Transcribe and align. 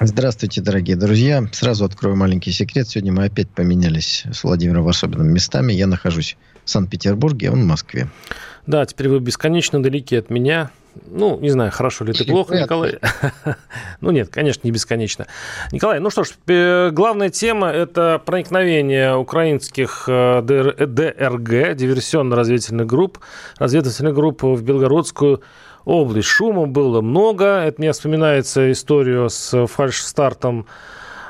Здравствуйте, 0.00 0.60
дорогие 0.60 0.94
друзья. 0.94 1.44
Сразу 1.50 1.84
открою 1.84 2.14
маленький 2.14 2.52
секрет. 2.52 2.88
Сегодня 2.88 3.12
мы 3.12 3.24
опять 3.24 3.48
поменялись 3.48 4.22
с 4.30 4.44
Владимиром 4.44 4.84
Варсобиным 4.84 5.26
местами. 5.26 5.72
Я 5.72 5.88
нахожусь 5.88 6.36
в 6.64 6.70
Санкт-Петербурге, 6.70 7.50
он 7.50 7.62
в 7.62 7.66
Москве. 7.66 8.08
Да, 8.64 8.86
теперь 8.86 9.08
вы 9.08 9.18
бесконечно 9.18 9.82
далеки 9.82 10.14
от 10.14 10.30
меня. 10.30 10.70
Ну, 11.06 11.40
не 11.40 11.50
знаю, 11.50 11.72
хорошо 11.72 12.04
ли 12.04 12.12
это 12.12 12.24
плохо, 12.24 12.54
Николай. 12.60 13.00
ну 14.00 14.12
нет, 14.12 14.28
конечно, 14.28 14.60
не 14.62 14.70
бесконечно. 14.70 15.26
Николай, 15.72 15.98
ну 15.98 16.10
что 16.10 16.22
ж, 16.22 16.30
главная 16.92 17.30
тема– 17.30 17.68
это 17.72 18.22
проникновение 18.24 19.16
украинских 19.16 20.04
э, 20.06 20.42
ДРГ, 20.42 21.76
диверсионно-разведывательных 21.76 22.86
групп, 22.86 23.18
разведывательных 23.58 24.14
групп 24.14 24.44
в 24.44 24.62
Белгородскую 24.62 25.42
область. 25.88 26.28
Шума 26.28 26.66
было 26.66 27.00
много. 27.00 27.44
Это 27.44 27.80
мне 27.80 27.92
вспоминается 27.92 28.70
историю 28.70 29.30
с 29.30 29.66
фальш-стартом 29.66 30.66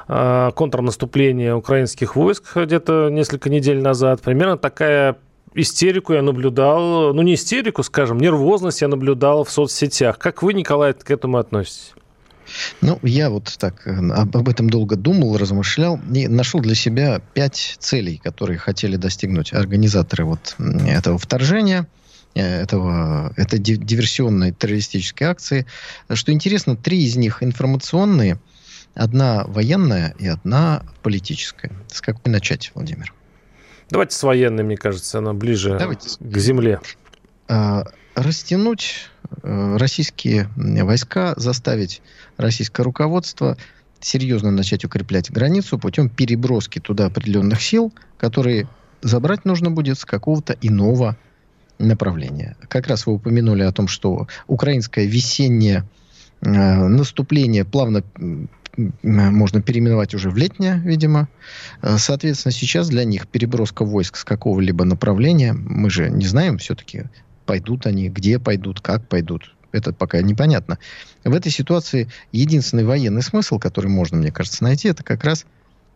э, 0.09 0.51
контрнаступления 0.55 1.55
украинских 1.55 2.17
войск 2.17 2.57
где-то 2.57 3.09
несколько 3.09 3.51
недель 3.51 3.81
назад. 3.81 4.21
Примерно 4.21 4.59
такая 4.59 5.17
истерику 5.55 6.13
я 6.13 6.23
наблюдал, 6.23 7.15
ну 7.15 7.23
не 7.23 7.35
истерику, 7.35 7.83
скажем, 7.85 8.19
нервозность 8.19 8.81
я 8.81 8.89
наблюдал 8.89 9.45
в 9.45 9.51
соцсетях. 9.51 10.19
Как 10.19 10.43
вы, 10.43 10.55
Николай, 10.55 10.93
к 10.93 11.11
этому 11.11 11.39
относитесь? 11.39 11.95
Ну, 12.81 12.99
я 13.03 13.31
вот 13.31 13.55
так 13.59 13.87
э, 13.87 13.91
об 13.91 14.49
этом 14.49 14.71
долго 14.71 14.97
думал, 14.97 15.37
размышлял 15.37 16.01
и 16.13 16.27
нашел 16.27 16.61
для 16.61 16.75
себя 16.75 17.21
пять 17.35 17.77
целей, 17.79 18.21
которые 18.25 18.59
хотели 18.59 18.97
достигнуть 18.97 19.53
организаторы 19.53 20.25
вот 20.25 20.57
этого 20.59 21.17
вторжения 21.17 21.87
этого, 22.35 23.33
этой 23.37 23.59
диверсионной 23.59 24.53
террористической 24.53 25.27
акции. 25.27 25.67
Что 26.13 26.33
интересно, 26.33 26.77
три 26.77 27.05
из 27.05 27.17
них 27.17 27.43
информационные, 27.43 28.39
одна 28.95 29.45
военная 29.47 30.15
и 30.19 30.27
одна 30.27 30.83
политическая. 31.03 31.73
С 31.89 32.01
какой 32.01 32.31
начать, 32.31 32.71
Владимир? 32.75 33.13
Давайте 33.91 34.15
с 34.17 34.23
военной, 34.23 34.65
мне 34.65 34.77
кажется, 34.77 35.19
она 35.19 35.33
ближе 35.33 35.77
Давайте. 35.79 36.11
к 36.21 36.39
земле. 36.39 36.81
А, 37.49 37.85
растянуть 38.15 39.09
э, 39.43 39.77
российские 39.79 40.51
войска, 40.57 41.35
заставить 41.37 42.03
российское 42.37 42.83
руководство 42.83 43.57
серьезно 44.01 44.51
начать 44.51 44.85
укреплять 44.85 45.31
границу 45.31 45.79
путем 45.79 46.09
переброски 46.09 46.79
туда 46.79 47.07
определенных 47.07 47.63
сил, 47.63 47.93
которые 48.19 48.69
забрать 49.01 49.45
нужно 49.45 49.71
будет 49.71 49.99
с 49.99 50.05
какого-то 50.05 50.57
иного 50.61 51.17
направления. 51.79 52.57
Как 52.69 52.87
раз 52.87 53.07
вы 53.07 53.15
упомянули 53.15 53.63
о 53.63 53.73
том, 53.73 53.89
что 53.89 54.27
украинское 54.47 55.07
весеннее 55.07 55.85
э, 56.41 56.49
наступление 56.49 57.65
плавно 57.65 58.03
можно 59.03 59.61
переименовать 59.61 60.15
уже 60.15 60.31
в 60.31 60.37
летнее, 60.37 60.81
видимо. 60.85 61.29
Э, 61.83 61.99
соответственно, 61.99 62.53
сейчас 62.53 62.89
для 62.89 63.05
них 63.05 63.27
переброска 63.27 63.85
войск 63.85 64.17
с 64.17 64.25
какого-либо 64.25 64.85
направления, 64.85 65.53
мы 65.53 65.91
же 65.91 66.11
не 66.11 66.27
знаем 66.27 66.59
все-таки, 66.59 67.05
пойдут 67.47 67.87
они, 67.87 68.09
где 68.09 68.39
пойдут, 68.39 68.81
как 68.81 69.09
пойдут. 69.09 69.55
Это 69.73 69.93
пока 69.93 70.23
непонятно. 70.23 70.79
В 71.25 71.35
этой 71.35 71.53
ситуации 71.53 72.09
единственный 72.33 72.85
военный 72.85 73.23
смысл, 73.23 73.59
который 73.59 73.91
можно, 73.91 74.17
мне 74.17 74.31
кажется, 74.31 74.65
найти, 74.65 74.89
это 74.89 75.03
как 75.03 75.25
раз 75.25 75.45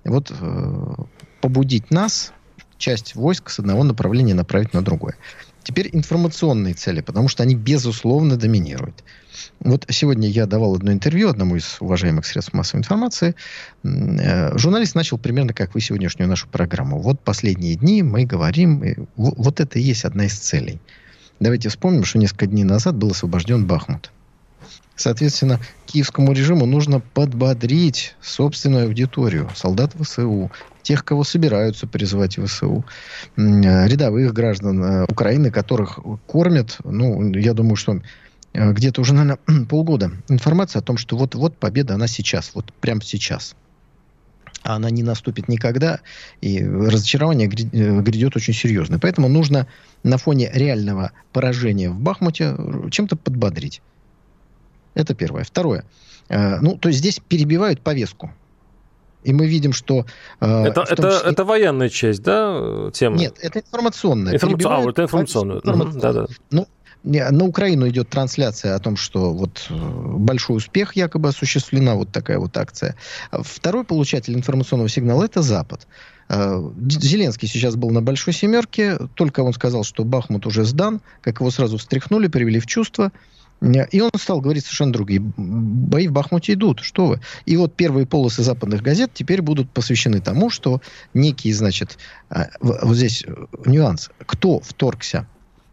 вот 0.05 0.31
э, 0.31 0.95
побудить 1.41 1.91
нас, 1.91 2.33
часть 2.79 3.15
войск 3.15 3.49
с 3.49 3.61
одного 3.61 3.85
направления 3.85 4.35
направить 4.35 4.75
на 4.75 4.83
другое. 4.83 5.15
Теперь 5.63 5.89
информационные 5.93 6.75
цели, 6.75 7.01
потому 7.01 7.29
что 7.29 7.43
они, 7.43 7.55
безусловно, 7.55 8.37
доминируют. 8.37 9.05
Вот 9.61 9.87
сегодня 9.89 10.29
я 10.29 10.47
давал 10.47 10.75
одно 10.75 10.93
интервью 10.93 11.29
одному 11.29 11.57
из 11.57 11.77
уважаемых 11.81 12.27
средств 12.27 12.53
массовой 12.53 12.81
информации. 12.81 13.35
Э, 13.85 14.57
журналист 14.59 14.95
начал 14.95 15.19
примерно 15.19 15.55
как 15.55 15.75
вы 15.75 15.81
сегодняшнюю 15.81 16.29
нашу 16.29 16.49
программу. 16.49 17.01
Вот 17.01 17.21
последние 17.21 17.77
дни 17.77 18.03
мы 18.03 18.25
говорим, 18.25 19.09
вот 19.17 19.61
это 19.61 19.79
и 19.79 19.83
есть 19.83 20.05
одна 20.05 20.27
из 20.27 20.35
целей. 20.35 20.81
Давайте 21.39 21.69
вспомним, 21.69 22.05
что 22.05 22.19
несколько 22.19 22.47
дней 22.47 22.65
назад 22.65 22.97
был 22.97 23.11
освобожден 23.11 23.67
Бахмут. 23.67 24.11
Соответственно, 24.95 25.59
киевскому 25.87 26.33
режиму 26.33 26.67
нужно 26.67 27.01
подбодрить 27.01 28.15
собственную 28.21 28.87
аудиторию, 28.87 29.51
солдат 29.55 29.93
ВСУ, 29.99 30.51
тех, 30.83 31.05
кого 31.05 31.25
собираются 31.25 31.87
призывать 31.87 32.39
в 32.39 32.47
ВСУ, 32.47 32.85
рядовых 33.37 34.33
граждан 34.33 34.83
э, 34.83 35.05
Украины, 35.09 35.51
которых 35.51 35.99
кормят, 36.27 36.79
ну, 36.85 37.33
я 37.35 37.55
думаю, 37.55 37.77
что 37.77 38.01
э, 38.53 38.73
где-то 38.73 39.01
уже, 39.01 39.15
наверное, 39.15 39.67
полгода 39.69 40.13
информация 40.29 40.81
о 40.81 40.83
том, 40.83 40.97
что 40.97 41.17
вот-вот 41.17 41.57
победа, 41.57 41.95
она 41.95 42.07
сейчас, 42.07 42.53
вот 42.55 42.73
прямо 42.75 43.03
сейчас. 43.03 43.55
А 44.65 44.77
она 44.77 44.91
не 44.91 45.03
наступит 45.03 45.49
никогда, 45.49 46.01
и 46.41 46.65
разочарование 46.65 47.49
э, 47.49 48.01
грядет 48.01 48.37
очень 48.37 48.55
серьезно. 48.55 48.99
Поэтому 48.99 49.29
нужно 49.29 49.67
на 50.03 50.19
фоне 50.19 50.51
реального 50.53 51.13
поражения 51.33 51.91
в 51.91 51.99
Бахмуте 51.99 52.57
чем-то 52.91 53.17
подбодрить. 53.17 53.83
Это 54.95 55.15
первое. 55.15 55.45
Второе. 55.45 55.85
Ну, 56.29 56.77
то 56.77 56.89
есть 56.89 57.01
здесь 57.01 57.19
перебивают 57.27 57.81
повестку. 57.81 58.31
И 59.25 59.33
мы 59.33 59.47
видим, 59.47 59.73
что... 59.73 60.05
Э, 60.41 60.65
это, 60.65 60.83
это, 60.83 61.11
числе... 61.11 61.31
это 61.31 61.45
военная 61.45 61.89
часть, 61.89 62.23
да, 62.23 62.91
тема? 62.93 63.17
Нет, 63.17 63.37
это 63.41 63.61
информационная. 63.61 64.35
Информаци... 64.35 64.67
А, 64.69 64.81
вот 64.81 64.91
это 64.91 65.03
информационная. 65.03 65.57
Информационная. 65.57 66.01
Да, 66.01 66.13
да. 66.13 66.27
Ну, 66.51 66.67
на 67.05 67.45
Украину 67.45 67.89
идет 67.89 68.09
трансляция 68.09 68.75
о 68.75 68.79
том, 68.79 68.97
что 68.97 69.33
вот 69.33 69.67
э, 69.71 69.75
большой 69.75 70.59
успех 70.59 70.97
якобы 70.97 71.29
осуществлена, 71.29 71.95
вот 71.95 72.11
такая 72.11 72.39
вот 72.39 72.57
акция. 72.57 72.97
Второй 73.33 73.85
получатель 73.85 74.35
информационного 74.35 74.89
сигнала– 74.89 75.25
это 75.25 75.43
Запад. 75.43 75.87
Э, 76.29 76.61
Зеленский 76.89 77.49
сейчас 77.49 77.77
был 77.77 77.91
на 77.91 78.03
Большой 78.03 78.33
Семерке, 78.33 78.99
только 79.15 79.41
он 79.41 79.53
сказал, 79.53 79.85
что 79.85 80.05
Бахмут 80.05 80.47
уже 80.47 80.65
сдан, 80.65 81.01
как 81.21 81.41
его 81.41 81.51
сразу 81.51 81.79
встряхнули, 81.79 82.29
привели 82.29 82.61
в 82.61 82.67
чувство– 82.67 83.13
и 83.63 84.01
он 84.01 84.11
стал 84.19 84.41
говорить 84.41 84.65
совершенно 84.65 84.93
другие. 84.93 85.21
Бои 85.21 86.09
в 86.09 86.13
Бахмуте 86.13 86.55
идут, 86.55 86.81
что 86.81 87.07
вы. 87.07 87.21
И 87.47 87.57
вот 87.57 87.75
первые 87.75 88.07
полосы 88.07 88.43
западных 88.43 88.83
газет 88.83 89.13
теперь 89.15 89.41
будут 89.41 89.71
посвящены 89.71 90.21
тому, 90.21 90.51
что 90.51 90.83
некий, 91.15 91.53
значит, 91.53 91.99
а, 92.29 92.49
вот 92.61 92.97
здесь 92.97 93.25
э, 93.25 93.47
нюанс. 93.65 94.11
Кто 94.27 94.59
вторгся 94.61 95.29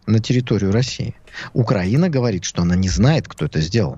на 0.05 0.19
территорию 0.19 0.71
России? 0.71 1.15
Украина 1.53 2.09
говорит, 2.09 2.43
что 2.43 2.61
она 2.61 2.75
не 2.75 2.89
знает, 2.89 3.27
кто 3.27 3.45
это 3.45 3.59
сделал. 3.59 3.97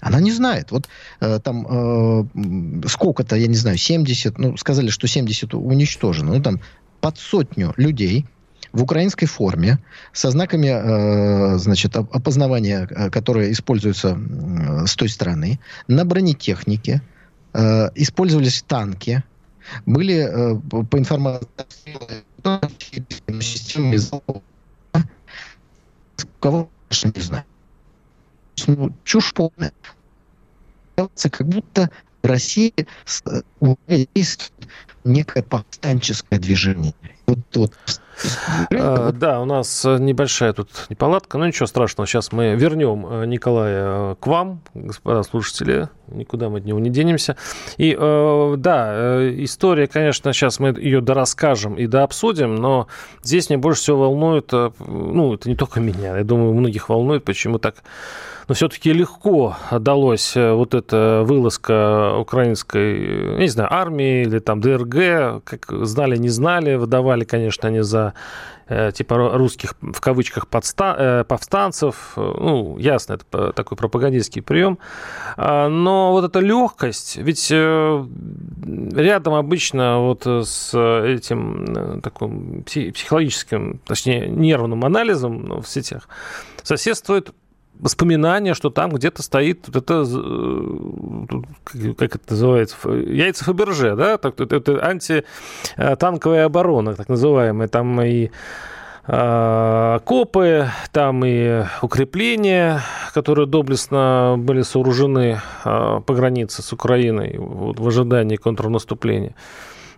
Она 0.00 0.20
не 0.20 0.32
знает. 0.32 0.70
Вот 0.70 0.88
э, 1.20 1.38
там 1.42 1.66
э, 1.68 2.88
сколько-то, 2.88 3.36
я 3.36 3.46
не 3.46 3.56
знаю, 3.56 3.76
70, 3.76 4.38
ну, 4.38 4.56
сказали, 4.56 4.88
что 4.88 5.06
70 5.06 5.52
уничтожено. 5.52 6.32
Ну, 6.32 6.42
там 6.42 6.60
под 7.00 7.18
сотню 7.18 7.74
людей– 7.76 8.24
в 8.72 8.82
украинской 8.82 9.26
форме 9.26 9.78
со 10.12 10.30
знаками, 10.30 10.68
э, 10.68 11.58
значит, 11.58 11.96
опознавания, 11.96 12.88
э, 12.90 13.10
которые 13.10 13.52
используются 13.52 14.18
э, 14.18 14.86
с 14.86 14.94
той 14.94 15.08
стороны, 15.08 15.58
на 15.86 16.04
бронетехнике, 16.04 17.02
э, 17.54 17.88
использовались 17.94 18.62
танки, 18.62 19.22
были, 19.86 20.16
э, 20.16 20.84
по 20.84 20.98
информации, 20.98 21.48
кого, 26.40 26.70
не 27.14 27.20
знаю. 27.20 27.44
Ну, 28.66 28.92
чушь 29.04 29.32
полная. 29.34 29.72
Как 30.96 31.46
будто 31.46 31.90
в 32.22 32.26
России 32.26 32.74
есть 34.14 34.52
некое 35.04 35.42
повстанческое 35.42 36.38
движение 36.38 36.94
Вот, 37.26 37.38
вот. 37.54 37.72
А, 38.72 39.12
да, 39.12 39.40
у 39.40 39.44
нас 39.44 39.84
небольшая 39.84 40.52
тут 40.52 40.68
неполадка, 40.88 41.38
но 41.38 41.46
ничего 41.46 41.66
страшного. 41.66 42.06
Сейчас 42.06 42.32
мы 42.32 42.54
вернем 42.56 43.06
э, 43.06 43.26
Николая 43.26 44.12
э, 44.12 44.14
к 44.18 44.26
вам, 44.26 44.60
господа 44.74 45.22
слушатели. 45.22 45.88
Никуда 46.08 46.48
мы 46.48 46.58
от 46.58 46.64
него 46.64 46.78
не 46.78 46.90
денемся. 46.90 47.36
И 47.76 47.96
э, 47.98 48.54
да, 48.58 49.44
история, 49.44 49.86
конечно, 49.86 50.32
сейчас 50.32 50.58
мы 50.58 50.70
ее 50.70 51.00
дорасскажем 51.00 51.74
и 51.74 51.86
дообсудим, 51.86 52.56
но 52.56 52.88
здесь 53.22 53.50
мне 53.50 53.58
больше 53.58 53.82
всего 53.82 54.00
волнует, 54.00 54.52
ну, 54.52 55.34
это 55.34 55.48
не 55.48 55.54
только 55.54 55.80
меня, 55.80 56.16
я 56.16 56.24
думаю, 56.24 56.54
многих 56.54 56.88
волнует, 56.88 57.24
почему 57.24 57.58
так 57.58 57.76
но 58.48 58.54
все-таки 58.54 58.92
легко 58.92 59.56
далось 59.70 60.34
э, 60.34 60.52
вот 60.52 60.74
эта 60.74 61.22
вылазка 61.24 62.16
украинской, 62.16 63.38
не 63.38 63.48
знаю, 63.48 63.72
армии 63.72 64.22
или 64.22 64.38
там 64.38 64.57
ДРГ, 64.60 65.42
как 65.44 65.66
знали, 65.86 66.16
не 66.16 66.28
знали, 66.28 66.74
выдавали, 66.76 67.24
конечно, 67.24 67.68
они 67.68 67.80
за 67.80 68.14
э, 68.68 68.92
типа 68.92 69.16
русских 69.36 69.74
в 69.80 70.00
кавычках 70.00 70.48
подста, 70.48 70.94
э, 70.98 71.24
повстанцев. 71.24 72.12
Ну, 72.16 72.78
ясно, 72.78 73.14
это 73.14 73.52
такой 73.52 73.76
пропагандистский 73.76 74.42
прием. 74.42 74.78
А, 75.36 75.68
но 75.68 76.12
вот 76.12 76.24
эта 76.24 76.40
легкость, 76.40 77.16
ведь 77.16 77.50
рядом 77.50 79.34
обычно 79.34 80.00
вот 80.00 80.26
с 80.26 80.74
этим 80.74 82.00
таким 82.02 82.62
психологическим, 82.64 83.80
точнее, 83.86 84.28
нервным 84.28 84.84
анализом 84.84 85.60
в 85.60 85.68
сетях 85.68 86.08
соседствует 86.62 87.32
воспоминания, 87.80 88.54
что 88.54 88.70
там 88.70 88.90
где-то 88.92 89.22
стоит 89.22 89.66
вот 89.66 89.76
это, 89.76 90.04
э, 90.06 91.94
как 91.96 92.16
это 92.16 92.24
называется, 92.30 92.76
яйца 92.90 93.44
Фаберже, 93.44 93.96
да, 93.96 94.18
так, 94.18 94.40
это, 94.40 94.56
это 94.56 94.84
антитанковая 94.84 96.46
оборона, 96.46 96.94
так 96.94 97.08
называемая, 97.08 97.68
там 97.68 98.00
и 98.02 98.30
э, 99.06 99.98
копы, 100.04 100.68
там 100.92 101.24
и 101.24 101.64
укрепления, 101.82 102.80
которые 103.14 103.46
доблестно 103.46 104.36
были 104.38 104.62
сооружены 104.62 105.40
э, 105.64 106.00
по 106.04 106.14
границе 106.14 106.62
с 106.62 106.72
Украиной 106.72 107.36
в 107.38 107.86
ожидании 107.86 108.36
контрнаступления. 108.36 109.34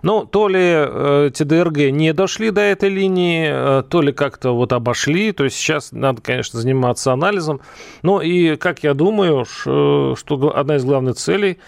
Ну, 0.03 0.25
то 0.25 0.49
ли 0.49 0.61
э, 0.63 1.31
ТДРГ 1.35 1.91
не 1.91 2.13
дошли 2.13 2.51
до 2.51 2.61
этой 2.61 2.89
линии, 2.89 3.49
э, 3.51 3.83
то 3.89 4.01
ли 4.01 4.13
как-то 4.13 4.55
вот 4.55 4.73
обошли. 4.73 5.33
То 5.33 5.45
есть 5.45 5.57
сейчас 5.57 5.93
надо, 5.93 6.23
конечно, 6.23 6.59
заниматься 6.61 7.13
анализом. 7.13 7.61
Ну 8.03 8.21
и, 8.21 8.57
как 8.57 8.83
я 8.83 8.95
думаю, 8.95 9.45
что 9.45 10.53
одна 10.55 10.77
из 10.77 10.85
главных 10.85 11.17
целей 11.17 11.59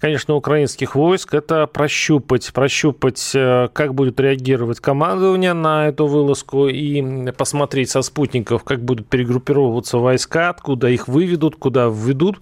конечно, 0.00 0.34
украинских 0.34 0.94
войск, 0.94 1.34
это 1.34 1.66
прощупать, 1.66 2.52
прощупать, 2.52 3.32
э, 3.34 3.68
как 3.72 3.94
будет 3.94 4.18
реагировать 4.20 4.80
командование 4.80 5.52
на 5.52 5.88
эту 5.88 6.06
вылазку 6.06 6.68
и 6.68 7.30
посмотреть 7.32 7.90
со 7.90 8.02
спутников, 8.02 8.64
как 8.64 8.84
будут 8.84 9.08
перегруппировываться 9.08 9.98
войска, 9.98 10.50
откуда 10.50 10.88
их 10.88 11.08
выведут, 11.08 11.56
куда 11.56 11.86
введут. 11.86 12.38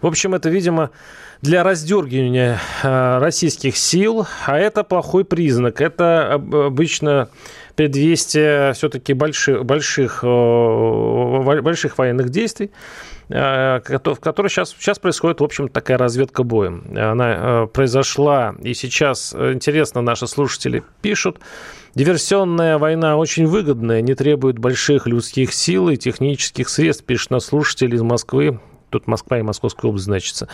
В 0.00 0.06
общем, 0.06 0.34
это, 0.34 0.50
видимо, 0.50 0.90
для 1.42 1.62
раздергивания 1.62 2.58
э, 2.82 3.18
российских 3.18 3.76
сил, 3.76 4.26
а 4.46 4.58
это 4.58 4.84
плохой 4.84 5.24
признак. 5.24 5.80
Это 5.80 6.34
обычно 6.34 7.28
предвестие 7.76 8.72
все-таки 8.72 9.12
больших, 9.14 9.64
больших, 9.64 10.20
э, 10.22 11.60
больших 11.60 11.98
военных 11.98 12.30
действий, 12.30 12.70
э, 13.28 13.80
в 13.86 14.20
которых 14.20 14.52
сейчас, 14.52 14.74
сейчас 14.78 14.98
происходит, 14.98 15.40
в 15.40 15.44
общем, 15.44 15.68
такая 15.68 15.98
разведка 15.98 16.42
боем. 16.42 16.84
Она 16.96 17.66
произошла, 17.66 18.54
и 18.62 18.74
сейчас, 18.74 19.34
интересно, 19.34 20.00
наши 20.02 20.26
слушатели 20.26 20.82
пишут, 21.02 21.38
Диверсионная 21.94 22.76
война 22.78 23.16
очень 23.16 23.46
выгодная, 23.46 24.00
не 24.00 24.16
требует 24.16 24.58
больших 24.58 25.06
людских 25.06 25.52
сил 25.52 25.88
и 25.88 25.96
технических 25.96 26.68
средств, 26.68 27.04
пишет 27.04 27.30
на 27.30 27.38
слушатели 27.38 27.94
из 27.94 28.02
Москвы. 28.02 28.58
Тут 28.90 29.06
Москва 29.06 29.38
и 29.38 29.42
Московская 29.42 29.88
область 29.88 30.06
значится. 30.06 30.48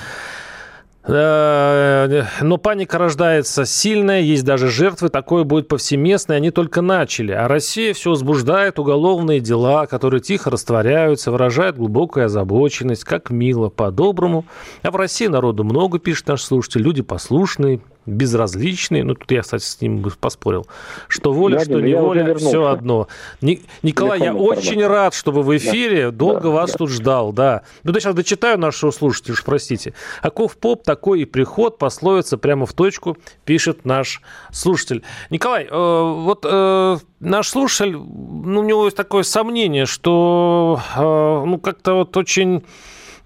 Э, 1.13 2.25
но 2.41 2.57
паника 2.57 2.99
рождается 2.99 3.65
сильная, 3.65 4.21
есть 4.21 4.45
даже 4.45 4.69
жертвы, 4.69 5.09
такое 5.09 5.45
будет 5.45 5.67
повсеместно, 5.67 6.35
и 6.35 6.37
они 6.37 6.51
только 6.51 6.83
начали. 6.83 7.33
А 7.33 7.49
Россия 7.49 7.93
все 7.95 8.11
возбуждает 8.11 8.79
уголовные 8.79 9.41
дела, 9.41 9.87
которые 9.87 10.21
тихо 10.21 10.51
растворяются, 10.51 11.33
выражает 11.33 11.77
глубокую 11.77 12.27
озабоченность, 12.27 13.05
как 13.05 13.31
мило, 13.31 13.69
по-доброму. 13.69 14.45
А 14.83 14.91
в 14.91 14.97
России 14.97 15.27
народу 15.27 15.65
много, 15.65 15.99
пишет 15.99 16.29
наш 16.29 16.43
слушатель, 16.43 16.83
люди 16.83 17.03
послушные, 17.03 17.81
безразличные, 18.07 19.05
ну 19.05 19.15
тут 19.15 19.31
я, 19.31 19.43
кстати, 19.43 19.63
с 19.63 19.81
ним 19.81 20.05
поспорил, 20.21 20.67
что 21.09 21.33
воля, 21.33 21.59
я, 21.59 21.65
что 21.65 21.81
не 21.81 21.95
воля, 21.95 22.35
все 22.35 22.67
одно. 22.67 23.09
Ни, 23.41 23.63
Николай, 23.83 24.19
Телефон 24.19 24.37
я 24.37 24.43
очень 24.43 24.87
рад, 24.87 25.15
чтобы 25.15 25.43
в 25.43 25.57
эфире, 25.57 26.07
да, 26.07 26.17
долго 26.17 26.43
да, 26.43 26.51
вас 26.51 26.73
да. 26.73 26.79
тут 26.79 26.91
ждал, 26.91 27.33
да. 27.33 27.63
Ну, 27.83 27.93
я 27.93 28.01
сейчас 28.01 28.15
дочитаю 28.15 28.59
нашего 28.59 28.91
слушателя, 28.91 29.35
уж 29.35 29.45
простите. 29.45 29.95
Аков 30.23 30.57
поп, 30.57 30.83
такой 30.83 31.23
и 31.23 31.25
приход, 31.25 31.79
пословица 31.79 32.39
прямо 32.39 32.67
в 32.67 32.73
точку, 32.73 33.17
пишет 33.45 33.85
наш 33.85 34.23
слушатель. 34.53 35.03
Николай, 35.31 35.65
э, 35.65 35.71
вот 35.71 36.45
э, 36.45 36.97
наш 37.21 37.49
слушатель, 37.49 37.97
ну, 37.97 38.61
у 38.61 38.65
него 38.65 38.85
есть 38.85 38.97
такое 38.97 39.23
сомнение, 39.23 39.87
что, 39.87 40.81
э, 40.97 41.01
ну, 41.47 41.59
как-то 41.59 41.95
вот 41.95 42.17
очень 42.17 42.65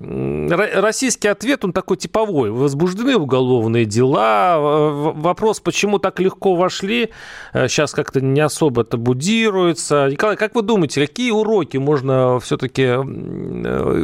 российский 0.00 1.29
ответ, 1.29 1.64
он 1.64 1.73
такой 1.73 1.96
типовой. 1.96 2.50
Возбуждены 2.50 3.17
уголовные 3.17 3.85
дела. 3.85 4.58
Вопрос, 4.58 5.61
почему 5.61 5.99
так 5.99 6.20
легко 6.20 6.55
вошли, 6.55 7.11
сейчас 7.52 7.93
э, 7.93 7.96
как-то 7.96 8.20
не 8.20 8.41
особо 8.41 8.85
табудируется. 8.85 10.08
Николай, 10.11 10.37
как 10.37 10.55
вы 10.55 10.62
думаете, 10.62 11.00
какие 11.06 11.31
уроки 11.31 11.76
можно 11.76 12.38
все-таки 12.41 12.82
э, 12.82 13.02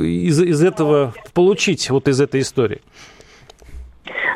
из, 0.05 0.41
из 0.41 0.63
этого 0.63 1.15
получить, 1.35 1.91
вот 1.91 2.09
из 2.09 2.21
этой 2.21 2.41
истории? 2.41 2.81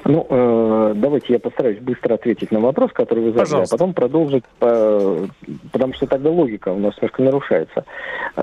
Ну, 0.04 0.26
э, 0.28 0.92
давайте 0.96 1.32
я 1.32 1.38
постараюсь 1.38 1.78
быстро 1.78 2.14
ответить 2.14 2.50
на 2.52 2.60
вопрос, 2.60 2.92
который 2.92 3.24
вы 3.24 3.30
задали, 3.30 3.42
а 3.42 3.46
Пожалуйста. 3.46 3.74
а 3.74 3.78
потом 3.78 3.94
продолжить, 3.94 4.44
э, 4.60 5.26
потому 5.72 5.94
что 5.94 6.06
тогда 6.06 6.30
логика 6.30 6.68
у 6.70 6.78
нас 6.78 6.94
немножко 6.96 7.22
нарушается. 7.22 7.84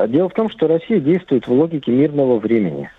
Дело 0.07 0.29
в 0.29 0.33
том, 0.33 0.49
что 0.49 0.67
Россия 0.67 0.99
действует 0.99 1.47
в 1.47 1.51
логике 1.51 1.91
мирного 1.91 2.39
времени. 2.39 2.89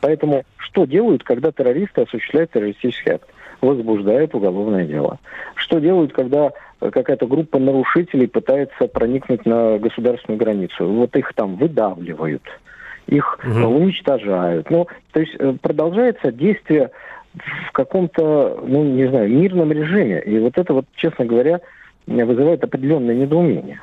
Поэтому 0.00 0.44
что 0.56 0.84
делают, 0.84 1.24
когда 1.24 1.50
террористы 1.50 2.02
осуществляют 2.02 2.52
террористический 2.52 3.12
акт? 3.12 3.28
Возбуждают 3.60 4.34
уголовное 4.34 4.86
дело. 4.86 5.18
Что 5.56 5.80
делают, 5.80 6.12
когда 6.12 6.52
какая-то 6.78 7.26
группа 7.26 7.58
нарушителей 7.58 8.28
пытается 8.28 8.86
проникнуть 8.86 9.44
на 9.46 9.78
государственную 9.78 10.38
границу? 10.38 10.86
Вот 10.86 11.16
их 11.16 11.32
там 11.34 11.56
выдавливают, 11.56 12.42
их 13.08 13.40
угу. 13.44 13.66
уничтожают. 13.66 14.70
Ну, 14.70 14.86
то 15.12 15.20
есть 15.20 15.34
э, 15.38 15.54
продолжается 15.60 16.30
действие 16.30 16.90
в 17.68 17.72
каком-то, 17.72 18.62
ну, 18.64 18.84
не 18.84 19.08
знаю, 19.08 19.28
мирном 19.28 19.72
режиме. 19.72 20.20
И 20.20 20.38
вот 20.38 20.56
это 20.56 20.72
вот, 20.72 20.86
честно 20.94 21.24
говоря, 21.24 21.60
вызывает 22.06 22.62
определенное 22.62 23.14
недоумение. 23.14 23.80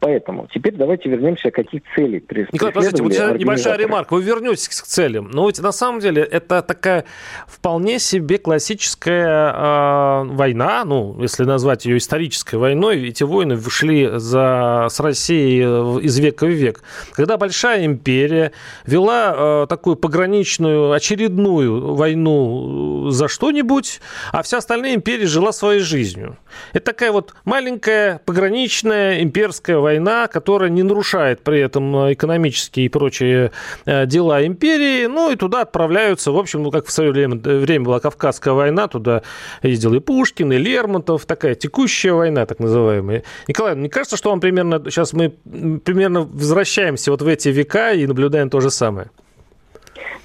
Поэтому 0.00 0.48
теперь 0.52 0.74
давайте 0.74 1.08
вернемся, 1.08 1.50
какие 1.50 1.82
цели 1.94 2.22
Николай, 2.52 2.72
подождите, 2.72 3.02
вот 3.02 3.38
небольшая 3.38 3.76
ремарка. 3.76 4.14
Вы 4.14 4.22
вернетесь 4.22 4.68
к 4.68 4.72
целям. 4.72 5.30
Но 5.32 5.46
ведь 5.46 5.60
на 5.60 5.72
самом 5.72 6.00
деле 6.00 6.22
это 6.22 6.62
такая 6.62 7.04
вполне 7.46 7.98
себе 7.98 8.38
классическая 8.38 9.52
э, 9.52 10.24
война, 10.24 10.84
ну, 10.84 11.16
если 11.20 11.44
назвать 11.44 11.84
ее 11.84 11.98
исторической 11.98 12.56
войной, 12.56 13.08
эти 13.08 13.24
войны 13.24 13.58
шли 13.68 14.08
за, 14.14 14.86
с 14.88 15.00
Россией 15.00 16.00
из 16.00 16.18
века 16.18 16.46
в 16.46 16.50
век. 16.50 16.82
Когда 17.12 17.36
большая 17.36 17.84
империя 17.84 18.52
вела 18.86 19.34
э, 19.64 19.66
такую 19.68 19.96
пограничную, 19.96 20.92
очередную 20.92 21.94
войну 21.94 23.10
за 23.10 23.26
что-нибудь, 23.26 24.00
а 24.32 24.42
вся 24.42 24.58
остальная 24.58 24.94
империя 24.94 25.26
жила 25.26 25.50
своей 25.50 25.80
жизнью. 25.80 26.38
Это 26.72 26.86
такая 26.86 27.10
вот 27.10 27.34
маленькая 27.44 28.20
пограничная 28.24 29.22
имперская 29.22 29.78
война 29.78 29.87
война, 29.88 30.28
которая 30.28 30.70
не 30.70 30.82
нарушает 30.82 31.40
при 31.40 31.60
этом 31.60 31.96
э, 31.96 32.12
экономические 32.12 32.86
и 32.86 32.88
прочие 32.88 33.50
э, 33.86 34.06
дела 34.06 34.44
империи. 34.46 35.06
Ну 35.06 35.30
и 35.30 35.36
туда 35.36 35.62
отправляются, 35.62 36.30
в 36.30 36.36
общем, 36.36 36.62
ну 36.62 36.70
как 36.70 36.86
в 36.86 36.90
свое 36.90 37.10
время, 37.10 37.40
э, 37.42 37.58
время 37.58 37.84
была 37.86 38.00
Кавказская 38.00 38.52
война, 38.52 38.86
туда 38.86 39.22
ездил 39.62 39.94
и 39.94 40.00
Пушкин, 40.00 40.52
и 40.52 40.58
Лермонтов, 40.58 41.24
такая 41.24 41.54
текущая 41.54 42.12
война, 42.12 42.44
так 42.44 42.58
называемая. 42.60 43.22
Николай, 43.48 43.74
мне 43.74 43.88
кажется, 43.88 44.16
что 44.16 44.30
вам 44.30 44.40
примерно, 44.40 44.82
сейчас 44.84 45.14
мы 45.14 45.30
примерно 45.30 46.20
возвращаемся 46.20 47.10
вот 47.10 47.22
в 47.22 47.26
эти 47.26 47.48
века 47.48 47.92
и 47.92 48.06
наблюдаем 48.06 48.50
то 48.50 48.60
же 48.60 48.70
самое. 48.70 49.08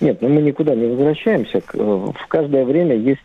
Нет, 0.02 0.22
ну 0.22 0.28
мы 0.28 0.42
никуда 0.42 0.76
не 0.76 0.88
возвращаемся. 0.88 1.62
В 1.72 2.28
каждое 2.28 2.66
время 2.66 2.96
есть 2.98 3.22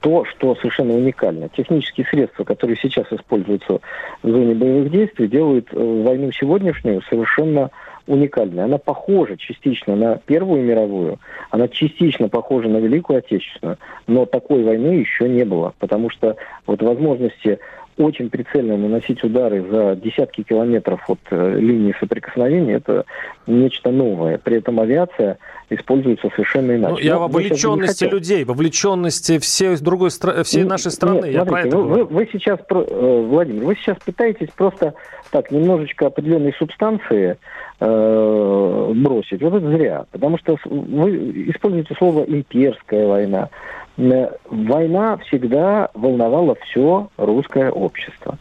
то, 0.00 0.24
что 0.24 0.54
совершенно 0.56 0.94
уникально. 0.94 1.48
Технические 1.50 2.06
средства, 2.06 2.44
которые 2.44 2.76
сейчас 2.80 3.06
используются 3.10 3.80
в 4.22 4.30
зоне 4.30 4.54
боевых 4.54 4.90
действий, 4.90 5.28
делают 5.28 5.68
э, 5.72 5.76
войну 5.76 6.32
сегодняшнюю 6.32 7.02
совершенно 7.02 7.70
уникальной. 8.06 8.64
Она 8.64 8.78
похожа 8.78 9.36
частично 9.36 9.94
на 9.94 10.16
Первую 10.26 10.62
мировую, 10.62 11.18
она 11.50 11.68
частично 11.68 12.28
похожа 12.28 12.68
на 12.68 12.78
Великую 12.78 13.18
Отечественную, 13.18 13.78
но 14.06 14.26
такой 14.26 14.64
войны 14.64 14.94
еще 14.94 15.28
не 15.28 15.44
было, 15.44 15.74
потому 15.78 16.10
что 16.10 16.36
вот 16.66 16.82
возможности 16.82 17.58
очень 17.96 18.30
прицельно 18.30 18.76
наносить 18.76 19.22
удары 19.22 19.62
за 19.70 19.96
десятки 19.96 20.42
километров 20.42 21.00
от 21.08 21.20
э, 21.30 21.58
линии 21.58 21.94
соприкосновения, 22.00 22.74
это 22.74 23.04
нечто 23.46 23.90
новое. 23.90 24.38
При 24.38 24.58
этом 24.58 24.80
авиация 24.80 25.38
используется 25.70 26.28
совершенно 26.30 26.76
иначе. 26.76 26.94
Ну, 26.94 26.98
я 26.98 27.18
в 27.18 27.20
вовлеченности 27.20 28.04
людей, 28.04 28.44
вовлеченности 28.44 29.38
всей, 29.38 29.76
другой, 29.76 30.10
всей 30.10 30.64
нашей 30.64 30.90
страны. 30.90 31.26
Нет, 31.26 31.34
я 31.34 31.44
смотрите, 31.44 31.70
про 31.70 31.78
это 31.78 31.78
вы, 31.78 32.04
вы 32.04 32.28
сейчас, 32.32 32.60
э, 32.68 33.24
Владимир, 33.28 33.64
вы 33.64 33.76
сейчас 33.76 33.98
пытаетесь 34.04 34.48
просто 34.56 34.94
так 35.30 35.50
немножечко 35.50 36.06
определенной 36.06 36.52
субстанции 36.54 37.36
э, 37.80 38.92
бросить. 38.94 39.42
Вот 39.42 39.54
это 39.54 39.70
зря. 39.70 40.04
Потому 40.12 40.38
что 40.38 40.56
вы 40.64 41.50
используете 41.50 41.94
слово 41.94 42.24
«имперская 42.24 43.06
война». 43.06 43.48
Война 43.96 45.16
всегда 45.18 45.90
волновала 45.94 46.56
все 46.64 47.08
русское 47.16 47.70
общество. 47.70 48.38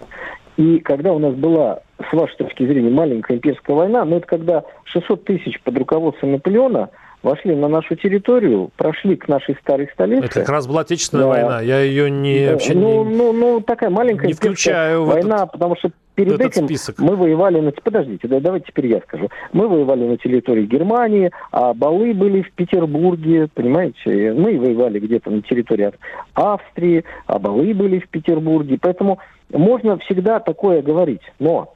И 0.58 0.80
когда 0.80 1.14
у 1.14 1.20
нас 1.20 1.34
была, 1.34 1.80
с 2.10 2.14
вашей 2.14 2.36
точки 2.38 2.66
зрения, 2.66 2.90
маленькая 2.90 3.38
имперская 3.38 3.76
война, 3.76 4.06
ну 4.06 4.18
это 4.18 4.28
когда 4.28 4.64
600 4.86 5.24
тысяч 5.26 5.60
под 5.62 5.78
руководством 5.78 6.34
Наполеона 6.34 6.90
вошли 7.24 7.56
на 7.56 7.68
нашу 7.68 7.96
территорию, 7.96 8.72
прошли 8.78 9.16
к 9.16 9.28
нашей 9.28 9.56
старой 9.62 9.90
столице. 9.94 10.26
Это 10.26 10.40
как 10.42 10.50
раз 10.50 10.68
была 10.68 10.82
Отечественная 10.82 11.26
да. 11.26 11.30
война. 11.30 11.62
Я 11.62 11.80
ее 11.82 12.10
не 12.10 12.46
да. 12.46 12.52
вообще 12.54 12.74
ну, 12.74 13.06
не, 13.06 13.16
ну, 13.16 13.34
ну, 13.34 13.62
такая 13.62 13.90
маленькая 13.90 14.28
не 14.28 14.34
включаю 14.34 15.06
война, 15.06 15.38
этот, 15.38 15.52
потому 15.54 15.76
что 15.76 15.92
перед 16.16 16.40
этим 16.40 16.66
список. 16.66 17.00
мы 17.00 17.16
воевали 17.16 17.60
на... 17.60 17.72
Подождите, 17.72 18.28
да, 18.28 18.40
давайте 18.40 18.68
теперь 18.68 18.88
я 18.88 19.00
скажу. 19.02 19.30
Мы 19.54 19.68
воевали 19.68 20.06
на 20.06 20.18
территории 20.18 20.66
Германии, 20.66 21.32
а 21.52 21.74
балы 21.74 22.14
были 22.14 22.42
в 22.42 22.52
Петербурге, 22.52 23.48
понимаете? 23.54 24.34
Мы 24.34 24.60
воевали 24.60 25.00
где-то 25.00 25.30
на 25.30 25.42
территории 25.42 25.92
Австрии, 26.34 27.06
а 27.28 27.40
балы 27.40 27.74
были 27.74 28.00
в 28.00 28.10
Петербурге. 28.10 28.78
Поэтому 28.82 29.20
можно 29.52 29.98
всегда 30.00 30.40
такое 30.40 30.82
говорить. 30.82 31.22
Но 31.40 31.74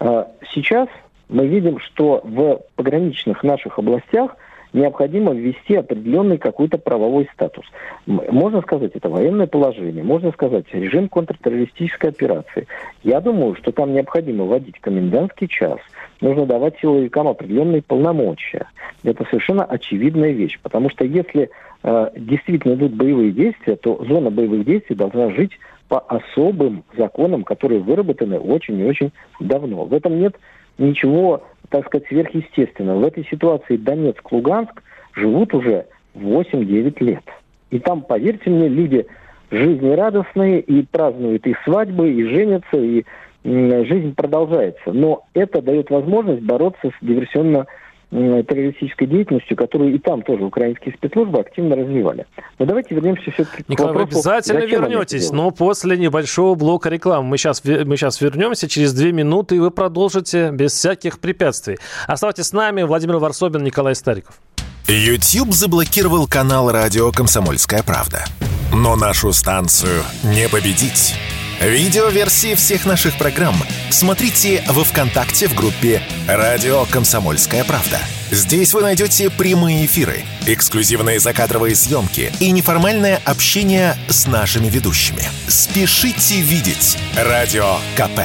э, 0.00 0.24
сейчас 0.52 0.88
мы 1.28 1.46
видим, 1.46 1.78
что 1.80 2.20
в 2.24 2.60
пограничных 2.76 3.42
наших 3.42 3.78
областях 3.78 4.36
необходимо 4.76 5.32
ввести 5.32 5.74
определенный 5.74 6.38
какой-то 6.38 6.78
правовой 6.78 7.28
статус. 7.32 7.64
Можно 8.06 8.60
сказать, 8.60 8.92
это 8.94 9.08
военное 9.08 9.46
положение, 9.46 10.04
можно 10.04 10.30
сказать, 10.32 10.66
режим 10.72 11.08
контртеррористической 11.08 12.10
операции. 12.10 12.66
Я 13.02 13.20
думаю, 13.20 13.56
что 13.56 13.72
там 13.72 13.94
необходимо 13.94 14.44
вводить 14.44 14.78
комендантский 14.80 15.48
час, 15.48 15.78
нужно 16.20 16.46
давать 16.46 16.78
силовикам 16.80 17.26
определенные 17.28 17.82
полномочия. 17.82 18.66
Это 19.02 19.24
совершенно 19.24 19.64
очевидная 19.64 20.32
вещь, 20.32 20.58
потому 20.62 20.90
что 20.90 21.04
если 21.04 21.50
э, 21.82 22.10
действительно 22.14 22.74
идут 22.74 22.92
боевые 22.92 23.32
действия, 23.32 23.76
то 23.76 24.04
зона 24.04 24.30
боевых 24.30 24.64
действий 24.64 24.94
должна 24.94 25.30
жить 25.30 25.52
по 25.88 26.00
особым 26.00 26.84
законам, 26.96 27.44
которые 27.44 27.80
выработаны 27.80 28.38
очень 28.38 28.78
и 28.80 28.84
очень 28.84 29.12
давно. 29.40 29.84
В 29.84 29.94
этом 29.94 30.18
нет 30.18 30.36
ничего 30.78 31.42
так 31.68 31.86
сказать, 31.86 32.08
сверхъестественно. 32.08 32.96
В 32.96 33.04
этой 33.04 33.24
ситуации 33.24 33.76
Донецк, 33.76 34.30
Луганск 34.30 34.82
живут 35.14 35.54
уже 35.54 35.86
8-9 36.14 37.04
лет. 37.04 37.24
И 37.70 37.78
там, 37.78 38.02
поверьте 38.02 38.50
мне, 38.50 38.68
люди 38.68 39.06
жизнерадостные 39.50 40.60
и 40.60 40.82
празднуют 40.82 41.46
и 41.46 41.54
свадьбы, 41.64 42.10
и 42.10 42.24
женятся, 42.24 42.76
и 42.76 43.04
жизнь 43.44 44.14
продолжается. 44.14 44.92
Но 44.92 45.24
это 45.34 45.62
дает 45.62 45.90
возможность 45.90 46.42
бороться 46.42 46.90
с 46.90 47.04
диверсионно 47.04 47.66
террористической 48.10 49.06
деятельностью, 49.06 49.56
которую 49.56 49.94
и 49.94 49.98
там 49.98 50.22
тоже 50.22 50.44
украинские 50.44 50.94
спецслужбы 50.94 51.40
активно 51.40 51.76
развивали. 51.76 52.26
Но 52.58 52.66
давайте 52.66 52.94
вернемся 52.94 53.30
все-таки 53.32 53.64
Николай, 53.68 53.92
к 53.92 53.96
вопросу, 53.96 54.28
вы 54.28 54.34
обязательно 54.34 54.64
вернетесь, 54.64 55.32
но 55.32 55.50
после 55.50 55.96
небольшого 55.96 56.54
блока 56.54 56.88
рекламы. 56.88 57.28
Мы 57.28 57.38
сейчас, 57.38 57.64
мы 57.64 57.96
сейчас 57.96 58.20
вернемся 58.20 58.68
через 58.68 58.92
две 58.94 59.12
минуты, 59.12 59.56
и 59.56 59.58
вы 59.58 59.70
продолжите 59.70 60.50
без 60.52 60.72
всяких 60.72 61.18
препятствий. 61.18 61.78
Оставайтесь 62.06 62.46
с 62.46 62.52
нами. 62.52 62.82
Владимир 62.82 63.16
Варсобин, 63.16 63.64
Николай 63.64 63.94
Стариков. 63.94 64.40
YouTube 64.88 65.52
заблокировал 65.52 66.28
канал 66.28 66.70
радио 66.70 67.10
«Комсомольская 67.10 67.82
правда». 67.82 68.24
Но 68.72 68.94
нашу 68.94 69.32
станцию 69.32 70.02
не 70.22 70.48
победить. 70.48 71.14
Видеоверсии 71.60 72.54
всех 72.54 72.84
наших 72.84 73.16
программ 73.16 73.54
смотрите 73.88 74.62
во 74.68 74.84
ВКонтакте 74.84 75.48
в 75.48 75.54
группе 75.54 76.02
«Радио 76.28 76.84
Комсомольская 76.84 77.64
правда». 77.64 77.98
Здесь 78.30 78.74
вы 78.74 78.82
найдете 78.82 79.30
прямые 79.30 79.86
эфиры, 79.86 80.24
эксклюзивные 80.46 81.18
закадровые 81.18 81.74
съемки 81.74 82.30
и 82.40 82.50
неформальное 82.50 83.22
общение 83.24 83.96
с 84.08 84.26
нашими 84.26 84.66
ведущими. 84.66 85.22
Спешите 85.48 86.40
видеть 86.42 86.98
«Радио 87.16 87.76
КП». 87.96 88.20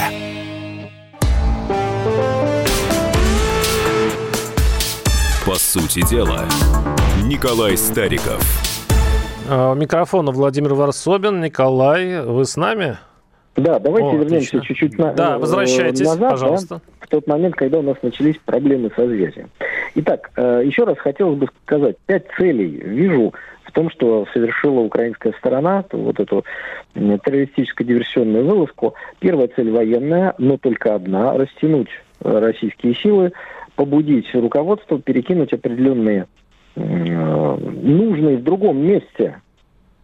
По 5.45 5.55
сути 5.55 6.05
дела, 6.05 6.45
Николай 7.23 7.77
Стариков. 7.77 8.43
А, 9.47 9.73
микрофона 9.73 10.31
Владимир 10.31 10.73
Варсобин. 10.73 11.39
Николай, 11.39 12.21
вы 12.21 12.45
с 12.45 12.57
нами? 12.57 12.97
Да, 13.55 13.79
давайте 13.79 14.09
О, 14.09 14.15
вернемся 14.15 14.61
чуть-чуть 14.61 14.97
на, 14.97 15.13
да, 15.13 15.37
возвращайтесь, 15.37 16.05
назад, 16.05 16.31
пожалуйста. 16.31 16.75
Да, 16.75 17.05
в 17.05 17.07
тот 17.09 17.27
момент, 17.27 17.55
когда 17.55 17.79
у 17.79 17.81
нас 17.81 17.97
начались 18.01 18.37
проблемы 18.37 18.91
со 18.95 19.05
связью. 19.05 19.49
Итак, 19.95 20.31
э, 20.37 20.61
еще 20.63 20.85
раз 20.85 20.97
хотелось 20.99 21.37
бы 21.37 21.47
сказать, 21.65 21.97
пять 22.05 22.27
целей 22.37 22.67
вижу 22.67 23.33
в 23.65 23.71
том, 23.73 23.89
что 23.89 24.25
совершила 24.33 24.79
украинская 24.79 25.33
сторона, 25.39 25.83
вот 25.91 26.19
эту 26.19 26.45
террористическую 26.93 27.87
диверсионную 27.87 28.45
вылазку. 28.45 28.95
Первая 29.19 29.49
цель 29.49 29.71
военная, 29.71 30.33
но 30.37 30.57
только 30.57 30.95
одна, 30.95 31.37
растянуть 31.37 31.89
э, 32.21 32.39
российские 32.39 32.95
силы, 32.95 33.33
побудить 33.75 34.33
руководство, 34.33 34.99
перекинуть 34.99 35.53
определенные 35.53 36.27
э, 36.75 36.81
нужные 36.81 38.37
в 38.37 38.43
другом 38.43 38.77
месте 38.77 39.41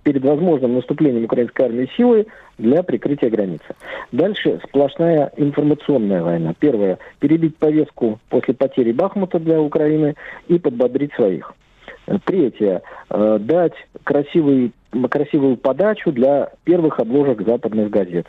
перед 0.07 0.23
возможным 0.23 0.75
наступлением 0.75 1.25
украинской 1.25 1.63
армии 1.63 1.89
силы 1.97 2.27
для 2.57 2.81
прикрытия 2.81 3.29
границы. 3.29 3.75
Дальше 4.13 4.61
сплошная 4.65 5.33
информационная 5.35 6.23
война. 6.23 6.53
Первое– 6.57 6.97
перебить 7.19 7.57
повестку 7.57 8.17
после 8.29 8.53
потери 8.53 8.93
Бахмута 8.93 9.37
для 9.37 9.59
Украины 9.59 10.15
и 10.47 10.59
подбодрить 10.59 11.11
своих. 11.15 11.53
Третье 12.23 12.83
э,– 13.09 13.37
дать 13.41 13.73
красивый, 14.05 14.71
красивую 15.09 15.57
подачу 15.57 16.13
для 16.13 16.51
первых 16.63 17.01
обложек 17.01 17.41
западных 17.45 17.89
газет. 17.89 18.27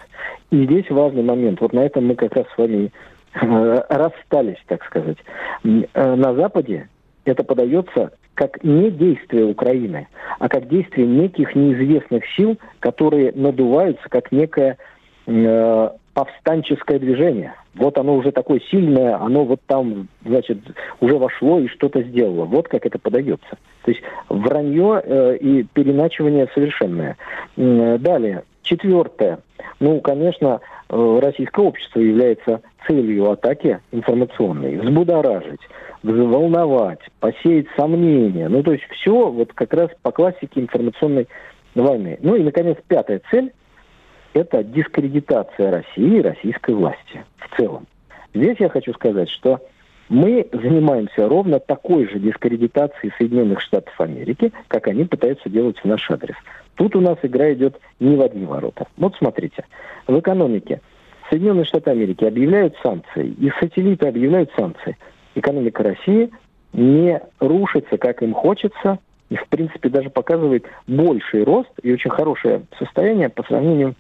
И 0.51 0.65
здесь 0.65 0.91
важный 0.91 1.23
момент. 1.23 1.61
Вот 1.61 1.73
на 1.73 1.87
этом 1.87 2.09
мы 2.09 2.17
как 2.17 2.35
раз 2.35 2.47
с 2.53 2.59
вами 2.59 2.91
э, 3.35 3.83
расстались, 3.89 4.59
так 4.67 4.83
сказать. 4.85 5.19
Э, 5.63 6.15
на 6.17 6.35
Западе 6.35 6.89
это 7.25 7.45
подается 7.45 8.11
как 8.39 8.63
не 8.63 8.93
действие 8.93 9.47
Украины, 9.47 10.07
а 10.39 10.49
как 10.49 10.69
действие 10.69 11.09
неких 11.09 11.57
неизвестных 11.57 12.23
сил, 12.37 12.57
которые 12.79 13.33
надуваются 13.33 14.09
как 14.09 14.31
некое 14.31 14.79
э, 15.27 15.91
повстанческое 16.15 17.01
движение. 17.01 17.55
Вот 17.75 17.99
оно 17.99 18.15
уже 18.15 18.31
такое 18.31 18.61
сильное, 18.71 19.21
оно 19.21 19.45
вот 19.45 19.61
там, 19.67 20.07
значит, 20.25 20.59
уже 21.01 21.19
вошло 21.19 21.59
и 21.59 21.67
что-то 21.67 22.01
сделало. 22.03 22.45
Вот 22.45 22.69
как 22.69 22.87
это 22.87 23.01
подается. 23.01 23.59
То 23.83 23.91
есть 23.91 24.03
вранье 24.29 25.03
э, 25.03 25.37
и 25.39 25.65
переначивание 25.65 26.47
совершенное. 26.55 27.17
Э, 27.57 27.99
далее, 27.99 28.45
четвертое. 28.69 29.41
Ну, 29.81 30.01
конечно, 30.01 30.61
э, 30.89 31.19
российское 31.23 31.65
общество 31.65 32.01
является 32.01 32.61
целью 32.87 33.31
атаки 33.31 33.81
информационной. 33.93 34.77
Взбудоражить 34.79 35.61
взволновать, 36.03 37.01
посеять 37.21 37.67
сомнения. 37.77 38.49
Ну, 38.49 38.63
то 38.63 38.73
есть 38.73 38.85
все 38.91 39.31
вот 39.31 39.53
как 39.53 39.73
раз 39.75 39.91
по 40.03 40.13
классике 40.13 40.61
информационной 40.61 41.29
войны. 41.75 42.19
Ну 42.23 42.37
и, 42.37 42.43
наконец, 42.43 42.77
пятая 42.87 43.21
цель– 43.31 43.53
это 44.33 44.63
дискредитация 44.63 45.71
России 45.71 46.19
и 46.19 46.23
российской 46.23 46.75
власти 46.75 47.25
в 47.39 47.57
целом. 47.57 47.87
Здесь 48.35 48.57
я 48.61 48.69
хочу 48.69 48.93
сказать, 48.95 49.29
что 49.31 49.61
мы 50.09 50.47
занимаемся 50.53 51.29
ровно 51.29 51.61
такой 51.61 52.09
же 52.09 52.19
дискредитацией 52.19 53.13
Соединенных 53.19 53.61
Штатов 53.61 54.01
Америки, 54.01 54.53
как 54.69 54.89
они 54.89 55.05
пытаются 55.05 55.49
делать 55.49 55.79
в 55.79 55.85
наш 55.85 56.11
адрес. 56.11 56.37
Тут 56.77 56.97
у 56.97 57.01
нас 57.01 57.19
игра 57.23 57.53
идет 57.53 57.79
не 58.01 58.17
в 58.17 58.23
одни 58.23 58.47
ворота. 58.47 58.87
Вот 58.97 59.17
смотрите, 59.17 59.65
в 60.07 60.19
экономике 60.19 60.81
Соединенные 61.29 61.65
Штаты 61.65 61.91
Америки 61.91 62.25
объявляют 62.25 62.75
санкции, 62.83 63.29
их 63.29 63.55
сателлиты 63.59 64.07
объявляют 64.07 64.51
санкции 64.57 64.97
экономика 65.39 65.83
России 65.83 66.31
не 66.73 67.21
рушится, 67.41 67.97
как 67.97 68.23
им 68.23 68.35
хочется, 68.35 68.99
и, 69.31 69.37
в 69.37 69.47
принципе, 69.49 69.89
даже 69.89 70.11
показывает 70.11 70.67
больший 70.87 71.45
рост 71.45 71.71
и 71.83 71.93
очень 71.93 72.11
хорошее 72.11 72.63
состояние 72.79 73.29
по 73.29 73.43
сравнению 73.43 73.95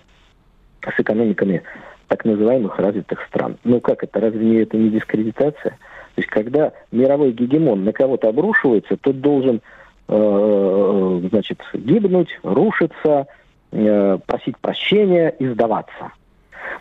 с 0.82 0.98
экономиками 0.98 1.62
так 2.08 2.24
называемых 2.24 2.78
развитых 2.78 3.22
стран. 3.28 3.56
Ну 3.64 3.80
как 3.80 4.02
это, 4.02 4.20
разве 4.20 4.44
не 4.44 4.56
это 4.56 4.76
не 4.76 4.90
дискредитация? 4.90 5.72
То 6.14 6.22
есть 6.22 6.28
когда 6.28 6.72
мировой 6.90 7.32
гегемон 7.32 7.84
на 7.84 7.92
кого-то 7.92 8.28
обрушивается, 8.28 8.96
тот 8.96 9.20
должен 9.20 9.60
э, 10.08 11.20
значит, 11.30 11.60
гибнуть, 11.74 12.38
рушиться, 12.42 13.26
э, 13.70 14.18
просить 14.26 14.58
прощения 14.58 15.28
и 15.38 15.46
сдаваться. 15.46 16.12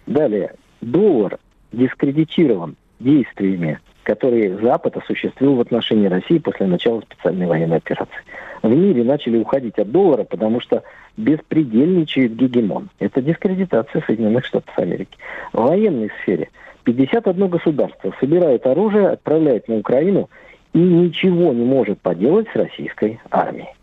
Далее, 0.07 0.55
доллар 0.81 1.37
дискредитирован 1.71 2.75
действиями, 2.99 3.79
которые 4.07 4.57
Запад 4.59 4.95
осуществил 4.95 5.55
в 5.55 5.59
отношении 5.59 6.07
России 6.07 6.37
после 6.37 6.65
начала 6.65 7.01
специальной 7.01 7.45
военной 7.45 7.77
операции. 7.77 8.23
В 8.63 8.69
мире 8.69 9.03
начали 9.03 9.37
уходить 9.37 9.77
от 9.79 9.91
доллара, 9.91 10.23
потому 10.23 10.61
что 10.61 10.83
беспредельничает 11.17 12.33
гегемон. 12.37 12.87
Это 12.99 13.21
дискредитация 13.21 14.01
Соединенных 14.07 14.45
Штатов 14.45 14.79
Америки. 14.79 15.17
В 15.51 15.61
военной 15.61 16.09
сфере 16.21 16.47
51 16.85 17.49
государство 17.49 18.13
собирает 18.21 18.65
оружие, 18.65 19.09
отправляет 19.09 19.67
на 19.67 19.75
Украину 19.75 20.29
и 20.71 20.79
ничего 20.79 21.51
не 21.51 21.65
может 21.65 21.99
поделать 21.99 22.47
с 22.53 22.55
российской 22.55 23.19
армией. 23.29 23.76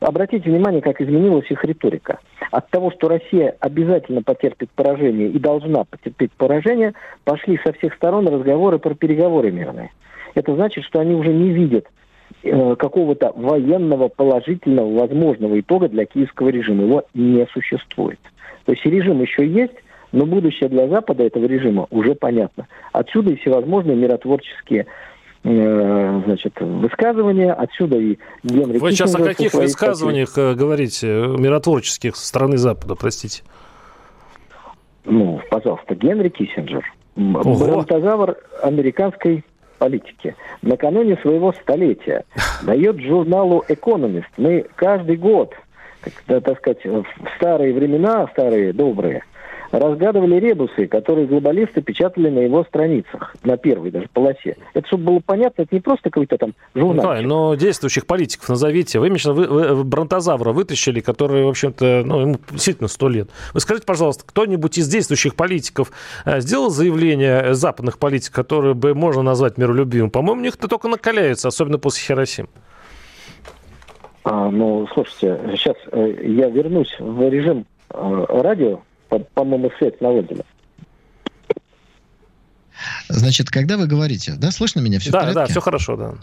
Обратите 0.00 0.48
внимание, 0.50 0.80
как 0.80 1.00
изменилась 1.00 1.50
их 1.50 1.64
риторика. 1.64 2.18
От 2.50 2.68
того, 2.70 2.90
что 2.90 3.08
Россия 3.08 3.56
обязательно 3.60 4.22
потерпит 4.22 4.70
поражение 4.70 5.28
и 5.28 5.38
должна 5.38 5.84
потерпеть 5.84 6.32
поражение, 6.32 6.94
пошли 7.24 7.58
со 7.64 7.72
всех 7.72 7.94
сторон 7.94 8.28
разговоры 8.28 8.78
про 8.78 8.94
переговоры 8.94 9.50
мирные. 9.50 9.90
Это 10.34 10.54
значит, 10.54 10.84
что 10.84 11.00
они 11.00 11.14
уже 11.14 11.32
не 11.32 11.50
видят 11.50 11.86
э, 12.42 12.76
какого-то 12.76 13.32
военного 13.34 14.08
положительного 14.08 15.00
возможного 15.00 15.58
итога 15.58 15.88
для 15.88 16.04
киевского 16.04 16.48
режима. 16.48 16.84
Его 16.84 17.04
не 17.14 17.46
существует. 17.52 18.20
То 18.64 18.72
есть 18.72 18.84
режим 18.84 19.20
еще 19.20 19.46
есть, 19.46 19.74
но 20.12 20.26
будущее 20.26 20.68
для 20.68 20.88
Запада 20.88 21.24
этого 21.24 21.46
режима 21.46 21.86
уже 21.90 22.14
понятно. 22.14 22.66
Отсюда 22.92 23.32
и 23.32 23.36
всевозможные 23.36 23.96
миротворческие 23.96 24.86
значит, 25.42 26.60
высказывания. 26.60 27.52
Отсюда 27.52 27.96
и 27.96 28.18
Генри 28.42 28.78
Вы 28.78 28.92
сейчас 28.92 29.14
о 29.14 29.22
каких 29.22 29.54
высказываниях 29.54 30.30
статьи. 30.30 30.52
Э, 30.52 30.54
говорите, 30.54 31.06
миротворческих 31.06 32.16
со 32.16 32.26
стороны 32.26 32.58
Запада, 32.58 32.94
простите? 32.94 33.42
Ну, 35.04 35.40
пожалуйста, 35.50 35.94
Генри 35.94 36.28
Киссинджер, 36.28 36.84
бронтозавр 37.16 38.36
американской 38.62 39.44
политики, 39.78 40.34
накануне 40.60 41.16
своего 41.22 41.52
столетия 41.52 42.24
дает 42.62 43.00
журналу 43.00 43.64
«Экономист». 43.68 44.28
Мы 44.36 44.66
каждый 44.74 45.16
год, 45.16 45.54
так 46.26 46.58
сказать, 46.58 46.84
в 46.84 47.04
старые 47.36 47.72
времена, 47.72 48.28
старые 48.32 48.72
добрые, 48.72 49.22
разгадывали 49.70 50.36
ребусы, 50.36 50.86
которые 50.86 51.26
глобалисты 51.26 51.82
печатали 51.82 52.28
на 52.30 52.40
его 52.40 52.64
страницах, 52.64 53.34
на 53.44 53.56
первой 53.56 53.90
даже 53.90 54.08
полосе. 54.12 54.56
Это, 54.74 54.86
чтобы 54.86 55.04
было 55.04 55.20
понятно, 55.24 55.62
это 55.62 55.74
не 55.74 55.80
просто 55.80 56.10
какой-то 56.10 56.38
там 56.38 56.54
журнал. 56.74 57.04
Да, 57.04 57.20
но 57.22 57.54
действующих 57.54 58.06
политиков 58.06 58.48
назовите. 58.48 58.98
Вы, 58.98 59.10
Миша, 59.10 59.32
вы, 59.32 59.46
вы 59.46 59.84
бронтозавра 59.84 60.52
вытащили, 60.52 61.00
который, 61.00 61.44
в 61.44 61.48
общем-то, 61.48 62.02
ну, 62.04 62.20
ему 62.20 62.36
действительно 62.50 62.88
сто 62.88 63.08
лет. 63.08 63.30
Вы 63.54 63.60
скажите, 63.60 63.86
пожалуйста, 63.86 64.24
кто-нибудь 64.26 64.78
из 64.78 64.88
действующих 64.88 65.34
политиков 65.34 65.90
э, 66.24 66.40
сделал 66.40 66.70
заявление 66.70 67.54
западных 67.54 67.98
политиков, 67.98 68.34
которые 68.34 68.74
бы 68.74 68.94
можно 68.94 69.22
назвать 69.22 69.58
миролюбивым? 69.58 70.10
По-моему, 70.10 70.40
у 70.40 70.44
них-то 70.44 70.68
только 70.68 70.88
накаляются, 70.88 71.48
особенно 71.48 71.78
после 71.78 72.06
Хиросимы. 72.06 72.48
А, 74.24 74.50
ну, 74.50 74.86
слушайте, 74.92 75.40
сейчас 75.52 75.76
э, 75.90 76.14
я 76.24 76.48
вернусь 76.48 76.94
в 76.98 77.28
режим 77.30 77.64
э, 77.90 78.26
радио, 78.28 78.80
по-моему, 79.08 79.70
свет 79.78 80.00
наводили. 80.00 80.44
Значит, 83.08 83.50
когда 83.50 83.76
вы 83.76 83.86
говорите, 83.86 84.34
да, 84.36 84.50
слышно 84.50 84.80
меня 84.80 84.98
все 84.98 85.10
Да, 85.10 85.32
да, 85.32 85.46
все 85.46 85.60
хорошо, 85.60 85.96
да. 85.96 86.14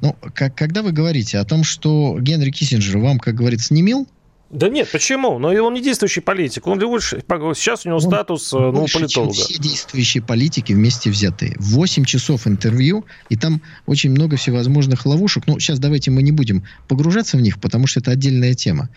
Ну, 0.00 0.16
как, 0.34 0.54
когда 0.54 0.82
вы 0.82 0.92
говорите 0.92 1.38
о 1.38 1.44
том, 1.44 1.64
что 1.64 2.18
Генри 2.20 2.50
Киссинджер 2.50 2.98
вам, 2.98 3.18
как 3.18 3.34
говорится, 3.34 3.74
не 3.74 3.82
мил, 3.82 4.06
да 4.52 4.68
нет, 4.68 4.90
почему? 4.92 5.38
Но 5.38 5.48
он 5.48 5.72
не 5.72 5.80
действующий 5.80 6.20
политик. 6.20 6.66
Он 6.66 6.78
больше, 6.78 7.24
сейчас 7.54 7.86
у 7.86 7.88
него 7.88 7.96
он 7.96 8.02
статус 8.02 8.52
э, 8.52 8.58
ну, 8.58 8.86
политолога. 8.86 9.08
Чем 9.08 9.30
все 9.32 9.58
действующие 9.58 10.22
политики 10.22 10.74
вместе 10.74 11.08
взятые. 11.08 11.56
8 11.58 12.04
часов 12.04 12.46
интервью, 12.46 13.06
и 13.30 13.36
там 13.36 13.62
очень 13.86 14.10
много 14.10 14.36
всевозможных 14.36 15.06
ловушек. 15.06 15.44
Ну, 15.46 15.58
сейчас 15.58 15.78
давайте 15.78 16.10
мы 16.10 16.22
не 16.22 16.32
будем 16.32 16.64
погружаться 16.86 17.38
в 17.38 17.40
них, 17.40 17.62
потому 17.62 17.86
что 17.86 18.00
это 18.00 18.10
отдельная 18.10 18.52
тема. 18.52 18.90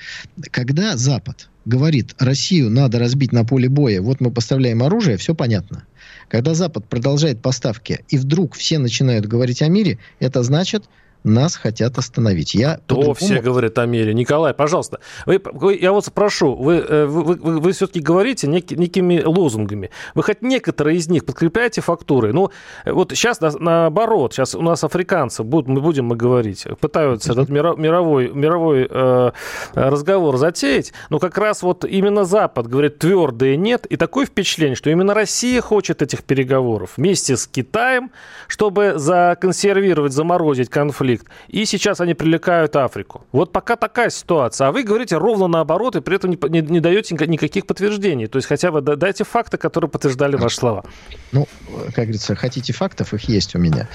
Когда 0.52 0.98
Запад 0.98 1.48
говорит, 1.64 2.16
Россию 2.20 2.70
надо 2.70 3.00
разбить 3.00 3.32
на 3.32 3.46
поле 3.46 3.70
боя, 3.70 4.02
вот 4.02 4.20
мы 4.20 4.32
поставляем 4.32 4.84
оружие, 4.84 5.16
все 5.16 5.34
понятно. 5.34 5.86
Когда 6.28 6.54
Запад 6.54 6.90
продолжает 6.90 7.42
поставки, 7.42 8.04
и 8.10 8.18
вдруг 8.18 8.56
все 8.56 8.78
начинают 8.78 9.26
говорить 9.26 9.62
о 9.62 9.70
мире, 9.70 10.00
это 10.20 10.44
значит, 10.44 10.84
нас 11.26 11.56
хотят 11.56 11.98
остановить. 11.98 12.56
Я 12.56 12.80
То 12.86 13.14
все 13.14 13.42
говорят 13.42 13.78
о 13.80 13.86
мире. 13.86 14.14
Николай, 14.14 14.54
пожалуйста, 14.54 15.00
вы, 15.26 15.42
вы, 15.44 15.76
я 15.76 15.92
вот 15.92 16.06
спрошу, 16.06 16.56
вы, 16.56 16.76
э, 16.76 17.06
вы, 17.06 17.24
вы, 17.24 17.60
вы 17.60 17.72
все-таки 17.72 18.00
говорите 18.00 18.48
нек, 18.48 18.72
некими 18.72 19.22
лозунгами. 19.24 19.90
Вы 20.14 20.24
хоть 20.24 20.42
некоторые 20.42 20.98
из 20.98 21.10
них 21.10 21.26
подкрепляете 21.26 21.82
фактурой? 21.82 22.32
Ну, 22.34 22.52
вот 22.86 23.12
сейчас 23.12 23.42
на, 23.42 23.52
наоборот, 23.60 24.34
сейчас 24.34 24.56
у 24.56 24.62
нас 24.62 24.84
африканцы, 24.84 25.44
будут, 25.44 25.68
мы 25.68 25.82
будем 25.82 26.06
мы 26.06 26.16
говорить, 26.16 26.66
пытаются 26.80 27.32
этот 27.32 27.50
мировой, 27.50 28.30
мировой 28.30 28.88
э, 28.90 29.32
разговор 29.74 30.38
затеять, 30.38 30.94
но 31.10 31.20
как 31.20 31.38
раз 31.38 31.64
вот 31.64 31.86
именно 31.86 32.26
Запад 32.26 32.68
говорит 32.68 33.00
твердое 33.00 33.56
нет, 33.56 33.86
и 33.88 33.98
такое 33.98 34.26
впечатление, 34.26 34.76
что 34.76 34.90
именно 34.90 35.14
Россия 35.14 35.62
хочет 35.62 36.02
этих 36.02 36.24
переговоров 36.24 36.94
вместе 36.98 37.36
с 37.38 37.48
Китаем, 37.48 38.12
чтобы 38.48 38.94
законсервировать, 38.98 40.14
заморозить 40.14 40.70
конфликт 40.70 41.15
конфликт. 41.16 41.28
И 41.48 41.66
сейчас 41.66 42.02
они 42.02 42.14
привлекают 42.14 42.76
Африку. 42.76 43.26
Вот 43.32 43.52
пока 43.52 43.76
такая 43.76 44.10
ситуация. 44.10 44.68
А 44.68 44.72
вы 44.72 44.84
говорите 44.84 45.18
ровно 45.18 45.48
наоборот, 45.48 45.96
и 45.96 46.02
при 46.02 46.16
этом 46.16 46.32
не, 46.32 46.38
не, 46.50 46.62
не 46.62 46.80
даете 46.80 47.16
никаких 47.16 47.66
подтверждений. 47.66 48.28
То 48.28 48.38
есть 48.38 48.48
хотя 48.48 48.72
бы 48.72 48.82
дайте 48.82 49.24
факты, 49.24 49.58
которые 49.58 49.90
подтверждали 49.90 50.36
ваши 50.36 50.58
слова. 50.58 50.84
Ну, 51.32 51.48
как 51.88 52.06
говорится, 52.06 52.36
хотите 52.36 52.74
фактов, 52.74 53.14
их 53.14 53.30
есть 53.30 53.56
у 53.56 53.60
меня. 53.60 53.88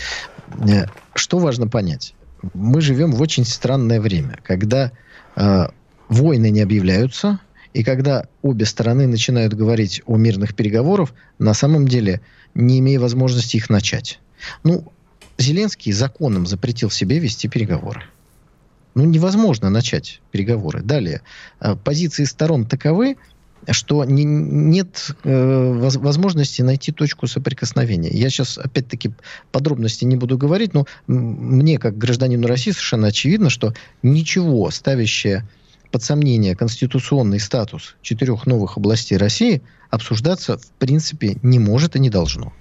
Э, 0.60 0.86
что 1.14 1.38
важно 1.38 1.68
понять? 1.68 2.14
Мы 2.54 2.80
живем 2.80 3.12
в 3.12 3.20
очень 3.20 3.44
странное 3.44 4.00
время, 4.00 4.38
когда 4.42 4.92
э, 5.36 5.66
войны 6.08 6.50
не 6.50 6.62
объявляются, 6.62 7.38
и 7.74 7.84
когда 7.84 8.24
обе 8.42 8.64
стороны 8.64 9.06
начинают 9.06 9.54
говорить 9.54 10.02
о 10.06 10.16
мирных 10.16 10.54
переговорах, 10.54 11.10
на 11.38 11.54
самом 11.54 11.86
деле 11.86 12.20
не 12.54 12.80
имея 12.80 12.98
возможности 12.98 13.58
их 13.58 13.70
начать. 13.70 14.18
Ну, 14.64 14.92
Зеленский 15.40 15.92
законом 15.92 16.46
запретил 16.46 16.90
себе 16.90 17.18
вести 17.18 17.48
переговоры. 17.48 18.04
Ну, 18.94 19.04
невозможно 19.04 19.70
начать 19.70 20.20
переговоры. 20.30 20.82
Далее, 20.82 21.22
э, 21.60 21.76
позиции 21.76 22.24
сторон 22.24 22.66
таковы, 22.66 23.16
что 23.70 24.04
не, 24.04 24.24
нет 24.24 25.10
э, 25.22 25.90
возможности 25.98 26.62
найти 26.62 26.92
точку 26.92 27.26
соприкосновения. 27.26 28.10
Я 28.10 28.30
сейчас, 28.30 28.58
опять-таки, 28.58 29.12
подробности 29.52 30.04
не 30.04 30.16
буду 30.16 30.36
говорить, 30.36 30.74
но 30.74 30.86
мне, 31.06 31.78
как 31.78 31.96
гражданину 31.96 32.46
России, 32.46 32.72
совершенно 32.72 33.08
очевидно, 33.08 33.48
что 33.48 33.74
ничего, 34.02 34.70
ставящее 34.70 35.48
под 35.90 36.02
сомнение 36.02 36.56
конституционный 36.56 37.40
статус 37.40 37.96
четырех 38.02 38.46
новых 38.46 38.76
областей 38.76 39.16
России, 39.16 39.62
обсуждаться 39.90 40.58
в 40.58 40.70
принципе 40.78 41.36
не 41.42 41.58
может 41.58 41.96
и 41.96 42.00
не 42.00 42.10
должно. 42.10 42.52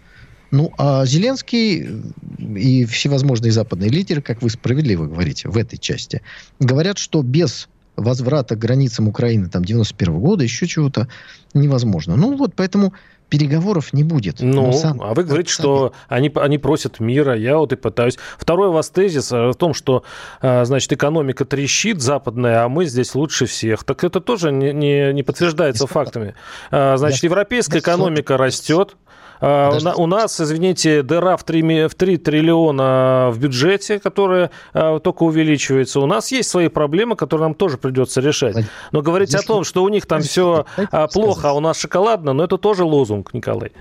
Ну, 0.51 0.71
а 0.77 1.05
Зеленский 1.05 2.03
и 2.37 2.85
всевозможные 2.85 3.51
западные 3.51 3.89
лидеры, 3.89 4.21
как 4.21 4.41
вы 4.41 4.49
справедливо 4.49 5.05
говорите 5.05 5.49
в 5.49 5.57
этой 5.57 5.77
части, 5.77 6.21
говорят, 6.59 6.97
что 6.97 7.21
без 7.21 7.67
возврата 7.95 8.55
к 8.55 8.59
границам 8.59 9.07
Украины 9.07 9.49
там 9.49 9.63
91 9.63 10.15
-го 10.15 10.19
года, 10.19 10.43
еще 10.43 10.67
чего-то 10.67 11.07
невозможно. 11.53 12.15
Ну 12.15 12.35
вот 12.37 12.53
поэтому 12.55 12.93
переговоров 13.29 13.93
не 13.93 14.03
будет. 14.03 14.37
Ну, 14.39 14.73
сам, 14.73 15.01
а 15.01 15.13
вы 15.13 15.23
говорите, 15.23 15.53
сами... 15.53 15.63
что 15.63 15.93
они, 16.07 16.31
они 16.35 16.57
просят 16.57 16.99
мира, 16.99 17.37
я 17.37 17.57
вот 17.57 17.71
и 17.71 17.75
пытаюсь. 17.75 18.17
Второй 18.37 18.69
у 18.69 18.71
вас 18.71 18.89
тезис 18.89 19.31
о 19.31 19.53
том, 19.53 19.73
что, 19.73 20.03
а, 20.41 20.65
значит, 20.65 20.91
экономика 20.91 21.45
трещит 21.45 22.01
западная, 22.01 22.63
а 22.63 22.69
мы 22.69 22.85
здесь 22.85 23.15
лучше 23.15 23.45
всех. 23.45 23.83
Так 23.83 24.03
это 24.03 24.19
тоже 24.19 24.51
не, 24.51 24.73
не, 24.73 25.13
не 25.13 25.23
подтверждается 25.23 25.87
фактами. 25.87 26.33
А, 26.71 26.97
значит, 26.97 27.23
европейская 27.23 27.79
экономика 27.79 28.35
растет, 28.35 28.97
а, 29.41 29.77
у 29.95 30.05
нас, 30.05 30.39
извините, 30.39 31.03
дыра 31.03 31.37
в 31.37 31.43
3, 31.43 31.87
в 31.87 31.95
3 31.95 32.17
триллиона 32.17 33.29
в 33.31 33.39
бюджете, 33.39 33.99
которая 33.99 34.51
а, 34.73 34.99
только 34.99 35.23
увеличивается. 35.23 35.99
У 35.99 36.05
нас 36.05 36.31
есть 36.31 36.49
свои 36.49 36.67
проблемы, 36.67 37.15
которые 37.15 37.47
нам 37.47 37.53
тоже 37.53 37.77
придется 37.77 38.21
решать. 38.21 38.55
Но 38.91 39.01
говорить 39.01 39.31
Если... 39.33 39.45
о 39.45 39.47
том, 39.47 39.63
что 39.63 39.83
у 39.83 39.89
них 39.89 40.05
там 40.05 40.21
все 40.21 40.65
а, 40.91 41.07
плохо, 41.07 41.49
а 41.49 41.53
у 41.53 41.59
нас 41.59 41.77
шоколадно, 41.77 42.33
но 42.33 42.43
это 42.43 42.57
тоже 42.57 42.83
лозунг, 42.83 43.33
Николай. 43.33 43.71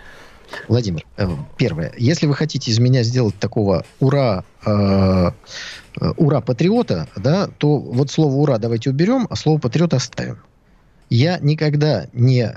Владимир, 0.69 1.05
э, 1.17 1.29
первое. 1.57 1.93
Если 1.99 2.27
вы 2.27 2.35
хотите 2.35 2.71
из 2.71 2.79
меня 2.79 3.03
сделать 3.03 3.39
такого 3.39 3.85
ура, 4.01 4.45
э, 4.65 4.71
э, 4.71 6.13
ура 6.17 6.41
патриота, 6.41 7.09
да, 7.17 7.49
то 7.59 7.79
вот 7.79 8.11
слово 8.11 8.35
ура 8.35 8.59
давайте 8.59 8.91
уберем, 8.91 9.27
а 9.29 9.37
слово 9.37 9.59
патриот 9.59 9.95
оставим. 9.95 10.39
Я 11.11 11.39
никогда 11.39 12.07
не 12.13 12.53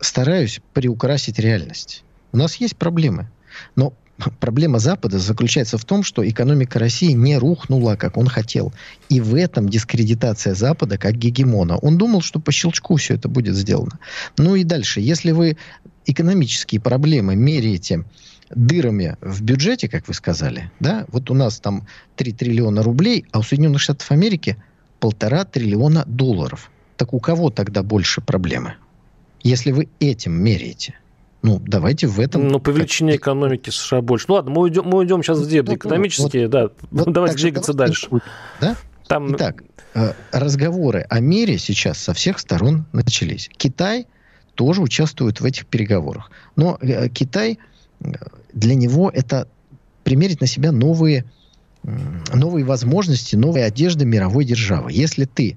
стараюсь 0.00 0.60
приукрасить 0.72 1.38
реальность. 1.38 2.04
У 2.36 2.38
нас 2.38 2.56
есть 2.56 2.76
проблемы. 2.76 3.30
Но 3.76 3.94
проблема 4.40 4.78
Запада 4.78 5.18
заключается 5.18 5.78
в 5.78 5.86
том, 5.86 6.02
что 6.02 6.28
экономика 6.28 6.78
России 6.78 7.12
не 7.12 7.38
рухнула, 7.38 7.96
как 7.96 8.18
он 8.18 8.26
хотел. 8.26 8.74
И 9.08 9.22
в 9.22 9.34
этом 9.34 9.70
дискредитация 9.70 10.54
Запада 10.54 10.98
как 10.98 11.14
гегемона. 11.14 11.78
Он 11.78 11.96
думал, 11.96 12.20
что 12.20 12.38
по 12.38 12.52
щелчку 12.52 12.96
все 12.96 13.14
это 13.14 13.30
будет 13.30 13.56
сделано. 13.56 13.98
Ну 14.36 14.54
и 14.54 14.64
дальше. 14.64 15.00
Если 15.00 15.30
вы 15.30 15.56
экономические 16.04 16.78
проблемы 16.78 17.36
меряете 17.36 18.04
дырами 18.50 19.16
в 19.22 19.40
бюджете, 19.40 19.88
как 19.88 20.06
вы 20.06 20.12
сказали, 20.12 20.70
да, 20.78 21.06
вот 21.08 21.30
у 21.30 21.34
нас 21.34 21.58
там 21.58 21.86
3 22.16 22.32
триллиона 22.32 22.82
рублей, 22.82 23.24
а 23.32 23.38
у 23.38 23.42
Соединенных 23.42 23.80
Штатов 23.80 24.12
Америки 24.12 24.58
полтора 25.00 25.46
триллиона 25.46 26.04
долларов. 26.06 26.70
Так 26.98 27.14
у 27.14 27.18
кого 27.18 27.48
тогда 27.48 27.82
больше 27.82 28.20
проблемы? 28.20 28.74
Если 29.42 29.72
вы 29.72 29.88
этим 30.00 30.34
меряете– 30.34 30.98
ну, 31.42 31.60
давайте 31.64 32.06
в 32.06 32.18
этом... 32.18 32.48
Ну, 32.48 32.58
по 32.58 32.70
величине 32.70 33.16
экономики 33.16 33.70
США 33.70 34.00
больше. 34.00 34.26
Ну, 34.28 34.34
ладно, 34.34 34.50
мы 34.50 34.62
уйдем, 34.62 34.84
мы 34.84 34.98
уйдем 34.98 35.22
сейчас 35.22 35.38
в 35.38 35.48
дебри 35.48 35.72
ну, 35.72 35.76
экономические, 35.76 36.44
вот, 36.44 36.50
да. 36.50 36.68
Вот 36.90 37.08
давайте 37.12 37.36
двигаться 37.36 37.72
дальше. 37.72 38.08
Будет, 38.08 38.24
да? 38.60 38.76
Там... 39.06 39.34
Итак, 39.36 39.62
э, 39.94 40.12
разговоры 40.32 41.06
о 41.08 41.20
мире 41.20 41.58
сейчас 41.58 41.98
со 41.98 42.14
всех 42.14 42.38
сторон 42.38 42.86
начались. 42.92 43.48
Китай 43.56 44.06
тоже 44.54 44.82
участвует 44.82 45.40
в 45.40 45.44
этих 45.44 45.66
переговорах. 45.66 46.30
Но 46.56 46.78
э, 46.80 47.08
Китай, 47.08 47.58
э, 48.00 48.06
для 48.52 48.74
него 48.74 49.10
это 49.14 49.46
примерить 50.02 50.40
на 50.40 50.46
себя 50.46 50.72
новые, 50.72 51.24
новые 51.82 52.64
возможности, 52.64 53.36
новые 53.36 53.64
одежды 53.64 54.04
мировой 54.04 54.44
державы. 54.44 54.92
Если 54.92 55.24
ты 55.24 55.56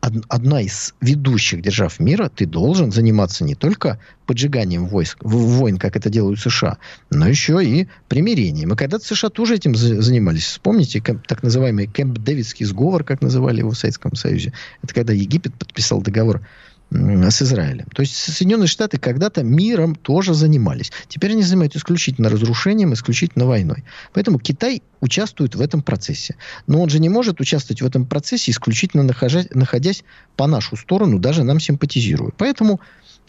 одна 0.00 0.60
из 0.60 0.94
ведущих 1.00 1.62
держав 1.62 1.98
мира, 1.98 2.28
ты 2.28 2.46
должен 2.46 2.92
заниматься 2.92 3.44
не 3.44 3.54
только 3.54 3.98
поджиганием 4.26 4.86
войск, 4.86 5.18
войн, 5.22 5.78
как 5.78 5.96
это 5.96 6.10
делают 6.10 6.40
США, 6.40 6.78
но 7.10 7.28
еще 7.28 7.64
и 7.64 7.88
примирением. 8.08 8.72
И 8.72 8.76
когда-то 8.76 9.04
США 9.04 9.30
тоже 9.30 9.54
этим 9.54 9.74
занимались. 9.74 10.44
Вспомните 10.44 11.00
так 11.00 11.42
называемый 11.42 11.86
Кэмп-Дэвидский 11.86 12.66
сговор, 12.66 13.04
как 13.04 13.22
называли 13.22 13.60
его 13.60 13.70
в 13.70 13.78
Советском 13.78 14.14
Союзе. 14.14 14.52
Это 14.82 14.94
когда 14.94 15.12
Египет 15.12 15.54
подписал 15.54 16.02
договор 16.02 16.42
с 16.90 17.42
Израилем. 17.42 17.86
То 17.94 18.02
есть 18.02 18.16
Соединенные 18.16 18.68
Штаты 18.68 18.98
когда-то 18.98 19.42
миром 19.42 19.94
тоже 19.94 20.34
занимались. 20.34 20.92
Теперь 21.08 21.32
они 21.32 21.42
занимаются 21.42 21.78
исключительно 21.78 22.28
разрушением, 22.28 22.94
исключительно 22.94 23.46
войной. 23.46 23.84
Поэтому 24.12 24.38
Китай 24.38 24.82
участвует 25.00 25.54
в 25.54 25.60
этом 25.60 25.82
процессе. 25.82 26.36
Но 26.66 26.80
он 26.80 26.88
же 26.88 27.00
не 27.00 27.08
может 27.08 27.40
участвовать 27.40 27.82
в 27.82 27.86
этом 27.86 28.06
процессе, 28.06 28.52
исключительно 28.52 29.02
находясь, 29.02 29.48
находясь 29.52 30.04
по 30.36 30.46
нашу 30.46 30.76
сторону, 30.76 31.18
даже 31.18 31.42
нам 31.42 31.60
симпатизируя. 31.60 32.32
Поэтому 32.36 32.80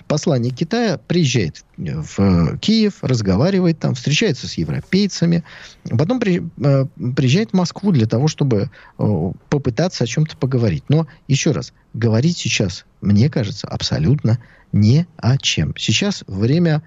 посланник 0.08 0.56
Китая 0.56 0.98
приезжает 0.98 1.64
в 1.78 2.58
Киев, 2.60 3.04
разговаривает 3.04 3.80
там, 3.80 3.96
встречается 3.96 4.48
с 4.48 4.54
европейцами, 4.54 5.44
потом 5.90 6.20
при, 6.20 6.44
э, 6.64 6.86
приезжает 7.16 7.52
в 7.52 7.54
Москву 7.54 7.92
для 7.92 8.08
того, 8.08 8.28
чтобы 8.28 8.70
э, 8.98 9.32
попытаться 9.50 10.04
о 10.04 10.08
чем-то 10.08 10.38
поговорить. 10.38 10.86
Но 10.90 11.08
еще 11.28 11.52
раз, 11.52 11.74
говорить 11.94 12.38
сейчас, 12.38 12.86
мне 13.02 13.30
кажется, 13.30 13.68
абсолютно 13.68 14.40
не 14.72 15.08
о 15.18 15.38
чем. 15.38 15.74
Сейчас 15.78 16.24
время 16.28 16.84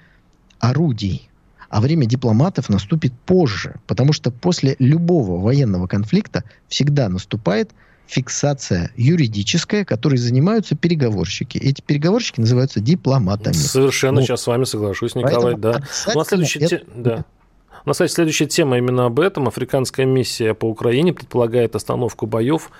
орудий, 0.58 1.30
а 1.68 1.80
время 1.80 2.06
дипломатов 2.06 2.68
наступит 2.68 3.12
позже, 3.12 3.76
потому 3.86 4.12
что 4.12 4.30
после 4.30 4.76
любого 4.78 5.40
военного 5.40 5.86
конфликта 5.86 6.44
всегда 6.68 7.08
наступает 7.08 7.70
фиксация 8.10 8.92
юридическая, 8.96 9.84
которой 9.84 10.16
занимаются 10.16 10.74
переговорщики. 10.74 11.58
Эти 11.58 11.80
переговорщики 11.80 12.40
называются 12.40 12.80
дипломатами. 12.80 13.54
Совершенно 13.54 14.20
ну, 14.20 14.26
сейчас 14.26 14.42
с 14.42 14.46
вами 14.48 14.64
соглашусь, 14.64 15.14
Николай. 15.14 15.54
Да. 15.56 15.82
У 16.12 16.18
нас 16.18 16.28
следующая 16.28 16.58
это... 16.60 16.82
да. 16.94 17.24
У 17.84 17.88
нас, 17.88 17.96
кстати, 17.96 18.12
следующая 18.12 18.46
тема 18.46 18.76
именно 18.78 19.06
об 19.06 19.20
этом. 19.20 19.48
Африканская 19.48 20.04
миссия 20.04 20.54
по 20.54 20.66
Украине 20.66 21.14
предполагает 21.14 21.76
остановку 21.76 22.26
боев 22.26 22.70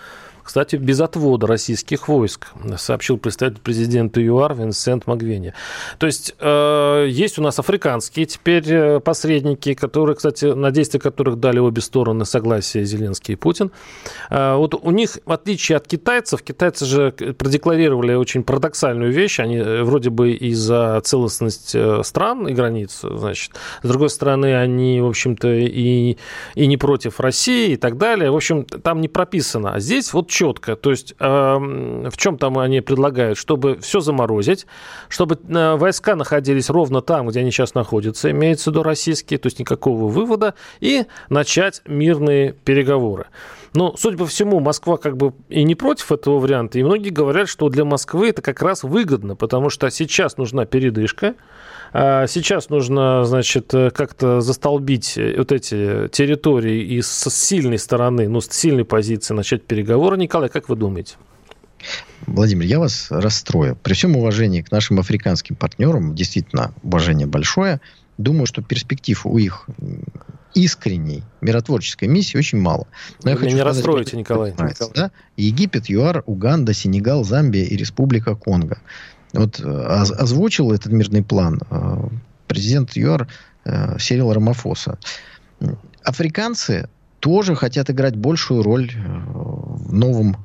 кстати, 0.43 0.77
без 0.77 1.01
отвода 1.01 1.47
российских 1.47 2.09
войск, 2.09 2.49
сообщил 2.77 3.19
представитель 3.19 3.61
президента 3.61 4.21
ЮАР 4.21 4.55
Винсент 4.55 5.07
Магвени. 5.07 5.55
То 5.99 6.07
есть 6.07 6.35
э, 6.39 7.07
есть 7.09 7.39
у 7.39 7.43
нас 7.43 7.59
африканские 7.59 8.27
теперь 8.27 8.65
э, 8.67 9.01
посредники, 9.01 9.75
которые, 9.75 10.17
кстати, 10.17 10.47
на 10.47 10.71
действия 10.71 11.01
которых 11.01 11.37
дали 11.37 11.59
обе 11.59 11.83
стороны 11.83 12.25
согласие 12.25 12.85
Зеленский 12.85 13.35
и 13.35 13.37
Путин. 13.37 13.71
Э, 14.31 14.57
вот 14.57 14.75
у 14.75 14.91
них, 14.91 15.19
в 15.25 15.33
отличие 15.33 15.77
от 15.77 15.87
китайцев, 15.87 16.43
китайцы 16.43 16.85
же 16.85 17.13
продекларировали 17.13 18.15
очень 18.15 18.43
парадоксальную 18.43 19.13
вещь, 19.13 19.41
они 19.41 19.57
э, 19.57 19.83
вроде 19.83 20.11
бы 20.11 20.33
и 20.33 20.55
за 20.55 21.01
целостность 21.05 21.75
э, 21.75 22.03
стран 22.05 22.49
и 22.49 22.53
границ, 22.53 23.01
значит, 23.03 23.53
с 23.83 23.89
другой 23.89 24.11
стороны, 24.11 24.57
они, 24.57 25.01
в 25.01 25.07
общем-то, 25.07 25.49
и, 25.49 26.17
и 26.55 26.67
не 26.67 26.77
против 26.77 27.21
России 27.21 27.73
и 27.73 27.77
так 27.77 27.99
далее. 27.99 28.31
В 28.31 28.37
общем, 28.37 28.65
там 28.65 29.01
не 29.01 29.09
прописано. 29.09 29.75
А 29.75 29.81
здесь 29.81 30.13
вот 30.13 30.30
четко. 30.31 30.77
То 30.77 30.91
есть 30.91 31.15
э, 31.19 31.25
в 31.27 32.17
чем 32.17 32.39
там 32.39 32.59
они 32.59 32.81
предлагают? 32.81 33.37
Чтобы 33.37 33.79
все 33.81 34.01
заморозить, 34.01 34.67
чтобы 35.09 35.39
э, 35.49 35.77
войска 35.77 36.17
находились 36.17 36.71
ровно 36.71 37.03
там, 37.03 37.29
где 37.29 37.41
они 37.41 37.51
сейчас 37.51 37.75
находятся, 37.75 38.31
имеется 38.31 38.71
в 38.71 38.73
виду 38.73 38.83
российские, 38.83 39.39
то 39.39 39.47
есть 39.47 39.59
никакого 39.59 40.09
вывода, 40.09 40.55
и 40.81 41.05
начать 41.29 41.83
мирные 41.87 42.53
переговоры. 42.53 43.27
Но, 43.75 43.95
судя 43.97 44.19
по 44.19 44.27
всему, 44.27 44.61
Москва 44.61 44.97
как 44.97 45.17
бы 45.17 45.33
и 45.49 45.63
не 45.63 45.75
против 45.75 46.11
этого 46.11 46.39
варианта. 46.39 46.79
И 46.79 46.83
многие 46.83 47.11
говорят, 47.11 47.49
что 47.49 47.69
для 47.69 47.85
Москвы 47.85 48.31
это 48.31 48.43
как 48.43 48.63
раз 48.63 48.83
выгодно, 48.83 49.37
потому 49.37 49.71
что 49.71 49.91
сейчас 49.91 50.37
нужна 50.39 50.65
передышка, 50.65 51.35
а 51.93 52.27
сейчас 52.27 52.69
нужно, 52.69 53.25
значит, 53.25 53.71
как-то 53.71 54.41
застолбить 54.41 55.19
вот 55.37 55.53
эти 55.53 56.09
территории 56.09 56.83
и 56.83 57.03
с 57.03 57.29
сильной 57.31 57.79
стороны, 57.79 58.29
ну, 58.29 58.41
с 58.41 58.49
сильной 58.49 58.85
позиции 58.85 59.35
начать 59.35 59.65
переговоры. 59.65 60.17
Николай, 60.21 60.49
как 60.49 60.69
вы 60.69 60.77
думаете? 60.77 61.17
Владимир, 62.27 62.67
я 62.67 62.79
вас 62.79 63.11
расстрою. 63.11 63.77
При 63.83 63.95
всем 63.95 64.17
уважении 64.17 64.61
к 64.61 64.71
нашим 64.71 65.01
африканским 65.01 65.57
партнерам, 65.57 66.15
действительно, 66.15 66.73
уважение 66.83 67.27
большое, 67.27 67.81
думаю, 68.19 68.47
что 68.47 68.63
перспектив 68.63 69.25
у 69.27 69.39
их 69.39 69.67
искренней 70.55 71.23
миротворческой 71.41 72.09
миссии 72.09 72.37
очень 72.37 72.59
мало. 72.59 72.87
Но 73.23 73.25
Вы 73.25 73.31
я 73.31 73.37
хочу 73.37 73.57
не 73.57 73.63
расстроите, 73.63 74.17
Николай. 74.17 74.55
Да? 74.95 75.11
Египет, 75.37 75.89
ЮАР, 75.89 76.25
Уганда, 76.27 76.75
Сенегал, 76.75 77.25
Замбия 77.25 77.65
и 77.65 77.77
Республика 77.77 78.35
Конго. 78.35 78.79
Вот 79.33 79.61
э, 79.61 79.65
озвучил 79.65 80.73
этот 80.73 80.93
мирный 80.93 81.23
план 81.23 81.61
э, 81.71 82.09
президент 82.49 82.97
ЮАР 82.97 83.29
э, 83.65 83.99
Сирил 83.99 84.33
Рамафоса. 84.33 84.99
Африканцы 86.03 86.89
тоже 87.21 87.55
хотят 87.55 87.91
играть 87.91 88.17
большую 88.17 88.63
роль 88.63 88.91
в 88.95 89.93
новом 89.93 90.37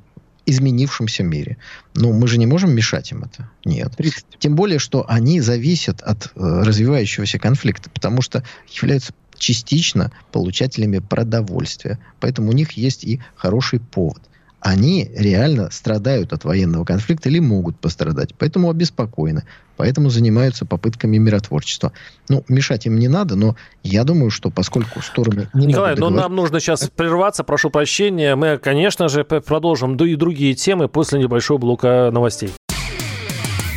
изменившемся 0.46 1.24
мире. 1.24 1.58
Но 1.96 2.12
мы 2.12 2.28
же 2.28 2.38
не 2.38 2.46
можем 2.46 2.72
мешать 2.72 3.12
им 3.12 3.24
это. 3.24 3.50
Нет. 3.64 3.94
Тем 4.38 4.56
более, 4.56 4.78
что 4.78 5.10
они 5.10 5.42
зависят 5.42 6.02
от 6.02 6.32
развивающегося 6.36 7.40
конфликта, 7.40 7.90
потому 7.90 8.22
что 8.22 8.44
являются 8.70 9.14
частично 9.38 10.12
получателями 10.32 11.00
продовольствия. 11.00 11.98
Поэтому 12.20 12.50
у 12.50 12.54
них 12.54 12.74
есть 12.74 13.04
и 13.04 13.22
хороший 13.36 13.80
повод– 13.80 14.22
они 14.66 15.12
реально 15.16 15.70
страдают 15.70 16.34
от 16.34 16.44
военного 16.44 16.86
конфликта 16.86 17.30
или 17.30 17.38
могут 17.38 17.78
пострадать. 17.78 18.34
Поэтому 18.36 18.72
обеспокоены. 18.72 19.44
Поэтому 19.78 20.10
занимаются 20.10 20.66
попытками 20.66 21.18
миротворчества. 21.18 21.92
Ну, 22.30 22.44
мешать 22.48 22.88
им 22.88 22.98
не 22.98 23.08
надо, 23.08 23.36
но 23.36 23.56
я 23.84 24.04
думаю, 24.04 24.32
что 24.32 24.50
поскольку 24.50 25.04
стороны 25.04 25.50
не 25.54 25.68
Николай, 25.68 25.96
но 25.96 26.10
нам 26.10 26.36
нужно 26.36 26.60
сейчас 26.60 26.90
прерваться, 26.90 27.44
прошу 27.44 27.70
прощения. 27.70 28.36
Мы, 28.36 28.58
конечно 28.58 29.08
же, 29.08 29.24
продолжим 29.24 29.98
да 29.98 30.08
и 30.08 30.16
другие 30.16 30.56
темы 30.56 30.88
после 30.88 31.20
небольшого 31.20 31.60
блока 31.60 32.10
новостей. 32.12 32.50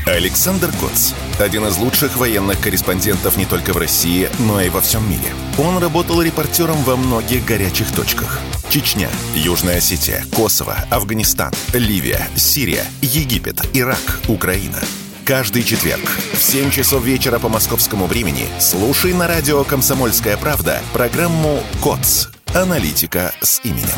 Александр 0.07 0.71
Коц. 0.81 1.13
Один 1.39 1.67
из 1.67 1.77
лучших 1.77 2.17
военных 2.17 2.63
корреспондентов 2.63 3.37
не 3.37 3.45
только 3.45 3.75
в 3.75 3.77
России, 3.77 4.31
но 4.39 4.59
и 4.63 4.71
во 4.71 4.81
всем 4.81 5.07
мире. 5.07 5.35
Он 5.59 5.83
работал 5.83 6.23
репортером 6.23 6.79
во 6.85 6.97
многих 6.97 7.45
горячих 7.45 7.93
точках– 7.95 8.41
Чечня, 8.71 9.09
Южная 9.35 9.79
Осетия, 9.79 10.27
Косово, 10.37 10.77
Афганистан, 10.91 11.53
Ливия, 11.73 12.21
Сирия, 12.37 12.85
Египет, 13.01 13.67
Ирак, 13.73 14.21
Украина. 14.29 14.79
Каждый 15.25 15.63
четверг 15.63 16.05
в 16.35 16.43
7 16.43 16.71
часов 16.71 17.03
вечера 17.03 17.39
по 17.39 17.49
московскому 17.49 18.07
времени 18.07 18.47
слушай 18.61 19.15
на 19.15 19.27
радио 19.27 19.65
«Комсомольская 19.65 20.37
правда» 20.37 20.83
программу 20.93 21.63
«КОЦ. 21.83 22.29
Аналитика 22.55 23.33
с 23.41 23.61
именем». 23.65 23.89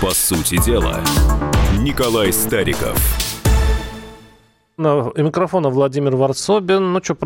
По 0.00 0.14
сути 0.14 0.56
дела, 0.62 1.04
Николай 1.80 2.32
Стариков– 2.32 2.98
на 4.76 5.12
микрофона 5.16 5.68
Владимир 5.68 6.16
Варсобин. 6.16 6.92
Ну, 6.92 7.00
что, 7.02 7.16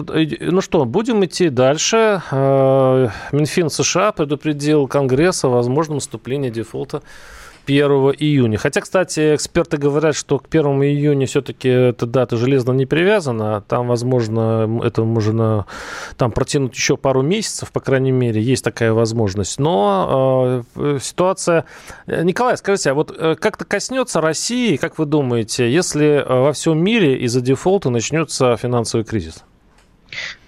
ну 0.41 0.61
что, 0.61 0.85
будем 0.85 1.25
идти 1.25 1.49
дальше. 1.49 2.23
Э, 2.31 3.09
Минфин 3.33 3.71
США 3.71 4.13
предупредил 4.13 4.87
Конгресс 4.87 5.45
о 5.45 5.49
возможном 5.49 5.97
наступлении 5.97 6.51
дефолта 6.51 7.03
1 7.69 7.91
июня. 8.19 8.59
Хотя, 8.59 8.81
кстати, 8.81 9.35
эксперты 9.35 9.77
говорят, 9.77 10.17
что 10.17 10.39
к 10.39 10.47
1 10.49 10.65
июня 10.83 11.27
все-таки 11.27 11.69
эта 11.69 12.07
дата 12.07 12.37
железно 12.37 12.73
не 12.73 12.87
привязана. 12.87 13.63
Там, 13.69 13.89
возможно, 13.89 14.81
это 14.83 15.05
можно 15.05 15.67
там 16.17 16.33
протянуть 16.33 16.75
еще 16.75 16.97
пару 16.97 17.23
месяцев, 17.23 17.71
по 17.71 17.81
крайней 17.81 18.13
мере, 18.13 18.41
есть 18.41 18.65
такая 18.65 18.93
возможность. 18.93 19.59
Но 19.59 20.65
э, 20.75 20.99
ситуация... 21.03 21.65
Николай, 22.07 22.57
скажите, 22.57 22.91
а 22.91 22.95
вот 22.95 23.15
э, 23.17 23.37
как-то 23.39 23.65
коснется 23.65 24.21
России, 24.21 24.77
как 24.77 24.99
вы 24.99 25.05
думаете, 25.05 25.71
если 25.71 26.07
э, 26.07 26.25
во 26.27 26.53
всем 26.53 26.83
мире 26.83 27.19
из-за 27.25 27.41
дефолта 27.41 27.91
начнется 27.91 28.57
финансовый 28.57 29.05
кризис? 29.05 29.45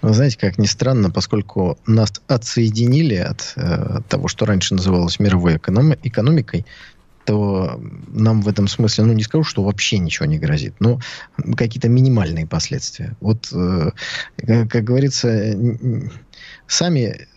Вы 0.01 0.13
знаете, 0.13 0.37
как 0.39 0.57
ни 0.57 0.65
странно, 0.65 1.11
поскольку 1.11 1.77
нас 1.85 2.11
отсоединили 2.27 3.15
от 3.15 3.53
э, 3.55 3.99
того, 4.09 4.27
что 4.27 4.45
раньше 4.45 4.73
называлось 4.73 5.19
мировой 5.19 5.57
эконом- 5.57 5.97
экономикой, 6.01 6.65
то 7.25 7.81
нам 8.07 8.41
в 8.41 8.47
этом 8.47 8.67
смысле, 8.67 9.05
ну, 9.05 9.13
не 9.13 9.23
скажу, 9.23 9.43
что 9.43 9.63
вообще 9.63 9.99
ничего 9.99 10.25
не 10.25 10.39
грозит, 10.39 10.75
но 10.79 10.99
какие-то 11.55 11.89
минимальные 11.89 12.47
последствия. 12.47 13.15
Вот, 13.19 13.49
э, 13.53 13.91
как, 14.37 14.71
как 14.71 14.83
говорится, 14.83 15.55
сами 16.67 17.27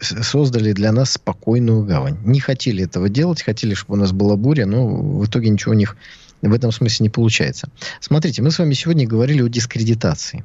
создали 0.00 0.72
для 0.72 0.92
нас 0.92 1.12
спокойную 1.12 1.84
гавань. 1.84 2.18
Не 2.24 2.40
хотели 2.40 2.84
этого 2.84 3.08
делать, 3.08 3.42
хотели, 3.42 3.74
чтобы 3.74 3.98
у 3.98 4.00
нас 4.00 4.12
была 4.12 4.36
буря, 4.36 4.66
но 4.66 4.86
в 4.86 5.24
итоге 5.26 5.48
ничего 5.48 5.72
у 5.72 5.76
них 5.76 5.96
в 6.42 6.52
этом 6.52 6.72
смысле 6.72 7.04
не 7.04 7.10
получается. 7.10 7.68
Смотрите, 8.00 8.42
мы 8.42 8.50
с 8.50 8.58
вами 8.58 8.74
сегодня 8.74 9.06
говорили 9.06 9.42
о 9.42 9.48
дискредитации. 9.48 10.44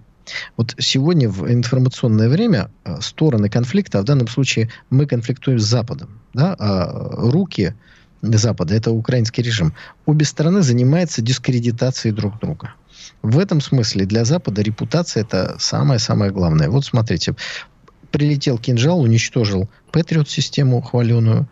Вот 0.58 0.76
сегодня 0.78 1.30
в 1.30 1.50
информационное 1.52 2.30
время 2.30 2.70
э, 2.84 3.00
стороны 3.02 3.50
конфликта, 3.50 4.00
а 4.00 4.02
в 4.02 4.06
данном 4.06 4.28
случае 4.28 4.70
мы 4.90 5.06
конфликтуем 5.06 5.58
с 5.58 5.64
Западом, 5.64 6.20
да, 6.34 6.56
а 6.60 7.32
руки 7.32 7.74
Запада, 8.22 8.76
это 8.76 8.92
украинский 8.92 9.44
режим, 9.44 9.74
обе 10.06 10.26
стороны 10.26 10.62
занимаются 10.62 11.22
дискредитацией 11.22 12.14
друг 12.14 12.40
друга. 12.40 12.74
В 13.22 13.40
этом 13.40 13.62
смысле 13.62 14.06
для 14.06 14.26
Запада 14.26 14.62
репутация 14.62 15.24
это 15.24 15.56
самое-самое 15.60 16.32
главное. 16.32 16.70
Вот 16.70 16.86
смотрите, 16.86 17.36
прилетел 18.12 18.58
кинжал, 18.58 19.02
уничтожил 19.02 19.70
Патриот-систему 19.92 20.82
хваленую, 20.82 21.48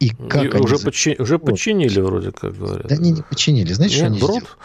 и 0.00 0.10
как 0.10 0.44
и 0.44 0.48
уже, 0.48 0.78
подчи... 0.78 1.16
уже 1.18 1.38
подчинили, 1.38 2.00
вроде 2.00 2.30
как 2.30 2.56
говорят. 2.56 2.86
Да 2.86 2.96
не, 2.96 3.10
не 3.10 3.22
подчинили. 3.22 3.72
Знаете, 3.72 3.96
Нет, 3.96 4.04
что 4.04 4.06
они 4.06 4.20
брод? 4.20 4.36
сделали? 4.36 4.58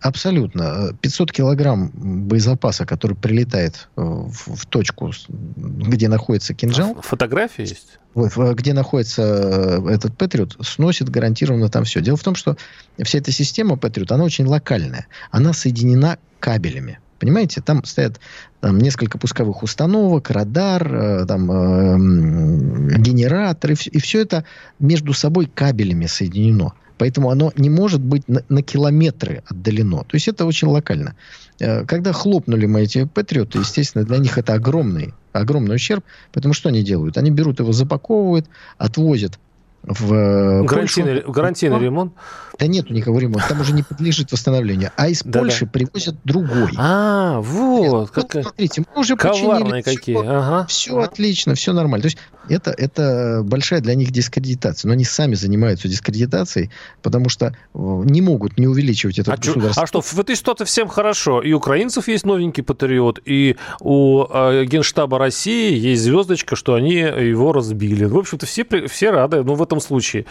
Абсолютно. 0.00 0.96
500 1.00 1.32
килограмм 1.32 1.90
боезапаса, 1.94 2.84
который 2.84 3.16
прилетает 3.16 3.88
э, 3.96 4.02
в, 4.02 4.56
в 4.56 4.66
точку, 4.66 5.10
где 5.56 6.08
находится 6.08 6.54
кинжал. 6.54 6.96
А 6.98 7.02
фотографии 7.02 7.62
есть? 7.62 7.98
Где 8.14 8.72
находится 8.74 9.22
э, 9.22 9.90
этот 9.90 10.16
Патриот, 10.16 10.56
сносит 10.60 11.08
гарантированно 11.08 11.68
там 11.70 11.84
все. 11.84 12.00
Дело 12.00 12.16
в 12.16 12.22
том, 12.22 12.34
что 12.34 12.56
вся 13.02 13.18
эта 13.18 13.32
система 13.32 13.76
Патриот, 13.76 14.12
она 14.12 14.24
очень 14.24 14.46
локальная. 14.46 15.06
Она 15.30 15.52
соединена 15.52 16.18
кабелями. 16.40 17.00
Понимаете, 17.18 17.62
там 17.62 17.82
стоят 17.84 18.20
там, 18.60 18.78
несколько 18.78 19.16
пусковых 19.16 19.62
установок, 19.62 20.30
радар, 20.30 20.94
э, 20.94 21.26
там, 21.26 21.50
э, 21.50 22.98
генератор, 22.98 23.72
и, 23.72 23.74
и 23.74 23.98
все 23.98 24.20
это 24.20 24.44
между 24.78 25.14
собой 25.14 25.46
кабелями 25.46 26.06
соединено. 26.06 26.74
Поэтому 26.98 27.30
оно 27.30 27.52
не 27.56 27.70
может 27.70 28.00
быть 28.00 28.26
на, 28.28 28.42
на 28.48 28.62
километры 28.62 29.42
отдалено. 29.46 30.04
То 30.04 30.14
есть 30.14 30.28
это 30.28 30.46
очень 30.46 30.68
локально. 30.68 31.14
Э, 31.60 31.84
когда 31.84 32.12
хлопнули 32.12 32.66
мы 32.66 32.82
эти 32.82 33.04
патриоты, 33.04 33.58
естественно, 33.58 34.04
для 34.04 34.18
них 34.18 34.38
это 34.38 34.54
огромный, 34.54 35.14
огромный 35.32 35.76
ущерб. 35.76 36.04
Потому 36.32 36.54
что 36.54 36.68
они 36.68 36.82
делают? 36.82 37.18
Они 37.18 37.30
берут 37.30 37.60
его, 37.60 37.72
запаковывают, 37.72 38.46
отвозят 38.78 39.38
в 39.82 40.12
э, 40.12 40.64
гарантийный, 40.64 41.14
Польшу. 41.16 41.32
гарантийный 41.32 41.78
ремонт? 41.78 42.12
Да 42.58 42.66
нету 42.66 42.94
никакого 42.94 43.18
ремонта, 43.20 43.48
там 43.48 43.60
уже 43.60 43.72
не 43.72 43.82
подлежит 43.82 44.32
восстановлению. 44.32 44.90
А 44.96 45.08
из 45.08 45.22
да, 45.22 45.40
Польши 45.40 45.66
да. 45.66 45.70
привозят 45.72 46.16
другой. 46.24 46.70
А, 46.78 47.40
вот. 47.40 48.10
Как... 48.10 48.34
Вот, 48.34 48.42
смотрите, 48.44 48.84
мы 48.94 49.00
уже 49.00 49.16
Коварные 49.16 49.82
починили. 49.82 49.96
какие. 49.96 50.16
Все, 50.16 50.28
ага. 50.28 50.66
все 50.66 50.98
отлично, 50.98 51.54
все 51.54 51.72
нормально. 51.74 52.02
То 52.02 52.06
есть 52.06 52.18
это, 52.48 52.70
это 52.70 53.42
большая 53.44 53.80
для 53.80 53.94
них 53.94 54.10
дискредитация. 54.10 54.88
Но 54.88 54.94
они 54.94 55.04
сами 55.04 55.34
занимаются 55.34 55.88
дискредитацией, 55.88 56.70
потому 57.02 57.28
что 57.28 57.46
э, 57.46 57.52
не 57.74 58.22
могут 58.22 58.56
не 58.56 58.66
увеличивать 58.66 59.18
это 59.18 59.34
а 59.34 59.36
государство. 59.36 59.82
А 59.82 59.86
что, 59.86 60.00
в 60.00 60.18
этой 60.18 60.36
ситуации 60.36 60.64
всем 60.64 60.88
хорошо. 60.88 61.42
И 61.42 61.52
у 61.52 61.60
украинцев 61.66 62.06
есть 62.06 62.24
новенький 62.24 62.62
патриот, 62.62 63.20
и 63.24 63.56
у 63.80 64.24
э, 64.24 64.64
Генштаба 64.66 65.18
России 65.18 65.76
есть 65.76 66.02
звездочка, 66.02 66.54
что 66.54 66.74
они 66.74 66.94
его 66.94 67.52
разбили. 67.52 68.04
В 68.04 68.16
общем-то, 68.16 68.46
все, 68.46 68.64
все 68.86 69.10
рады, 69.10 69.42
ну, 69.42 69.54
в 69.54 69.62
этом 69.62 69.80
случае. 69.80 70.26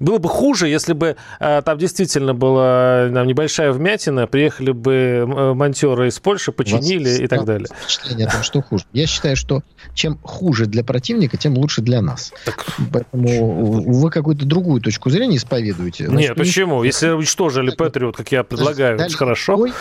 Было 0.00 0.16
бы 0.18 0.28
хуже, 0.28 0.68
если 0.68 0.94
бы 0.94 1.16
э, 1.38 1.62
там 1.62 1.78
действительно 1.78 2.34
была 2.34 3.10
там, 3.12 3.26
небольшая 3.26 3.70
вмятина, 3.72 4.26
приехали 4.26 4.72
бы 4.72 4.92
э, 4.92 5.54
монтеры 5.54 6.08
из 6.08 6.18
Польши, 6.18 6.52
починили 6.52 7.22
и 7.22 7.26
так 7.26 7.44
далее. 7.44 7.68
Впечатление 7.82 8.26
о 8.26 8.30
том, 8.30 8.42
что 8.42 8.62
хуже. 8.62 8.84
Я 8.92 9.06
считаю, 9.06 9.36
что 9.36 9.62
чем 9.94 10.18
хуже 10.22 10.64
для 10.64 10.82
противника, 10.82 11.36
тем 11.36 11.56
лучше 11.58 11.82
для 11.82 12.00
нас. 12.00 12.32
Так... 12.46 12.64
Поэтому 12.92 13.82
вы 13.82 14.10
какую-то 14.10 14.46
другую 14.46 14.80
точку 14.80 15.10
зрения 15.10 15.36
исповедуете. 15.36 16.06
Значит, 16.06 16.30
Нет, 16.30 16.38
почему? 16.38 16.82
Если 16.82 17.10
уничтожили 17.10 17.70
Патриот, 17.70 18.16
как 18.16 18.32
я 18.32 18.42
предлагаю, 18.42 18.98
это 18.98 19.14
хорошо. 19.14 19.52
Какой? 19.52 19.72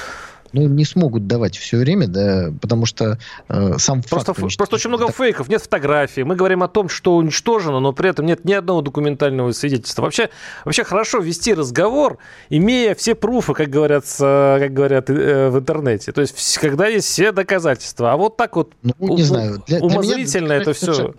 Ну, 0.54 0.68
не 0.68 0.86
смогут 0.86 1.28
давать 1.28 1.58
все 1.58 1.78
время, 1.78 2.08
да, 2.08 2.52
потому 2.62 2.86
что 2.86 3.18
э, 3.48 3.78
сам 3.78 4.02
просто, 4.02 4.34
факт... 4.34 4.56
Просто 4.58 4.76
очень 4.76 4.90
много 4.90 5.08
так... 5.08 5.16
фейков, 5.16 5.50
нет 5.50 5.62
фотографий. 5.62 6.24
Мы 6.24 6.36
говорим 6.36 6.64
о 6.64 6.68
том, 6.68 6.90
что 6.90 7.16
уничтожено, 7.16 7.80
но 7.80 7.94
при 7.94 8.10
этом 8.10 8.26
нет 8.26 8.46
ни 8.46 8.54
одного 8.54 8.82
документального 8.82 9.52
свидетельства. 9.52 10.04
Вообще, 10.04 10.30
вообще 10.66 10.84
хорошо 10.84 11.20
вести 11.20 11.54
разговор, 11.54 12.18
имея 12.50 12.96
все 12.96 13.16
пруфы, 13.16 13.54
как 13.54 13.70
говорят, 13.70 14.06
как 14.18 14.74
говорят 14.74 15.10
э, 15.10 15.50
в 15.50 15.60
интернете. 15.60 16.12
То 16.12 16.22
есть, 16.22 16.58
когда 16.58 16.88
есть 16.88 17.08
все 17.08 17.32
доказательства. 17.32 18.14
А 18.14 18.18
вот 18.18 18.38
так 18.38 18.56
вот 18.56 18.74
ну, 18.82 18.94
не 19.00 19.24
у, 19.24 19.26
знаю. 19.26 19.64
Для, 19.68 19.80
умозрительно 19.80 20.48
для 20.48 20.60
меня 20.60 20.62
это 20.62 20.74
все... 20.74 21.14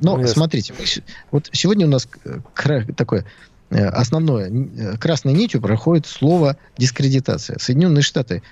Но, 0.00 0.16
ну, 0.16 0.26
смотрите, 0.26 0.74
вот 1.30 1.48
сегодня 1.52 1.86
у 1.86 1.90
нас 1.90 2.08
такое 2.96 3.24
основное, 3.78 4.50
э, 4.50 4.96
красной 4.98 5.32
нитью 5.32 5.60
проходит 5.60 6.06
слово 6.06 6.56
дискредитация. 6.76 7.58
Соединенные 7.58 8.02
Штаты 8.02 8.42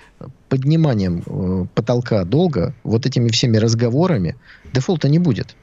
подниманием 0.49 1.23
э, 1.25 1.65
потолка 1.73 2.23
долга, 2.23 2.73
вот 2.83 3.05
этими 3.05 3.29
всеми 3.29 3.57
разговорами, 3.57 4.35
дефолта 4.73 5.09
не 5.09 5.19
будет. 5.19 5.55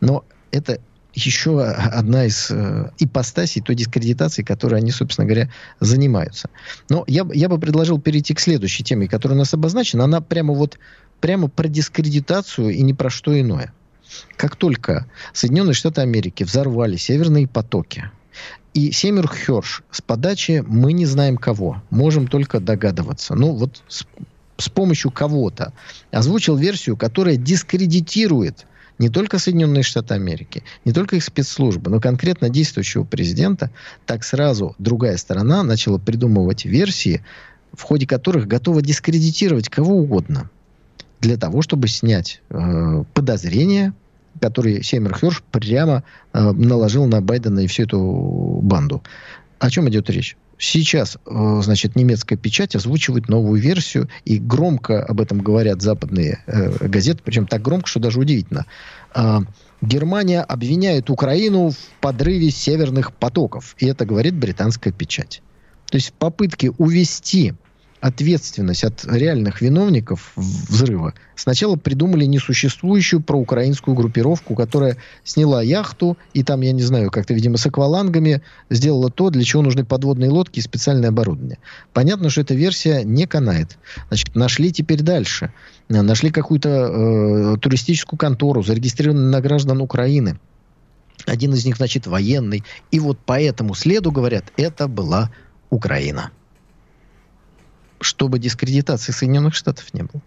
Но 0.00 0.24
это 0.50 0.80
еще 1.14 1.62
одна 1.62 2.26
из 2.26 2.50
э, 2.50 2.90
ипостасей 2.98 3.62
той 3.62 3.74
дискредитации, 3.74 4.42
которой 4.42 4.76
они, 4.80 4.90
собственно 4.90 5.26
говоря, 5.26 5.50
занимаются. 5.80 6.50
Но 6.88 7.04
я, 7.06 7.26
я 7.32 7.48
бы 7.48 7.58
предложил 7.58 8.00
перейти 8.00 8.34
к 8.34 8.40
следующей 8.40 8.84
теме, 8.84 9.08
которая 9.08 9.36
у 9.36 9.40
нас 9.40 9.54
обозначена. 9.54 10.04
Она 10.04 10.20
прямо 10.20 10.54
вот 10.54 10.78
прямо 11.20 11.48
про 11.48 11.68
дискредитацию 11.68 12.70
и 12.70 12.82
не 12.82 12.94
про 12.94 13.10
что 13.10 13.38
иное. 13.38 13.72
Как 14.36 14.56
только 14.56 15.06
Соединенные 15.32 15.74
Штаты 15.74 16.00
Америки 16.00 16.44
взорвали 16.44 16.96
северные 16.96 17.46
потоки, 17.46 18.10
и 18.78 18.92
Семер 18.92 19.28
Херш 19.28 19.82
с 19.90 20.00
подачи 20.00 20.62
мы 20.64 20.92
не 20.92 21.04
знаем 21.04 21.36
кого. 21.36 21.82
Можем 21.90 22.28
только 22.28 22.60
догадываться. 22.60 23.34
Ну, 23.34 23.52
вот 23.52 23.82
с, 23.88 24.06
с 24.56 24.68
помощью 24.68 25.10
кого-то 25.10 25.72
озвучил 26.12 26.56
версию, 26.56 26.96
которая 26.96 27.36
дискредитирует 27.36 28.66
не 29.00 29.08
только 29.08 29.40
Соединенные 29.40 29.82
Штаты 29.82 30.14
Америки, 30.14 30.62
не 30.84 30.92
только 30.92 31.16
их 31.16 31.24
спецслужбы, 31.24 31.90
но 31.90 32.00
конкретно 32.00 32.50
действующего 32.50 33.02
президента, 33.02 33.72
так 34.06 34.22
сразу 34.22 34.76
другая 34.78 35.16
сторона 35.16 35.64
начала 35.64 35.98
придумывать 35.98 36.64
версии, 36.64 37.24
в 37.72 37.82
ходе 37.82 38.06
которых 38.06 38.46
готова 38.46 38.80
дискредитировать 38.80 39.68
кого 39.68 39.96
угодно 39.96 40.50
для 41.20 41.36
того, 41.36 41.62
чтобы 41.62 41.88
снять 41.88 42.42
э, 42.50 43.02
подозрения 43.12 43.92
который 44.38 44.82
Сеймер 44.82 45.16
Херш 45.16 45.42
прямо 45.50 46.04
э, 46.32 46.52
наложил 46.52 47.06
на 47.06 47.20
Байдена 47.20 47.60
и 47.60 47.66
всю 47.66 47.84
эту 47.84 48.60
банду. 48.62 49.02
О 49.58 49.70
чем 49.70 49.88
идет 49.88 50.08
речь? 50.10 50.36
Сейчас, 50.58 51.18
э, 51.24 51.60
значит, 51.62 51.94
немецкая 51.94 52.36
печать 52.36 52.74
озвучивает 52.74 53.28
новую 53.28 53.60
версию, 53.60 54.08
и 54.24 54.38
громко 54.38 55.04
об 55.04 55.20
этом 55.20 55.38
говорят 55.38 55.82
западные 55.82 56.42
э, 56.46 56.88
газеты, 56.88 57.20
причем 57.24 57.46
так 57.46 57.62
громко, 57.62 57.86
что 57.86 58.00
даже 58.00 58.18
удивительно. 58.18 58.66
Э, 59.14 59.38
Германия 59.80 60.42
обвиняет 60.42 61.10
Украину 61.10 61.70
в 61.70 61.76
подрыве 62.00 62.50
северных 62.50 63.12
потоков, 63.12 63.76
и 63.78 63.86
это 63.86 64.04
говорит 64.04 64.34
британская 64.34 64.90
печать. 64.90 65.42
То 65.88 65.96
есть 65.96 66.08
в 66.08 66.12
попытке 66.14 66.70
увести 66.72 67.54
ответственность 68.00 68.84
от 68.84 69.04
реальных 69.04 69.60
виновников 69.60 70.32
взрыва 70.36 71.14
сначала 71.34 71.76
придумали 71.76 72.24
несуществующую 72.24 73.20
проукраинскую 73.20 73.94
группировку, 73.94 74.54
которая 74.54 74.96
сняла 75.24 75.62
яхту 75.62 76.16
и 76.32 76.42
там, 76.42 76.60
я 76.60 76.72
не 76.72 76.82
знаю, 76.82 77.10
как-то, 77.10 77.34
видимо, 77.34 77.56
с 77.56 77.66
аквалангами 77.66 78.42
сделала 78.70 79.10
то, 79.10 79.30
для 79.30 79.44
чего 79.44 79.62
нужны 79.62 79.84
подводные 79.84 80.30
лодки 80.30 80.58
и 80.58 80.62
специальное 80.62 81.08
оборудование. 81.08 81.58
Понятно, 81.92 82.30
что 82.30 82.40
эта 82.40 82.54
версия 82.54 83.02
не 83.04 83.26
канает. 83.26 83.78
Значит, 84.08 84.34
нашли 84.34 84.72
теперь 84.72 85.02
дальше. 85.02 85.52
Нашли 85.88 86.30
какую-то 86.30 86.68
э, 86.68 87.56
туристическую 87.60 88.18
контору, 88.18 88.62
зарегистрированную 88.62 89.30
на 89.30 89.40
граждан 89.40 89.80
Украины 89.80 90.38
один 91.26 91.52
из 91.52 91.64
них, 91.64 91.76
значит, 91.76 92.06
военный. 92.06 92.64
И 92.90 93.00
вот 93.00 93.18
по 93.18 93.40
этому 93.40 93.74
следу, 93.74 94.12
говорят, 94.12 94.44
это 94.56 94.88
была 94.88 95.30
Украина. 95.70 96.30
Чтобы 98.00 98.38
дискредитации 98.38 99.12
Соединенных 99.12 99.54
Штатов 99.54 99.92
не 99.92 100.02
было. 100.02 100.22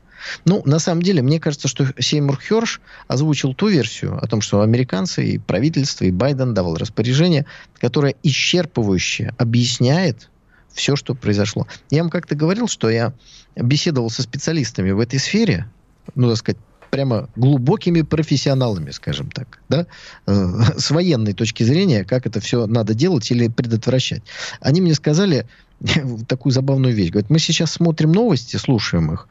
Ну, 0.46 0.62
на 0.66 0.80
самом 0.80 1.02
деле, 1.02 1.22
мне 1.22 1.40
кажется, 1.40 1.68
что 1.68 1.88
Сеймур 2.00 2.40
Херш 2.40 2.82
озвучил 3.08 3.54
ту 3.54 3.70
версию 3.70 4.24
о 4.24 4.28
том, 4.28 4.42
что 4.42 4.62
американцы 4.62 5.26
и 5.26 5.38
правительство, 5.38 6.06
и 6.06 6.12
Байден 6.12 6.54
давал 6.54 6.76
распоряжение, 6.76 7.46
которое 7.80 8.16
исчерпывающе 8.24 9.34
объясняет 9.38 10.30
все, 10.74 10.96
что 10.96 11.16
произошло. 11.16 11.68
Я 11.90 12.04
вам 12.04 12.10
как-то 12.10 12.36
говорил, 12.36 12.68
что 12.68 12.90
я 12.90 13.14
беседовал 13.56 14.10
со 14.10 14.22
специалистами 14.22 14.92
в 14.92 15.00
этой 15.00 15.20
сфере, 15.20 15.68
ну, 16.16 16.30
так 16.30 16.38
сказать, 16.38 16.62
прямо 16.92 17.30
глубокими 17.36 18.04
профессионалами, 18.04 18.92
скажем 18.92 19.32
так, 19.32 19.60
да, 19.70 19.88
э, 20.28 20.48
с 20.78 20.92
военной 20.92 21.34
точки 21.34 21.64
зрения, 21.64 22.04
как 22.04 22.28
это 22.28 22.40
все 22.40 22.68
надо 22.68 22.94
делать 22.94 23.32
или 23.32 23.48
предотвращать. 23.48 24.22
Они 24.60 24.82
мне 24.82 24.94
сказали 24.94 25.48
такую 26.28 26.54
забавную 26.54 26.94
вещь. 26.94 27.10
Говорят, 27.10 27.32
мы 27.32 27.40
сейчас 27.40 27.72
смотрим 27.72 28.12
новости, 28.12 28.58
слушаем 28.58 29.14
их, 29.14 29.28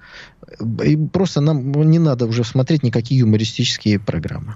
и 0.84 0.96
просто 0.96 1.40
нам 1.40 1.70
не 1.88 1.98
надо 1.98 2.26
уже 2.26 2.42
смотреть 2.42 2.82
никакие 2.82 3.20
юмористические 3.20 4.00
программы. 4.00 4.54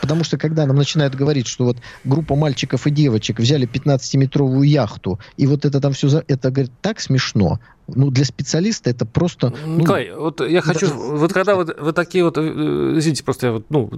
Потому 0.00 0.24
что 0.24 0.38
когда 0.38 0.66
нам 0.66 0.76
начинают 0.76 1.14
говорить, 1.14 1.46
что 1.46 1.64
вот 1.64 1.78
группа 2.04 2.34
мальчиков 2.34 2.86
и 2.86 2.90
девочек 2.90 3.38
взяли 3.38 3.68
15-метровую 3.68 4.64
яхту, 4.64 5.20
и 5.36 5.46
вот 5.46 5.64
это 5.64 5.80
там 5.80 5.92
все, 5.92 6.22
это, 6.26 6.50
говорит, 6.50 6.72
так 6.80 7.00
смешно. 7.00 7.60
Ну, 7.86 8.10
для 8.10 8.24
специалиста 8.24 8.90
это 8.90 9.04
просто... 9.04 9.52
Ну, 9.66 9.80
Николай, 9.80 10.10
вот 10.10 10.40
я 10.40 10.62
хочу... 10.62 10.88
Даже... 10.88 10.94
Вот 10.94 11.32
когда 11.32 11.54
вот, 11.54 11.78
вы 11.78 11.92
такие 11.92 12.24
вот... 12.24 12.38
Э, 12.38 12.94
извините, 12.96 13.24
просто 13.24 13.46
я 13.48 13.52
вот, 13.52 13.66
ну, 13.68 13.90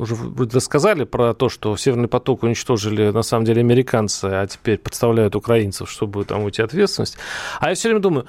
уже 0.00 0.14
вы 0.14 0.48
рассказали 0.48 1.04
про 1.04 1.34
то, 1.34 1.48
что 1.48 1.76
Северный 1.76 2.08
поток 2.08 2.42
уничтожили 2.44 3.10
на 3.10 3.22
самом 3.22 3.44
деле 3.44 3.60
американцы, 3.60 4.24
а 4.24 4.46
теперь 4.46 4.78
подставляют 4.78 5.36
украинцев, 5.36 5.90
чтобы 5.90 6.24
там 6.24 6.44
уйти 6.44 6.62
ответственность. 6.62 7.18
А 7.60 7.68
я 7.68 7.74
все 7.74 7.88
время 7.88 8.00
думаю, 8.00 8.26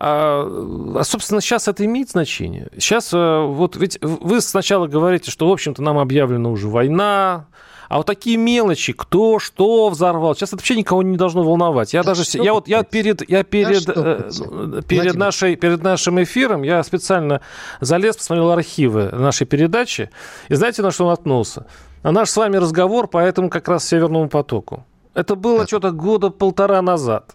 а, 0.00 0.96
а, 0.96 1.04
собственно, 1.04 1.40
сейчас 1.40 1.68
это 1.68 1.84
имеет 1.84 2.10
значение. 2.10 2.68
Сейчас 2.74 3.12
э, 3.12 3.40
вот 3.46 3.76
ведь 3.76 3.98
вы 4.00 4.40
сначала 4.40 4.86
говорите, 4.86 5.30
что, 5.30 5.48
в 5.48 5.52
общем-то, 5.52 5.82
нам 5.82 5.98
объявлена 5.98 6.48
уже 6.50 6.68
война, 6.68 7.46
а 7.88 7.98
вот 7.98 8.06
такие 8.06 8.36
мелочи, 8.36 8.92
кто 8.92 9.38
что 9.38 9.88
взорвал, 9.88 10.34
сейчас 10.34 10.50
это 10.50 10.58
вообще 10.58 10.76
никого 10.76 11.02
не 11.02 11.16
должно 11.16 11.42
волновать. 11.42 11.94
Я 11.94 12.02
да 12.02 12.14
даже, 12.14 12.24
я 12.34 12.52
вот, 12.52 12.68
я 12.68 12.82
перед, 12.82 13.28
я 13.28 13.44
перед, 13.44 13.84
да 13.84 13.94
э, 13.96 14.82
перед 14.86 15.14
нашей, 15.14 15.56
перед 15.56 15.82
нашим 15.82 16.22
эфиром, 16.22 16.62
я 16.62 16.82
специально 16.82 17.40
залез, 17.80 18.16
посмотрел 18.16 18.50
архивы 18.50 19.10
нашей 19.12 19.46
передачи, 19.46 20.10
и 20.48 20.54
знаете, 20.54 20.82
на 20.82 20.90
что 20.90 21.08
наткнулся? 21.08 21.66
На 22.02 22.12
наш 22.12 22.30
с 22.30 22.36
вами 22.36 22.56
разговор 22.56 23.08
по 23.08 23.18
этому 23.18 23.50
как 23.50 23.68
раз 23.68 23.86
Северному 23.86 24.28
потоку. 24.28 24.84
Это 25.14 25.34
было 25.34 25.60
да. 25.60 25.66
что-то 25.66 25.90
года 25.90 26.30
полтора 26.30 26.80
назад. 26.82 27.34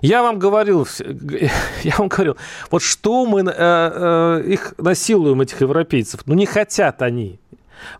Я 0.00 0.22
вам 0.22 0.38
говорил, 0.38 0.86
я 1.82 1.94
вам 1.98 2.08
говорил, 2.08 2.36
вот 2.70 2.82
что 2.82 3.26
мы 3.26 3.42
э, 3.42 3.44
э, 3.48 4.42
их 4.46 4.74
насилуем, 4.78 5.40
этих 5.40 5.60
европейцев. 5.60 6.22
Ну, 6.26 6.34
не 6.34 6.46
хотят 6.46 7.02
они. 7.02 7.39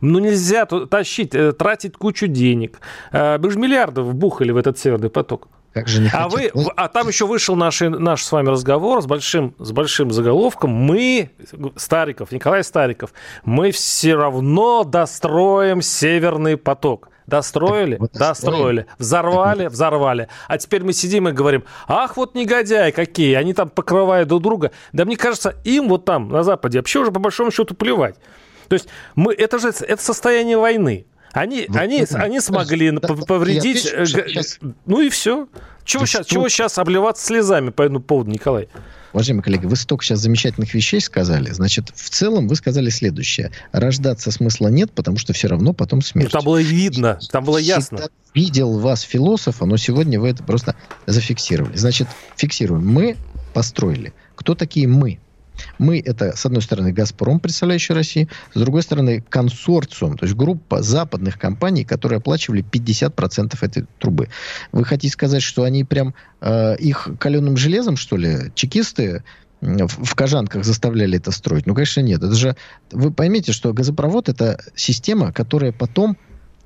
Ну, 0.01 0.19
нельзя 0.19 0.67
тащить, 0.67 1.35
э, 1.35 1.53
тратить 1.53 1.97
кучу 1.97 2.27
денег. 2.27 2.81
Э, 3.13 3.39
мы 3.39 3.51
же 3.51 3.59
миллиардов 3.59 4.07
вбухали 4.07 4.53
в 4.53 4.57
этот 4.57 4.79
северный 4.79 5.11
поток. 5.11 5.49
Как 5.73 5.87
же 5.87 6.01
не 6.01 6.11
а, 6.13 6.29
вы, 6.29 6.51
а 6.77 6.89
там 6.89 7.07
еще 7.07 7.27
вышел 7.27 7.55
наш, 7.55 7.81
наш 7.81 8.25
с 8.25 8.33
вами 8.33 8.49
разговор 8.49 9.01
с 9.03 9.07
большим, 9.07 9.55
с 9.59 9.71
большим 9.71 10.11
заголовком. 10.11 10.71
Мы, 10.71 11.31
Стариков, 11.77 12.33
Николай 12.33 12.65
Стариков, 12.65 13.13
мы 13.45 13.71
все 13.71 14.17
равно 14.17 14.83
достроим 14.83 15.81
Северный 15.81 16.57
поток. 16.57 17.09
Достроили? 17.31 17.97
Вот 17.99 18.13
достроили. 18.13 18.87
Взорвали? 18.99 19.67
Взорвали. 19.69 20.29
А 20.49 20.59
теперь 20.59 20.83
мы 20.83 20.93
сидим 20.93 21.29
и 21.29 21.33
говорим, 21.33 21.63
ах, 21.87 22.17
вот 22.17 22.35
негодяи 22.35 22.91
какие, 22.91 23.35
они 23.35 23.55
там 23.55 23.69
покрывают 23.69 24.29
друг 24.29 24.43
друга. 24.43 24.73
Да 24.93 25.05
мне 25.05 25.17
кажется, 25.17 25.55
им 25.63 25.89
вот 25.89 26.05
там, 26.05 26.29
на 26.29 26.43
Западе, 26.43 26.79
вообще 26.81 26.99
уже 26.99 27.13
по 27.13 27.21
большому 27.21 27.53
счету 27.53 27.77
плевать. 27.77 28.17
То 28.71 28.75
есть 28.75 28.87
мы, 29.17 29.35
это 29.35 29.59
же 29.59 29.71
это 29.71 30.01
состояние 30.01 30.57
войны. 30.57 31.05
Они, 31.33 31.67
вот, 31.67 31.77
они, 31.77 31.99
это, 31.99 32.19
они 32.19 32.39
смогли 32.39 32.93
да, 32.93 33.09
повредить... 33.09 33.85
Я, 33.85 34.07
сейчас, 34.07 34.61
ну 34.87 35.01
и 35.01 35.09
все. 35.09 35.49
Чего 35.85 36.07
сейчас, 36.07 36.27
чего 36.27 36.49
сейчас 36.49 36.79
обливаться 36.79 37.27
слезами 37.27 37.71
по 37.71 37.83
этому 37.83 37.99
поводу, 37.99 38.31
Николай? 38.31 38.69
Уважаемые 39.13 39.43
коллеги, 39.43 39.67
вы 39.67 39.75
столько 39.75 40.05
сейчас 40.05 40.21
замечательных 40.21 40.73
вещей 40.73 41.01
сказали. 41.01 41.51
Значит, 41.51 41.91
в 41.93 42.11
целом 42.11 42.47
вы 42.47 42.55
сказали 42.55 42.91
следующее. 42.91 43.51
Рождаться 43.73 44.31
смысла 44.31 44.69
нет, 44.69 44.93
потому 44.93 45.19
что 45.19 45.33
все 45.33 45.49
равно 45.49 45.73
потом 45.73 46.01
смерть. 46.01 46.33
Ну, 46.33 46.39
там 46.39 46.45
было 46.45 46.63
видно, 46.63 47.19
там 47.33 47.43
было 47.43 47.59
ясно. 47.59 47.99
Всегда 47.99 48.13
видел 48.35 48.79
вас 48.79 49.01
философа, 49.01 49.65
но 49.67 49.77
сегодня 49.79 50.21
вы 50.21 50.29
это 50.29 50.45
просто 50.45 50.77
зафиксировали. 51.07 51.77
Значит, 51.77 52.07
фиксируем. 52.37 52.87
Мы 52.87 53.17
построили. 53.53 54.13
Кто 54.37 54.55
такие 54.55 54.87
мы? 54.87 55.19
Мы 55.79 56.01
это, 56.01 56.37
с 56.37 56.47
одной 56.47 56.63
стороны, 56.63 56.93
«Газпром», 56.93 57.41
представляющий 57.41 57.95
Россию, 57.95 58.29
с 58.55 58.61
другой 58.61 58.83
стороны, 58.83 59.25
консорциум, 59.29 60.17
то 60.17 60.27
есть 60.27 60.37
группа 60.37 60.83
западных 60.83 61.39
компаний, 61.39 61.85
которые 61.85 62.19
оплачивали 62.19 62.65
50% 62.65 63.57
этой 63.61 63.87
трубы. 63.99 64.29
Вы 64.73 64.85
хотите 64.85 65.13
сказать, 65.13 65.43
что 65.43 65.65
они 65.65 65.85
прям 65.85 66.15
э, 66.41 66.77
их 66.77 67.09
каленым 67.19 67.57
железом, 67.57 67.97
что 67.97 68.17
ли, 68.17 68.53
чекисты 68.55 69.23
в, 69.61 70.15
кожанках 70.15 70.65
заставляли 70.65 71.19
это 71.19 71.31
строить? 71.33 71.67
Ну, 71.67 71.75
конечно, 71.75 72.01
нет. 72.01 72.23
Это 72.23 72.35
же, 72.35 72.57
вы 72.91 73.13
поймите, 73.13 73.53
что 73.53 73.73
газопровод– 73.73 74.29
это 74.31 74.59
система, 74.75 75.33
которая 75.33 75.73
потом 75.73 76.17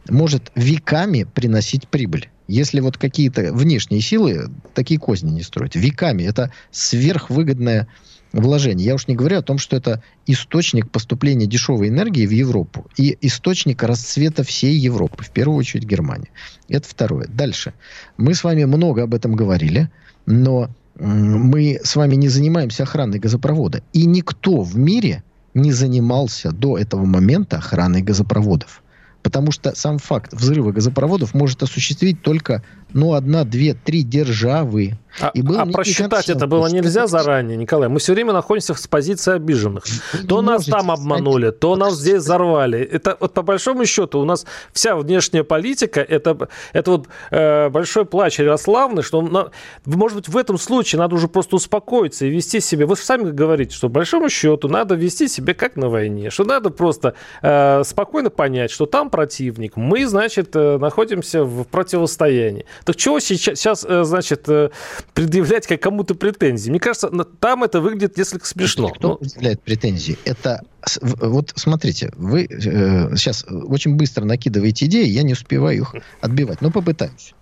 может 0.08 0.52
веками 0.54 1.24
приносить 1.24 1.88
прибыль. 1.88 2.28
Если 2.46 2.80
вот 2.80 2.98
какие-то 2.98 3.52
внешние 3.52 4.00
силы 4.00 4.50
такие 4.74 5.00
козни 5.00 5.30
не 5.30 5.42
строят. 5.42 5.74
Веками. 5.74 6.24
Это 6.24 6.52
сверхвыгодная 6.70 7.88
вложений. 8.34 8.84
Я 8.84 8.94
уж 8.94 9.06
не 9.06 9.14
говорю 9.14 9.38
о 9.38 9.42
том, 9.42 9.58
что 9.58 9.76
это 9.76 10.02
источник 10.26 10.90
поступления 10.90 11.46
дешевой 11.46 11.88
энергии 11.88 12.26
в 12.26 12.30
Европу 12.30 12.86
и 12.96 13.16
источник 13.20 13.82
расцвета 13.82 14.42
всей 14.42 14.76
Европы, 14.76 15.22
в 15.24 15.30
первую 15.30 15.58
очередь 15.58 15.84
Германии. 15.84 16.30
Это 16.68 16.88
второе. 16.88 17.26
Дальше. 17.28 17.74
Мы 18.16 18.34
с 18.34 18.44
вами 18.44 18.64
много 18.64 19.04
об 19.04 19.14
этом 19.14 19.34
говорили, 19.34 19.90
но 20.26 20.68
мы 20.98 21.80
с 21.82 21.96
вами 21.96 22.16
не 22.16 22.28
занимаемся 22.28 22.82
охраной 22.82 23.18
газопровода. 23.18 23.82
И 23.92 24.04
никто 24.06 24.62
в 24.62 24.76
мире 24.76 25.22
не 25.54 25.72
занимался 25.72 26.50
до 26.50 26.76
этого 26.76 27.04
момента 27.04 27.58
охраной 27.58 28.02
газопроводов. 28.02 28.82
Потому 29.22 29.52
что 29.52 29.74
сам 29.74 29.98
факт 29.98 30.34
взрыва 30.34 30.72
газопроводов 30.72 31.34
может 31.34 31.62
осуществить 31.62 32.20
только 32.20 32.62
ну, 32.92 33.14
одна, 33.14 33.44
две, 33.44 33.74
три 33.74 34.02
державы. 34.02 34.98
А, 35.20 35.30
и 35.34 35.42
был 35.42 35.60
а 35.60 35.66
просчитать 35.66 36.28
это 36.28 36.46
было 36.46 36.66
нельзя 36.66 37.06
заранее, 37.06 37.56
Николай? 37.56 37.88
Мы 37.88 37.98
все 37.98 38.14
время 38.14 38.32
находимся 38.32 38.74
в 38.74 38.88
позиции 38.88 39.34
обиженных. 39.34 39.84
Вы 40.12 40.26
то 40.26 40.42
нас 40.42 40.64
там 40.66 40.90
обманули, 40.90 41.46
знать, 41.46 41.60
то 41.60 41.76
нас 41.76 41.94
здесь 41.94 42.22
взорвали. 42.22 42.80
Это 42.80 43.16
вот 43.20 43.32
по 43.32 43.42
большому 43.42 43.84
счету 43.86 44.20
у 44.20 44.24
нас 44.24 44.46
вся 44.72 44.96
внешняя 44.96 45.44
политика, 45.44 46.00
это, 46.00 46.48
это 46.72 46.90
вот 46.90 47.08
э, 47.30 47.68
большой 47.68 48.04
плач 48.04 48.38
Ярославны, 48.38 49.02
что, 49.02 49.22
на, 49.22 49.50
может 49.84 50.16
быть, 50.16 50.28
в 50.28 50.36
этом 50.36 50.58
случае 50.58 50.98
надо 50.98 51.14
уже 51.14 51.28
просто 51.28 51.56
успокоиться 51.56 52.26
и 52.26 52.30
вести 52.30 52.60
себя. 52.60 52.86
Вы 52.86 52.96
сами 52.96 53.30
говорите, 53.30 53.74
что 53.74 53.88
по 53.88 53.94
большому 53.94 54.28
счету 54.28 54.68
надо 54.68 54.94
вести 54.94 55.28
себя 55.28 55.54
как 55.54 55.76
на 55.76 55.88
войне, 55.88 56.30
что 56.30 56.44
надо 56.44 56.70
просто 56.70 57.14
э, 57.42 57.82
спокойно 57.84 58.30
понять, 58.30 58.70
что 58.70 58.86
там 58.86 59.10
противник, 59.10 59.76
мы, 59.76 60.06
значит, 60.06 60.54
э, 60.54 60.78
находимся 60.78 61.44
в 61.44 61.64
противостоянии. 61.64 62.66
Так 62.84 62.96
чего 62.96 63.20
сейчас, 63.20 63.58
сейчас 63.58 63.84
э, 63.88 64.04
значит, 64.04 64.48
э, 64.48 64.70
предъявлять 65.12 65.66
как 65.66 65.80
кому-то 65.80 66.14
претензии? 66.14 66.70
Мне 66.70 66.80
кажется, 66.80 67.08
там 67.40 67.64
это 67.64 67.80
выглядит 67.80 68.16
несколько 68.16 68.46
смешно. 68.46 68.88
Кто 68.88 69.08
ну... 69.08 69.16
предъявляет 69.16 69.62
претензии? 69.62 70.18
Это 70.24 70.62
вот 71.02 71.52
смотрите, 71.56 72.10
вы 72.16 72.44
э, 72.44 73.16
сейчас 73.16 73.44
очень 73.48 73.96
быстро 73.96 74.24
накидываете 74.24 74.86
идеи, 74.86 75.06
я 75.06 75.22
не 75.22 75.32
успеваю 75.32 75.78
их 75.78 75.94
отбивать, 76.20 76.60
но 76.60 76.70
попытаюсь. 76.70 77.34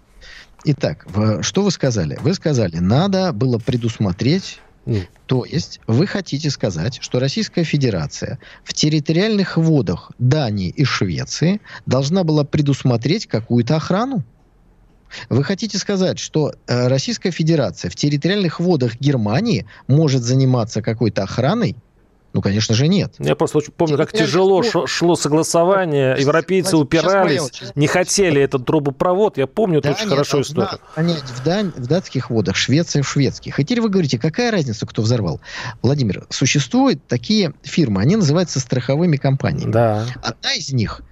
Итак, 0.64 1.06
что 1.40 1.62
вы 1.62 1.70
сказали? 1.70 2.18
Вы 2.20 2.34
сказали, 2.34 2.76
надо 2.76 3.32
было 3.32 3.58
предусмотреть 3.58 4.60
Mm. 4.84 5.06
То 5.26 5.44
есть 5.44 5.80
вы 5.86 6.06
хотите 6.06 6.50
сказать, 6.50 6.98
что 7.00 7.20
Российская 7.20 7.64
Федерация 7.64 8.38
в 8.64 8.74
территориальных 8.74 9.56
водах 9.56 10.10
Дании 10.18 10.70
и 10.70 10.84
Швеции 10.84 11.60
должна 11.86 12.24
была 12.24 12.44
предусмотреть 12.44 13.26
какую-то 13.26 13.76
охрану? 13.76 14.24
Вы 15.28 15.44
хотите 15.44 15.78
сказать, 15.78 16.18
что 16.18 16.54
э, 16.66 16.88
Российская 16.88 17.30
Федерация 17.30 17.90
в 17.90 17.96
территориальных 17.96 18.60
водах 18.60 18.98
Германии 19.00 19.66
может 19.86 20.22
заниматься 20.22 20.82
какой-то 20.82 21.22
охраной 21.22 21.76
ну, 22.32 22.40
конечно 22.40 22.74
же, 22.74 22.88
нет. 22.88 23.14
Я 23.18 23.36
просто 23.36 23.58
очень 23.58 23.72
помню, 23.72 23.98
как 23.98 24.12
тяжело 24.12 24.62
шло, 24.62 24.86
шло 24.86 25.16
согласование. 25.16 26.16
Европейцы 26.18 26.76
упирались, 26.76 27.62
не 27.74 27.86
хотели 27.86 28.40
этот 28.40 28.64
трубопровод. 28.64 29.36
Я 29.36 29.46
помню 29.46 29.80
это 29.80 29.90
очень 29.90 30.08
хорошо 30.08 30.40
историю. 30.40 30.78
В, 30.96 31.44
дань, 31.44 31.72
в 31.76 31.86
датских 31.86 32.30
водах, 32.30 32.56
Швеция 32.56 33.02
в 33.02 33.08
шведских. 33.08 33.60
И 33.60 33.64
теперь 33.64 33.82
вы 33.82 33.90
говорите, 33.90 34.18
какая 34.18 34.50
разница, 34.50 34.86
кто 34.86 35.02
взорвал? 35.02 35.40
Владимир, 35.82 36.24
существуют 36.30 37.06
такие 37.06 37.52
фирмы, 37.62 38.00
они 38.00 38.16
называются 38.16 38.60
страховыми 38.60 39.16
компаниями. 39.16 39.70
Да. 39.70 40.06
Одна 40.22 40.54
из 40.54 40.72
них 40.72 41.02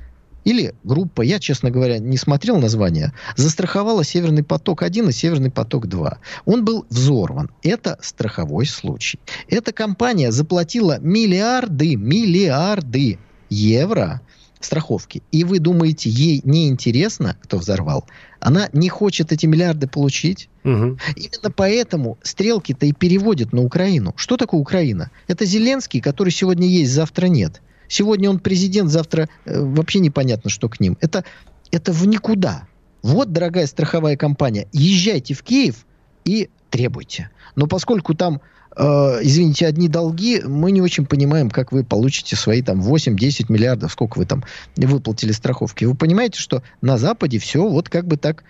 или 0.45 0.75
группа, 0.85 1.23
я, 1.23 1.39
честно 1.39 1.71
говоря, 1.71 1.99
не 1.99 2.17
смотрел 2.17 2.59
название, 2.59 3.13
застраховала 3.37 4.05
Северный 4.05 4.43
поток-1 4.43 5.09
и 5.09 5.13
Северный 5.13 5.51
поток-2. 5.51 6.17
Он 6.45 6.65
был 6.65 6.87
взорван. 6.89 7.51
Это 7.63 7.99
страховой 8.01 8.67
случай. 8.67 9.19
Эта 9.49 9.73
компания 9.73 10.33
заплатила 10.33 10.99
миллиарды, 11.01 11.97
миллиарды 11.97 13.19
евро 13.49 14.21
страховки. 14.61 15.23
И 15.33 15.45
вы 15.45 15.59
думаете, 15.59 16.11
ей 16.11 16.43
не 16.45 16.69
интересно, 16.69 17.37
кто 17.43 17.59
взорвал? 17.59 18.07
Она 18.41 18.69
не 18.73 18.89
хочет 18.89 19.33
эти 19.33 19.47
миллиарды 19.47 19.89
получить? 19.89 20.49
Угу. 20.65 20.99
Именно 21.17 21.51
поэтому 21.55 22.19
стрелки-то 22.23 22.87
и 22.87 22.93
переводят 22.93 23.53
на 23.53 23.63
Украину. 23.63 24.13
Что 24.17 24.37
такое 24.37 24.61
Украина? 24.61 25.11
Это 25.29 25.45
Зеленский, 25.45 26.01
который 26.01 26.31
сегодня 26.31 26.69
есть, 26.69 26.93
завтра 26.93 27.27
нет. 27.27 27.63
Сегодня 27.91 28.31
он 28.31 28.39
президент, 28.39 28.89
завтра 28.89 29.29
э, 29.45 29.61
вообще 29.61 29.99
непонятно, 29.99 30.49
что 30.49 30.69
к 30.69 30.79
ним. 30.79 30.97
Это, 31.01 31.25
это 31.73 31.93
в 31.93 32.07
никуда. 32.07 32.69
Вот, 33.03 33.33
дорогая 33.33 33.67
страховая 33.67 34.17
компания, 34.17 34.69
езжайте 34.73 35.35
в 35.35 35.43
Киев 35.43 35.85
и 36.25 36.51
требуйте. 36.71 37.31
Но 37.57 37.67
поскольку 37.67 38.15
там, 38.15 38.43
э, 38.77 38.83
извините, 39.23 39.67
одни 39.67 39.89
долги, 39.89 40.41
мы 40.41 40.71
не 40.71 40.81
очень 40.81 41.05
понимаем, 41.05 41.51
как 41.51 41.73
вы 41.73 41.83
получите 41.83 42.37
свои 42.37 42.63
там 42.63 42.81
8-10 42.81 43.47
миллиардов, 43.49 43.91
сколько 43.91 44.19
вы 44.19 44.25
там 44.25 44.45
выплатили 44.77 45.33
страховки. 45.33 45.85
Вы 45.85 45.97
понимаете, 45.97 46.39
что 46.39 46.63
на 46.83 46.97
Западе 46.97 47.41
все 47.41 47.69
вот 47.69 47.89
как 47.89 48.07
бы 48.07 48.17
так 48.17 48.45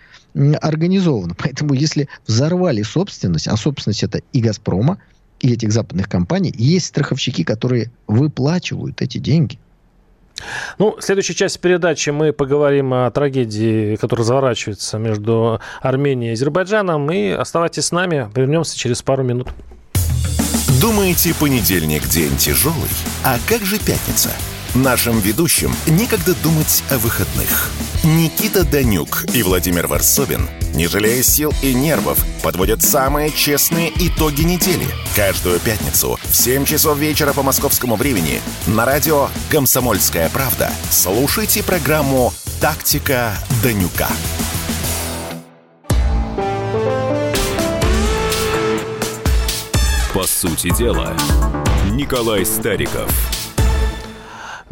организовано. 0.61 1.33
Поэтому 1.37 1.73
если 1.73 2.09
взорвали 2.27 2.83
собственность, 2.83 3.47
а 3.47 3.57
собственность 3.57 4.03
это 4.03 4.21
и 4.33 4.39
Газпрома, 4.39 4.99
и 5.41 5.53
этих 5.53 5.71
западных 5.71 6.07
компаний, 6.07 6.53
есть 6.57 6.87
страховщики, 6.87 7.43
которые 7.43 7.91
выплачивают 8.07 9.01
эти 9.01 9.17
деньги. 9.17 9.59
Ну, 10.79 10.95
в 10.97 11.03
следующей 11.03 11.35
части 11.35 11.59
передачи 11.59 12.09
мы 12.09 12.33
поговорим 12.33 12.93
о 12.93 13.11
трагедии, 13.11 13.95
которая 13.95 14.25
заворачивается 14.25 14.97
между 14.97 15.59
Арменией 15.81 16.31
и 16.31 16.33
Азербайджаном. 16.33 17.11
И 17.11 17.29
оставайтесь 17.29 17.85
с 17.85 17.91
нами, 17.91 18.29
вернемся 18.35 18.77
через 18.77 19.01
пару 19.01 19.23
минут. 19.23 19.49
Думаете, 20.81 21.35
понедельник 21.35 22.07
день 22.07 22.35
тяжелый? 22.37 22.89
А 23.23 23.37
как 23.47 23.61
же 23.61 23.77
пятница? 23.77 24.31
Нашим 24.75 25.19
ведущим 25.19 25.75
некогда 25.85 26.33
думать 26.33 26.81
о 26.89 26.97
выходных. 26.97 27.69
Никита 28.05 28.63
Данюк 28.63 29.25
и 29.33 29.43
Владимир 29.43 29.85
Варсобин, 29.87 30.49
не 30.73 30.87
жалея 30.87 31.21
сил 31.23 31.53
и 31.61 31.73
нервов, 31.73 32.23
подводят 32.41 32.81
самые 32.81 33.31
честные 33.31 33.91
итоги 33.93 34.43
недели. 34.43 34.87
Каждую 35.13 35.59
пятницу 35.59 36.17
в 36.23 36.33
7 36.33 36.63
часов 36.63 36.97
вечера 36.97 37.33
по 37.33 37.43
московскому 37.43 37.97
времени 37.97 38.41
на 38.65 38.85
радио 38.85 39.27
«Комсомольская 39.49 40.29
правда» 40.29 40.71
слушайте 40.89 41.63
программу 41.63 42.33
«Тактика 42.61 43.33
Данюка». 43.61 44.07
По 50.13 50.23
сути 50.23 50.73
дела, 50.77 51.13
Николай 51.91 52.45
Стариков– 52.45 53.11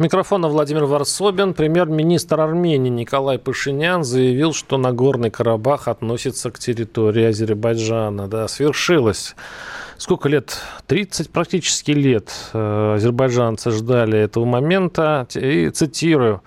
Микрофона 0.00 0.48
Владимир 0.48 0.86
Варсобин. 0.86 1.52
Премьер-министр 1.52 2.40
Армении 2.40 2.88
Николай 2.88 3.38
Пашинян 3.38 4.02
заявил, 4.02 4.54
что 4.54 4.78
Нагорный 4.78 5.30
Карабах 5.30 5.88
относится 5.88 6.50
к 6.50 6.58
территории 6.58 7.24
Азербайджана. 7.24 8.26
Да, 8.26 8.48
свершилось. 8.48 9.36
Сколько 9.98 10.30
лет? 10.30 10.56
30 10.86 11.28
практически 11.28 11.90
лет 11.90 12.32
э, 12.54 12.94
азербайджанцы 12.94 13.72
ждали 13.72 14.18
этого 14.18 14.46
момента. 14.46 15.26
И 15.34 15.68
цитирую. 15.68 16.40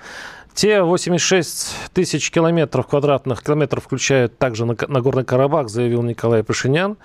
Те 0.53 0.83
86 0.83 1.75
тысяч 1.93 2.29
километров 2.29 2.85
квадратных 2.85 3.43
километров 3.43 3.85
включают 3.85 4.37
также 4.37 4.65
Нагорный 4.65 5.25
Карабах, 5.25 5.69
заявил 5.69 6.03
Николай 6.03 6.43
Пашинян, 6.43 6.97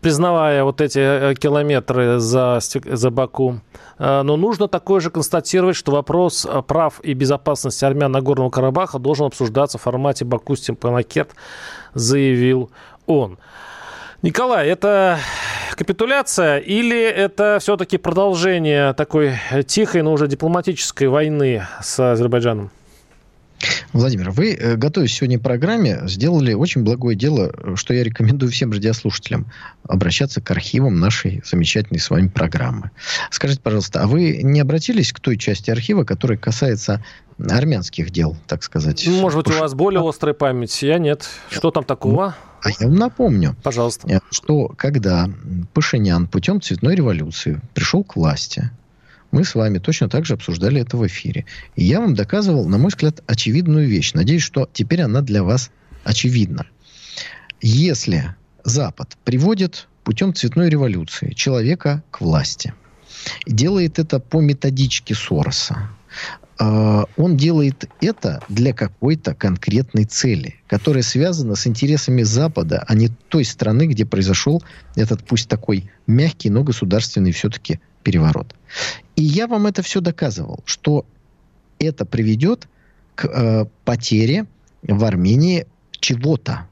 признавая 0.00 0.64
вот 0.64 0.80
эти 0.80 0.98
э, 0.98 1.34
километры 1.34 2.18
за, 2.18 2.60
за 2.60 3.10
Баку. 3.10 3.60
Э, 3.98 4.22
но 4.22 4.38
нужно 4.38 4.68
такое 4.68 5.00
же 5.00 5.10
констатировать, 5.10 5.76
что 5.76 5.92
вопрос 5.92 6.46
прав 6.66 7.00
и 7.00 7.12
безопасности 7.12 7.84
армян 7.84 8.10
Нагорного 8.10 8.48
Карабаха 8.48 8.98
должен 8.98 9.26
обсуждаться 9.26 9.76
в 9.76 9.82
формате 9.82 10.24
Баку-Степанакерт, 10.24 11.30
заявил 11.92 12.70
он. 13.06 13.38
Николай, 14.22 14.68
это 14.68 15.18
капитуляция 15.76 16.56
или 16.56 17.02
это 17.02 17.58
все-таки 17.60 17.98
продолжение 17.98 18.94
такой 18.94 19.34
тихой, 19.66 20.00
но 20.00 20.14
уже 20.14 20.26
дипломатической 20.26 21.08
войны 21.08 21.66
с 21.82 22.00
Азербайджаном? 22.00 22.70
Владимир, 23.92 24.30
вы, 24.30 24.54
э, 24.54 24.76
готовясь 24.76 25.14
сегодня 25.14 25.38
к 25.38 25.42
программе, 25.42 26.00
сделали 26.06 26.52
очень 26.52 26.82
благое 26.82 27.16
дело, 27.16 27.52
что 27.76 27.94
я 27.94 28.02
рекомендую 28.04 28.50
всем 28.50 28.72
радиослушателям 28.72 29.46
обращаться 29.86 30.40
к 30.40 30.50
архивам 30.50 30.98
нашей 31.00 31.42
замечательной 31.44 32.00
с 32.00 32.10
вами 32.10 32.28
программы. 32.28 32.90
Скажите, 33.30 33.60
пожалуйста, 33.60 34.02
а 34.02 34.06
вы 34.06 34.40
не 34.42 34.60
обратились 34.60 35.12
к 35.12 35.20
той 35.20 35.36
части 35.36 35.70
архива, 35.70 36.04
которая 36.04 36.38
касается 36.38 37.04
армянских 37.38 38.10
дел, 38.10 38.36
так 38.46 38.62
сказать? 38.62 39.06
Может 39.06 39.44
быть, 39.44 39.54
у 39.54 39.58
вас 39.58 39.74
более 39.74 40.06
острая 40.06 40.34
память, 40.34 40.82
я 40.82 40.98
нет. 40.98 41.28
Что 41.50 41.70
там 41.70 41.84
такого? 41.84 42.36
А 42.62 42.70
я 42.70 42.86
вам 42.86 42.96
напомню, 42.96 43.56
Пожалуйста. 43.62 44.08
Э, 44.08 44.20
что 44.30 44.68
когда 44.68 45.28
Пашинян 45.74 46.26
путем 46.26 46.62
цветной 46.62 46.94
революции 46.94 47.60
пришел 47.74 48.02
к 48.04 48.16
власти, 48.16 48.70
мы 49.34 49.44
с 49.44 49.56
вами 49.56 49.78
точно 49.78 50.08
так 50.08 50.26
же 50.26 50.34
обсуждали 50.34 50.80
это 50.80 50.96
в 50.96 51.04
эфире. 51.08 51.44
И 51.74 51.82
я 51.82 52.00
вам 52.00 52.14
доказывал, 52.14 52.68
на 52.68 52.78
мой 52.78 52.90
взгляд, 52.90 53.20
очевидную 53.26 53.88
вещь. 53.88 54.12
Надеюсь, 54.14 54.44
что 54.44 54.70
теперь 54.72 55.02
она 55.02 55.22
для 55.22 55.42
вас 55.42 55.72
очевидна. 56.04 56.66
Если 57.60 58.36
Запад 58.62 59.18
приводит 59.24 59.88
путем 60.04 60.34
цветной 60.34 60.68
революции 60.70 61.32
человека 61.32 62.04
к 62.12 62.20
власти, 62.20 62.74
делает 63.44 63.98
это 63.98 64.20
по 64.20 64.40
методичке 64.40 65.16
Сороса, 65.16 65.90
а, 66.56 67.06
он 67.16 67.36
делает 67.36 67.90
это 68.00 68.40
для 68.48 68.72
какой-то 68.72 69.34
конкретной 69.34 70.04
цели, 70.04 70.60
которая 70.68 71.02
связана 71.02 71.56
с 71.56 71.66
интересами 71.66 72.22
Запада, 72.22 72.84
а 72.86 72.94
не 72.94 73.08
той 73.08 73.44
страны, 73.44 73.88
где 73.88 74.06
произошел 74.06 74.62
этот, 74.94 75.24
пусть 75.24 75.48
такой 75.48 75.90
мягкий, 76.06 76.50
но 76.50 76.62
государственный 76.62 77.32
все-таки 77.32 77.80
переворот. 78.04 78.54
И 79.16 79.22
я 79.22 79.46
вам 79.46 79.66
это 79.66 79.82
все 79.82 80.00
доказывал, 80.00 80.60
что 80.64 81.06
это 81.78 82.04
приведет 82.04 82.68
к 83.14 83.26
э, 83.26 83.66
потере 83.84 84.46
в 84.82 85.04
Армении 85.04 85.66
чего-то. 85.90 86.66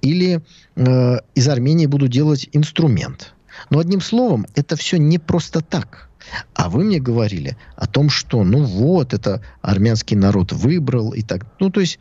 Или 0.00 0.42
э, 0.76 1.16
из 1.34 1.48
Армении 1.48 1.86
будут 1.86 2.10
делать 2.10 2.48
инструмент. 2.52 3.34
Но 3.70 3.78
одним 3.78 4.00
словом, 4.00 4.46
это 4.54 4.76
все 4.76 4.96
не 4.98 5.18
просто 5.18 5.60
так. 5.60 6.08
А 6.54 6.68
вы 6.68 6.84
мне 6.84 7.00
говорили 7.00 7.56
о 7.76 7.86
том, 7.86 8.08
что 8.08 8.44
ну 8.44 8.64
вот, 8.64 9.14
это 9.14 9.42
армянский 9.60 10.16
народ 10.16 10.52
выбрал 10.52 11.12
и 11.12 11.22
так. 11.22 11.46
Ну, 11.60 11.70
то 11.70 11.80
есть 11.80 11.98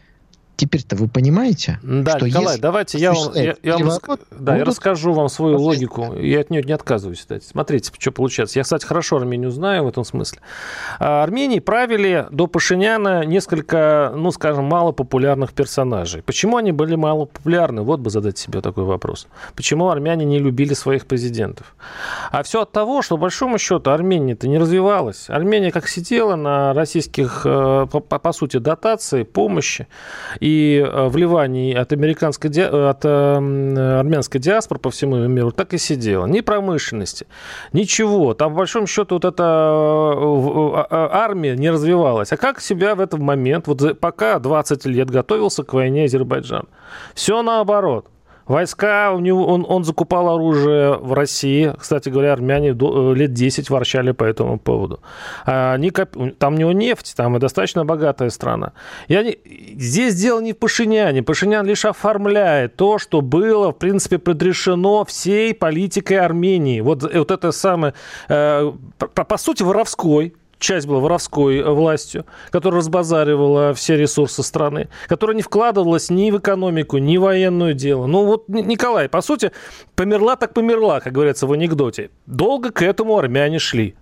Теперь-то 0.55 0.95
вы 0.95 1.07
понимаете, 1.07 1.79
да, 1.81 2.17
что 2.17 2.27
Николай, 2.27 2.59
давайте 2.59 2.99
я 2.99 3.11
вам, 3.11 3.33
я, 3.33 3.55
я, 3.63 3.77
вам, 3.77 3.99
да, 4.29 4.55
я 4.55 4.63
расскажу 4.63 5.11
вам 5.11 5.27
свою 5.27 5.57
логику. 5.59 6.13
Я 6.13 6.41
от 6.41 6.51
нее 6.51 6.61
не 6.61 6.73
отказываюсь, 6.73 7.19
кстати. 7.19 7.43
Смотрите, 7.43 7.91
что 7.97 8.11
получается. 8.11 8.59
Я, 8.59 8.63
кстати, 8.63 8.85
хорошо 8.85 9.17
Армению 9.17 9.49
знаю 9.49 9.85
в 9.85 9.87
этом 9.87 10.03
смысле. 10.03 10.41
А 10.99 11.23
Армении 11.23 11.59
правили 11.59 12.27
до 12.29 12.45
Пашиняна 12.45 13.25
несколько, 13.25 14.13
ну, 14.15 14.31
скажем, 14.31 14.65
малопопулярных 14.65 15.53
персонажей. 15.53 16.21
Почему 16.21 16.57
они 16.57 16.71
были 16.71 16.95
малопопулярны? 16.95 17.81
Вот 17.81 17.99
бы 17.99 18.11
задать 18.11 18.37
себе 18.37 18.61
такой 18.61 18.83
вопрос. 18.83 19.27
Почему 19.55 19.89
армяне 19.89 20.23
не 20.23 20.37
любили 20.37 20.75
своих 20.75 21.07
президентов? 21.07 21.75
А 22.31 22.43
все 22.43 22.61
от 22.61 22.71
того, 22.71 23.01
что, 23.01 23.15
по 23.15 23.23
большому 23.23 23.57
счету, 23.57 23.89
Армения-то 23.89 24.47
не 24.47 24.59
развивалась. 24.59 25.29
Армения 25.29 25.71
как 25.71 25.87
сидела 25.87 26.35
на 26.35 26.73
российских, 26.73 27.41
э, 27.43 27.87
по, 27.91 27.99
по 27.99 28.31
сути, 28.33 28.57
дотации, 28.57 29.23
помощи 29.23 29.87
и 30.43 30.85
э, 30.85 31.07
вливаний 31.07 31.73
от, 31.73 31.93
американской, 31.93 32.49
от 32.49 33.05
э, 33.05 33.99
армянской 33.99 34.41
диаспоры 34.41 34.77
по 34.81 34.89
всему 34.89 35.15
миру 35.27 35.51
так 35.51 35.73
и 35.73 35.77
сидела. 35.77 36.25
Ни 36.25 36.41
промышленности, 36.41 37.27
ничего. 37.71 38.33
Там, 38.33 38.51
по 38.51 38.57
большому 38.57 38.85
счету, 38.85 39.15
вот 39.15 39.23
эта 39.23 39.43
э, 40.91 41.07
армия 41.11 41.55
не 41.55 41.69
развивалась. 41.69 42.33
А 42.33 42.37
как 42.37 42.59
себя 42.59 42.95
в 42.95 42.99
этот 42.99 43.21
момент, 43.21 43.67
вот 43.67 43.97
пока 44.01 44.37
20 44.37 44.85
лет 44.85 45.09
готовился 45.09 45.63
к 45.63 45.71
войне 45.71 46.03
Азербайджан? 46.03 46.67
Все 47.15 47.41
наоборот. 47.41 48.07
Войска, 48.45 49.11
у 49.13 49.19
него, 49.19 49.45
он, 49.45 49.65
он 49.67 49.83
закупал 49.83 50.29
оружие 50.29 50.97
в 50.97 51.13
России. 51.13 51.73
Кстати 51.79 52.09
говоря, 52.09 52.33
армяне 52.33 52.69
э, 52.69 53.13
лет 53.15 53.33
10 53.33 53.69
ворчали 53.69 54.11
по 54.11 54.23
этому 54.23 54.59
поводу. 54.59 54.99
А 55.45 55.73
они, 55.73 55.91
там 55.91 56.55
у 56.55 56.57
него 56.57 56.71
нефть, 56.73 57.13
там 57.15 57.37
и 57.37 57.39
достаточно 57.39 57.85
богатая 57.85 58.29
страна. 58.29 58.73
И 59.07 59.15
они, 59.15 59.37
здесь 59.77 60.15
дело 60.15 60.41
не 60.41 60.53
в 60.53 60.57
Пашиняне. 60.57 61.23
Пашинян 61.23 61.65
лишь 61.65 61.85
оформляет 61.85 62.75
то, 62.75 62.97
что 62.97 63.21
было, 63.21 63.71
в 63.71 63.77
принципе, 63.77 64.17
предрешено 64.17 65.05
всей 65.05 65.53
политикой 65.53 66.19
Армении. 66.19 66.81
Вот, 66.81 67.03
вот 67.03 67.31
это 67.31 67.51
самое, 67.51 67.93
э, 68.27 68.71
по 68.97 69.37
сути, 69.37 69.63
воровской 69.63 70.33
часть 70.63 70.87
была 70.87 70.99
воровской 70.99 71.63
властью, 71.63 72.25
которая 72.49 72.79
разбазаривала 72.79 73.73
все 73.73 73.95
ресурсы 73.97 74.41
страны, 74.43 74.89
которая 75.07 75.35
не 75.35 75.43
вкладывалась 75.43 76.09
ни 76.09 76.31
в 76.31 76.39
экономику, 76.39 76.97
ни 76.97 77.17
в 77.17 77.21
военное 77.21 77.73
дело. 77.73 78.07
Ну 78.07 78.25
вот, 78.25 78.47
Николай, 78.47 79.09
по 79.09 79.21
сути, 79.21 79.51
померла 79.95 80.35
так 80.35 80.53
померла, 80.53 80.99
как 80.99 81.13
говорится 81.13 81.45
в 81.47 81.51
анекдоте. 81.51 82.09
Долго 82.25 82.71
к 82.71 82.81
этому 82.81 83.17
армяне 83.17 83.59
шли. 83.59 83.95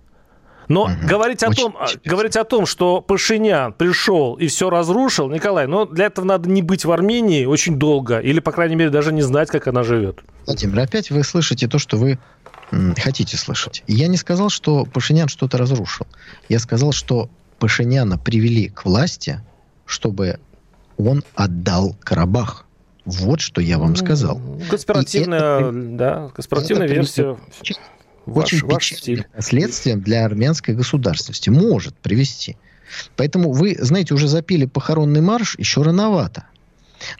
Но 0.68 0.84
угу. 0.84 0.92
говорить, 1.06 1.42
о 1.42 1.50
том, 1.50 1.76
говорить 2.04 2.36
о 2.36 2.44
том, 2.44 2.66
что 2.66 3.00
Пашинян 3.00 3.72
пришел 3.72 4.34
и 4.34 4.46
все 4.46 4.70
разрушил, 4.70 5.28
Николай, 5.28 5.66
ну 5.66 5.86
для 5.86 6.06
этого 6.06 6.24
надо 6.24 6.48
не 6.48 6.62
быть 6.62 6.84
в 6.84 6.92
Армении 6.92 7.44
очень 7.44 7.78
долго, 7.78 8.20
или, 8.20 8.40
по 8.40 8.52
крайней 8.52 8.76
мере, 8.76 8.90
даже 8.90 9.12
не 9.12 9.22
знать, 9.22 9.50
как 9.50 9.66
она 9.66 9.82
живет. 9.82 10.20
Владимир, 10.46 10.80
опять 10.80 11.10
вы 11.10 11.24
слышите 11.24 11.68
то, 11.68 11.78
что 11.78 11.96
вы 11.96 12.18
хотите 12.96 13.36
слышать. 13.36 13.82
Я 13.86 14.08
не 14.08 14.16
сказал, 14.16 14.48
что 14.48 14.84
Пашинян 14.84 15.28
что-то 15.28 15.58
разрушил. 15.58 16.06
Я 16.48 16.58
сказал, 16.58 16.92
что 16.92 17.28
Пашиняна 17.58 18.18
привели 18.18 18.68
к 18.68 18.84
власти, 18.84 19.40
чтобы 19.86 20.38
он 20.96 21.22
отдал 21.34 21.96
Карабах. 22.00 22.66
Вот 23.04 23.40
что 23.40 23.60
я 23.60 23.78
вам 23.78 23.96
сказал. 23.96 24.40
Конспиративная, 24.70 25.58
это, 25.58 25.72
да, 25.72 26.30
конспиративная 26.34 26.86
это 26.86 26.94
версия. 26.94 27.36
Ваш, 28.24 28.52
очень 28.52 28.66
ваш 28.66 28.92
стиль. 28.92 29.26
последствиям 29.34 30.00
для 30.00 30.24
армянской 30.24 30.74
государственности 30.74 31.50
может 31.50 31.96
привести. 31.96 32.56
Поэтому 33.16 33.50
вы, 33.52 33.76
знаете, 33.80 34.14
уже 34.14 34.28
запили 34.28 34.66
похоронный 34.66 35.20
марш, 35.20 35.58
еще 35.58 35.82
рановато. 35.82 36.44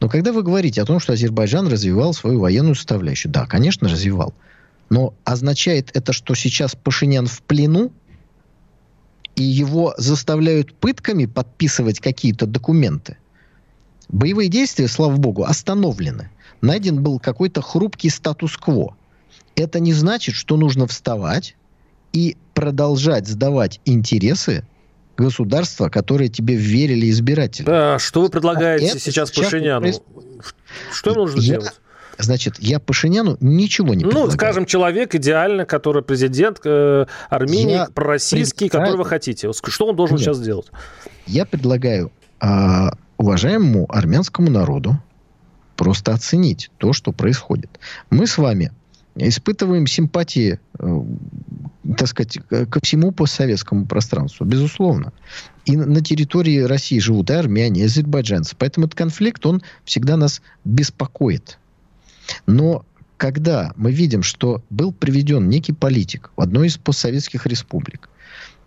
Но 0.01 0.09
когда 0.09 0.33
вы 0.33 0.45
говорите 0.45 0.81
о 0.81 0.85
том, 0.85 1.01
что 1.01 1.15
Азербайджан 1.15 1.67
развивал 1.67 2.15
свою 2.15 2.39
военную 2.39 2.77
составляющую, 2.77 3.33
да, 3.33 3.47
конечно, 3.47 3.89
развивал. 3.89 4.33
Но 4.93 5.15
означает 5.25 5.91
это, 5.95 6.13
что 6.13 6.35
сейчас 6.35 6.75
Пашинян 6.77 7.27
в 7.27 7.41
плену, 7.41 7.93
и 9.37 9.43
его 9.43 9.95
заставляют 9.97 10.75
пытками 10.75 11.25
подписывать 11.25 11.99
какие-то 11.99 12.45
документы. 12.45 13.17
Боевые 14.11 14.51
действия, 14.51 14.89
слава 14.89 15.17
богу, 15.17 15.45
остановлены. 15.45 16.29
Найден 16.61 17.03
был 17.03 17.19
какой-то 17.19 17.63
хрупкий 17.63 18.11
статус-кво. 18.11 18.95
Это 19.57 19.81
не 19.81 19.95
значит, 19.95 20.35
что 20.35 20.59
нужно 20.59 20.87
вставать 20.87 21.57
и 22.13 22.37
продолжать 22.53 23.27
сдавать 23.27 23.81
интересы 23.87 24.67
государства, 25.17 25.89
которые 25.89 26.29
тебе 26.29 26.55
верили 26.55 27.09
избиратели. 27.09 27.65
Да, 27.65 27.99
что 27.99 28.21
вы 28.21 28.29
предлагаете 28.29 28.93
а 28.95 28.99
сейчас 28.99 29.31
Пашиняну? 29.31 29.91
Что 30.93 31.15
нужно 31.15 31.41
я, 31.41 31.61
делать? 31.61 31.81
Значит, 32.19 32.57
я 32.59 32.79
Пашиняну 32.79 33.37
ничего 33.41 33.95
не 33.95 34.05
предлагаю. 34.05 34.27
Ну, 34.27 34.33
скажем, 34.33 34.67
человек 34.67 35.15
идеально, 35.15 35.65
который 35.65 36.03
президент 36.03 36.61
э, 36.65 37.07
Армении, 37.31 37.73
я 37.73 37.87
пророссийский, 37.87 38.69
который 38.69 38.97
вы 38.97 39.05
хотите. 39.05 39.51
Что 39.53 39.87
он 39.87 39.97
должен 39.97 40.17
Нет. 40.17 40.25
сейчас 40.25 40.37
сделать? 40.39 40.71
Я 41.27 41.47
предлагаю 41.47 42.13
э, 42.41 42.47
уважаемому 43.17 43.87
армянскому 43.89 44.51
народу 44.51 44.99
просто 45.77 46.13
оценить 46.13 46.71
то, 46.79 46.93
что 46.93 47.13
происходит. 47.13 47.71
Мы 48.11 48.27
с 48.27 48.39
вами 48.39 48.73
испытываем 49.15 49.87
симпатии, 49.87 50.61
э, 50.79 51.01
так 51.97 52.09
сказать, 52.09 52.39
ко 52.49 52.81
всему 52.83 53.13
постсоветскому 53.13 53.87
пространству, 53.87 54.45
безусловно. 54.45 55.13
И 55.65 55.77
на 55.77 56.03
территории 56.03 56.61
России 56.61 56.99
живут 56.99 57.31
и 57.31 57.35
армяне, 57.35 57.83
и 57.83 57.85
азербайджанцы. 57.85 58.55
Поэтому 58.59 58.87
этот 58.87 58.99
конфликт, 58.99 59.45
он 59.47 59.63
всегда 59.85 60.17
нас 60.17 60.43
беспокоит. 60.65 61.59
Но 62.47 62.85
когда 63.17 63.73
мы 63.77 63.93
видим, 63.93 64.23
что 64.23 64.63
был 64.71 64.93
приведен 64.93 65.49
некий 65.49 65.73
политик 65.73 66.31
в 66.37 66.41
одной 66.41 66.67
из 66.67 66.77
постсоветских 66.77 67.47
республик, 67.47 68.09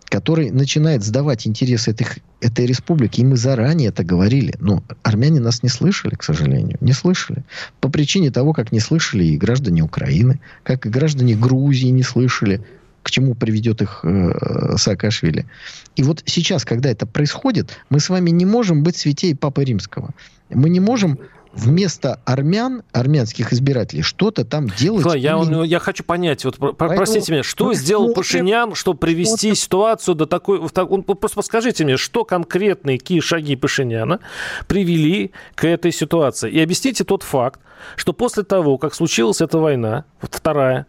который 0.08 0.50
начинает 0.50 1.04
сдавать 1.04 1.46
интересы 1.46 1.90
этих, 1.90 2.18
этой 2.40 2.64
республики, 2.64 3.20
и 3.20 3.24
мы 3.24 3.36
заранее 3.36 3.88
это 3.88 4.04
говорили, 4.04 4.54
но 4.60 4.82
армяне 5.02 5.40
нас 5.40 5.62
не 5.62 5.68
слышали, 5.68 6.14
к 6.14 6.22
сожалению, 6.22 6.78
не 6.80 6.92
слышали. 6.92 7.44
По 7.80 7.88
причине 7.88 8.30
того, 8.30 8.52
как 8.52 8.72
не 8.72 8.80
слышали 8.80 9.24
и 9.24 9.36
граждане 9.36 9.82
Украины, 9.82 10.40
как 10.62 10.86
и 10.86 10.88
граждане 10.88 11.34
Грузии 11.34 11.88
не 11.88 12.02
слышали, 12.02 12.64
к 13.02 13.10
чему 13.10 13.34
приведет 13.34 13.82
их 13.82 14.00
э, 14.02 14.76
Саакашвили. 14.78 15.46
И 15.94 16.02
вот 16.02 16.22
сейчас, 16.26 16.64
когда 16.64 16.90
это 16.90 17.06
происходит, 17.06 17.76
мы 17.88 18.00
с 18.00 18.08
вами 18.08 18.30
не 18.30 18.44
можем 18.44 18.82
быть 18.82 18.96
святей 18.96 19.34
Папы 19.36 19.64
Римского. 19.64 20.10
Мы 20.50 20.70
не 20.70 20.80
можем 20.80 21.18
вместо 21.56 22.20
армян, 22.24 22.82
армянских 22.92 23.52
избирателей, 23.52 24.02
что-то 24.02 24.44
там 24.44 24.68
делать. 24.68 25.00
Николай, 25.00 25.20
я, 25.20 25.38
он, 25.38 25.62
я 25.64 25.78
хочу 25.78 26.04
понять, 26.04 26.44
вот, 26.44 26.58
Поэтому, 26.58 26.96
простите 26.96 27.32
меня, 27.32 27.42
что 27.42 27.72
сделал 27.74 28.12
Пашинян, 28.14 28.74
чтобы 28.74 28.98
привести 28.98 29.50
вот, 29.50 29.58
ситуацию 29.58 30.14
до 30.14 30.26
такой... 30.26 30.58
Он, 30.58 31.02
просто 31.02 31.42
скажите 31.42 31.84
мне, 31.84 31.96
что 31.96 32.24
конкретные 32.24 32.98
какие 32.98 33.20
шаги 33.20 33.56
Пашиняна 33.56 34.20
привели 34.66 35.32
к 35.54 35.66
этой 35.66 35.92
ситуации? 35.92 36.50
И 36.50 36.60
объясните 36.60 37.04
тот 37.04 37.22
факт, 37.22 37.60
что 37.96 38.12
после 38.12 38.42
того, 38.42 38.78
как 38.78 38.94
случилась 38.94 39.40
эта 39.40 39.58
война, 39.58 40.04
вторая, 40.20 40.86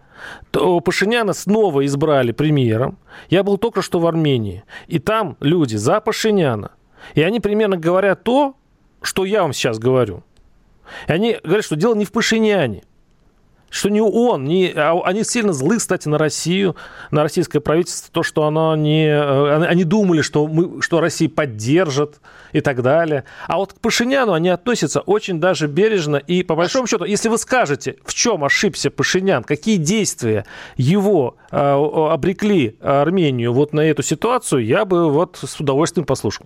то 0.52 0.80
Пашиняна 0.80 1.34
снова 1.34 1.86
избрали 1.86 2.32
премьером. 2.32 2.98
Я 3.30 3.44
был 3.44 3.58
только 3.58 3.82
что 3.82 4.00
в 4.00 4.08
Армении. 4.08 4.64
И 4.88 5.00
там 5.00 5.38
люди 5.40 5.76
за 5.76 6.02
Пашиняна. 6.02 6.72
И 7.14 7.22
они 7.22 7.40
примерно 7.40 7.78
говорят 7.78 8.24
то, 8.24 8.56
что 9.02 9.26
я 9.26 9.44
вам 9.44 9.54
сейчас 9.54 9.80
говорю. 9.80 10.24
И 11.08 11.12
они 11.12 11.38
говорят, 11.44 11.66
что 11.66 11.76
дело 11.76 11.96
не 11.96 12.06
в 12.06 12.12
Пашиняне, 12.12 12.84
что 13.70 13.90
не 13.90 14.02
он, 14.02 14.46
не, 14.46 14.72
а 14.76 15.00
они 15.04 15.24
сильно 15.24 15.54
злы, 15.54 15.78
кстати, 15.78 16.08
на 16.08 16.18
Россию, 16.18 16.76
на 17.12 17.24
российское 17.24 17.60
правительство, 17.60 18.10
то, 18.12 18.24
что 18.24 18.46
оно 18.46 18.76
не... 18.76 19.08
Э, 19.08 19.66
они 19.66 19.84
думали, 19.84 20.22
что, 20.22 20.48
мы, 20.48 20.82
что 20.82 21.02
Россия 21.02 21.30
поддержит 21.30 22.22
и 22.54 22.62
так 22.62 22.82
далее. 22.82 23.26
А 23.48 23.58
вот 23.58 23.74
к 23.74 23.80
Пашиняну 23.80 24.34
они 24.34 24.50
относятся 24.50 25.02
очень 25.02 25.40
даже 25.40 25.68
бережно. 25.68 26.16
И 26.16 26.44
по 26.44 26.56
большому 26.56 26.88
счету, 26.88 27.04
если 27.04 27.30
вы 27.30 27.38
скажете, 27.38 27.98
в 28.06 28.14
чем 28.14 28.44
ошибся 28.44 28.90
Пашинян, 28.90 29.44
какие 29.44 29.78
действия 29.78 30.46
его 30.78 31.36
э, 31.52 31.58
обрекли 31.58 32.78
Армению 32.82 33.54
вот 33.54 33.74
на 33.74 33.82
эту 33.82 34.02
ситуацию, 34.02 34.66
я 34.66 34.86
бы 34.86 35.12
вот 35.12 35.40
с 35.44 35.60
удовольствием 35.60 36.06
послушал. 36.06 36.46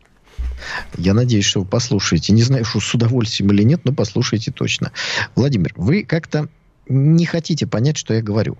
Я 0.98 1.14
надеюсь, 1.14 1.46
что 1.46 1.62
вы 1.62 1.66
послушаете. 1.66 2.34
Не 2.34 2.44
знаю, 2.44 2.66
что 2.66 2.80
с 2.80 2.94
удовольствием 2.94 3.52
или 3.52 3.64
нет, 3.64 3.82
но 3.84 3.94
послушайте 3.94 4.52
точно. 4.52 4.92
Владимир, 5.36 5.74
вы 5.76 6.04
как-то 6.04 6.50
не 6.88 7.26
хотите 7.26 7.68
понять, 7.68 7.98
что 7.98 8.14
я 8.14 8.22
говорю. 8.22 8.58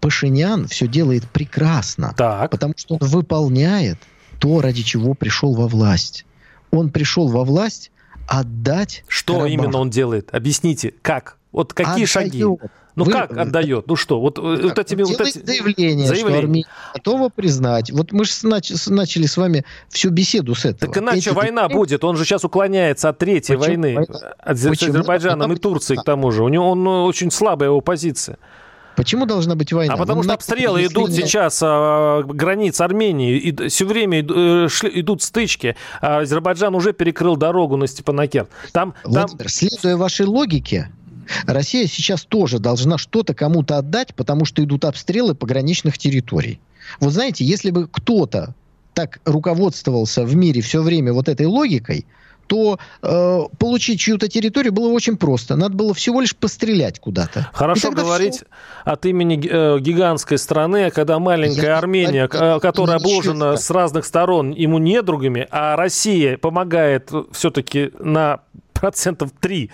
Пашинян 0.00 0.66
все 0.66 0.86
делает 0.86 1.24
прекрасно, 1.30 2.14
так. 2.16 2.50
потому 2.50 2.74
что 2.76 2.94
он 2.94 3.06
выполняет 3.06 3.98
то, 4.38 4.60
ради 4.60 4.82
чего 4.82 5.14
пришел 5.14 5.54
во 5.54 5.68
власть. 5.68 6.24
Он 6.70 6.90
пришел 6.90 7.28
во 7.28 7.44
власть 7.44 7.90
отдать. 8.26 9.04
Что 9.08 9.34
Карабах. 9.34 9.52
именно 9.52 9.78
он 9.78 9.90
делает? 9.90 10.30
Объясните, 10.32 10.94
как? 11.02 11.36
Вот 11.52 11.74
какие 11.74 12.04
Отдает. 12.04 12.08
шаги? 12.08 12.44
Ну 13.00 13.06
Вы... 13.06 13.12
как 13.12 13.36
отдает? 13.36 13.86
Ну 13.86 13.96
что, 13.96 14.20
вот, 14.20 14.38
э, 14.38 14.42
вот 14.42 14.78
этими... 14.78 15.02
Вот 15.02 15.20
эти... 15.20 15.38
заявление, 15.38 16.06
заявление, 16.06 16.06
что 16.06 16.38
Армения 16.38 16.66
готова 16.94 17.28
признать. 17.30 17.90
Вот 17.90 18.12
мы 18.12 18.26
же 18.26 18.32
нач... 18.42 18.70
начали 18.88 19.24
с 19.24 19.38
вами 19.38 19.64
всю 19.88 20.10
беседу 20.10 20.54
с 20.54 20.66
этого. 20.66 20.92
Так 20.92 21.02
иначе 21.02 21.30
Эти... 21.30 21.34
война 21.34 21.68
будет. 21.68 22.04
Он 22.04 22.16
же 22.16 22.26
сейчас 22.26 22.44
уклоняется 22.44 23.08
от 23.08 23.18
третьей 23.18 23.56
Почему? 23.56 23.82
войны. 23.82 23.94
Война? 23.94 24.34
От 24.38 24.62
Почему? 24.62 24.90
Азербайджаном 24.90 25.52
и 25.54 25.56
Турцией, 25.56 25.98
к 25.98 26.04
тому 26.04 26.30
же. 26.30 26.44
У 26.44 26.48
него 26.48 26.70
он 26.70 26.86
э, 26.86 26.90
очень 26.90 27.30
слабая 27.30 27.70
его 27.70 27.80
позиция. 27.80 28.36
Почему 28.96 29.24
должна 29.24 29.54
быть 29.54 29.72
война? 29.72 29.94
А 29.94 29.96
потому 29.96 30.22
что 30.22 30.34
обстрелы 30.34 30.84
идут 30.84 31.12
сейчас 31.12 31.60
а, 31.62 32.22
границ 32.22 32.78
Армении, 32.82 33.38
и 33.38 33.68
все 33.68 33.86
время 33.86 34.18
э, 34.18 34.68
идут 34.92 35.22
стычки. 35.22 35.74
А 36.02 36.18
Азербайджан 36.18 36.74
уже 36.74 36.92
перекрыл 36.92 37.36
дорогу 37.36 37.78
на 37.78 37.86
Степанакерт. 37.86 38.50
Там, 38.72 38.92
Владимир, 39.04 39.38
там... 39.38 39.48
следуя 39.48 39.96
вашей 39.96 40.26
логике, 40.26 40.90
Россия 41.46 41.86
сейчас 41.86 42.24
тоже 42.24 42.58
должна 42.58 42.98
что-то 42.98 43.34
кому-то 43.34 43.78
отдать, 43.78 44.14
потому 44.14 44.44
что 44.44 44.62
идут 44.64 44.84
обстрелы 44.84 45.34
пограничных 45.34 45.98
территорий. 45.98 46.60
Вот 46.98 47.12
знаете, 47.12 47.44
если 47.44 47.70
бы 47.70 47.88
кто-то 47.88 48.54
так 48.94 49.20
руководствовался 49.24 50.24
в 50.24 50.34
мире 50.34 50.60
все 50.60 50.82
время 50.82 51.12
вот 51.12 51.28
этой 51.28 51.46
логикой, 51.46 52.06
то 52.50 52.80
э, 53.02 53.40
получить 53.58 54.00
чью-то 54.00 54.26
территорию 54.26 54.72
было 54.72 54.88
очень 54.88 55.16
просто. 55.16 55.54
Надо 55.54 55.76
было 55.76 55.94
всего 55.94 56.20
лишь 56.20 56.34
пострелять 56.34 56.98
куда-то. 56.98 57.48
Хорошо 57.52 57.92
говорить 57.92 58.34
все... 58.34 58.44
от 58.84 59.06
имени 59.06 59.40
э, 59.48 59.78
гигантской 59.78 60.36
страны, 60.36 60.86
а 60.86 60.90
когда 60.90 61.20
маленькая 61.20 61.66
Я 61.66 61.78
Армения, 61.78 62.22
не, 62.22 62.58
которая 62.58 62.96
обложена 62.96 63.56
с 63.56 63.70
разных 63.70 64.04
сторон 64.04 64.50
ему 64.50 64.78
недругами, 64.78 65.46
а 65.52 65.76
Россия 65.76 66.38
помогает 66.38 67.12
все-таки 67.30 67.92
на 68.00 68.40
процентов 68.72 69.30
3 69.40 69.70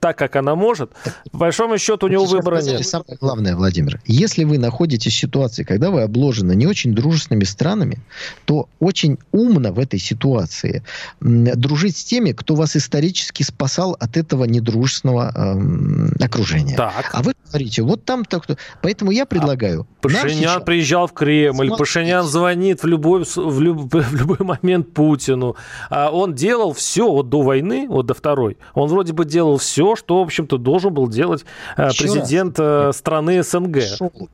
так, 0.00 0.16
как 0.16 0.36
она 0.36 0.54
может, 0.54 0.90
по 1.30 1.38
большому 1.38 1.78
счету 1.78 2.06
у 2.06 2.08
него 2.08 2.24
выбора 2.24 2.62
нет. 2.62 2.84
Самое 2.86 3.16
главное, 3.20 3.54
Владимир, 3.54 4.00
если 4.06 4.44
вы 4.44 4.58
находитесь 4.58 5.12
в 5.12 5.16
ситуации, 5.16 5.62
когда 5.62 5.90
вы 5.90 6.02
обложены 6.02 6.54
не 6.56 6.66
очень 6.66 6.94
дружественными 6.94 7.44
странами, 7.44 7.98
то 8.46 8.68
очень 8.80 9.18
умно 9.30 9.72
в 9.72 9.78
этой 9.78 9.98
ситуации 9.98 10.82
дружить 11.20 11.96
с 11.96 12.04
теми, 12.04 12.32
кто 12.32 12.54
вас 12.54 12.76
исторически 12.76 13.42
спасал 13.42 13.96
от 14.00 14.16
этого 14.16 14.44
недружественного 14.44 15.32
эм, 15.34 16.12
окружения. 16.20 16.76
Так. 16.76 17.10
А 17.12 17.22
вы 17.22 17.34
говорите, 17.46 17.82
вот 17.82 18.04
там 18.04 18.24
так 18.24 18.44
кто. 18.44 18.56
Поэтому 18.82 19.10
я 19.10 19.26
предлагаю. 19.26 19.86
А 19.98 20.02
Пашинян 20.02 20.30
сейчас... 20.30 20.62
приезжал 20.62 21.06
в 21.06 21.12
Кремль, 21.12 21.54
Смотрите. 21.54 21.76
Пашинян 21.76 22.24
звонит 22.24 22.82
в 22.82 22.86
любой, 22.86 23.24
в, 23.24 23.60
люб, 23.60 23.92
в 23.94 24.14
любой 24.14 24.38
момент 24.40 24.94
Путину. 24.94 25.56
А 25.90 26.10
он 26.10 26.34
делал 26.34 26.72
все 26.72 27.10
вот 27.10 27.28
до 27.28 27.42
войны, 27.42 27.86
вот 27.88 28.06
до 28.06 28.14
второй. 28.14 28.56
Он 28.74 28.88
вроде 28.88 29.12
бы 29.12 29.24
делал 29.24 29.58
все, 29.58 29.89
что, 29.96 30.20
в 30.20 30.22
общем-то, 30.22 30.58
должен 30.58 30.92
был 30.92 31.08
делать 31.08 31.44
э, 31.76 31.88
Еще 31.88 32.04
президент 32.04 32.58
раз. 32.58 32.96
Э, 32.96 32.98
страны 32.98 33.42
СНГ. 33.42 33.78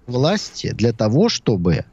Власти 0.07 0.73
для 0.73 0.93
того, 0.93 1.29
чтобы 1.29 1.85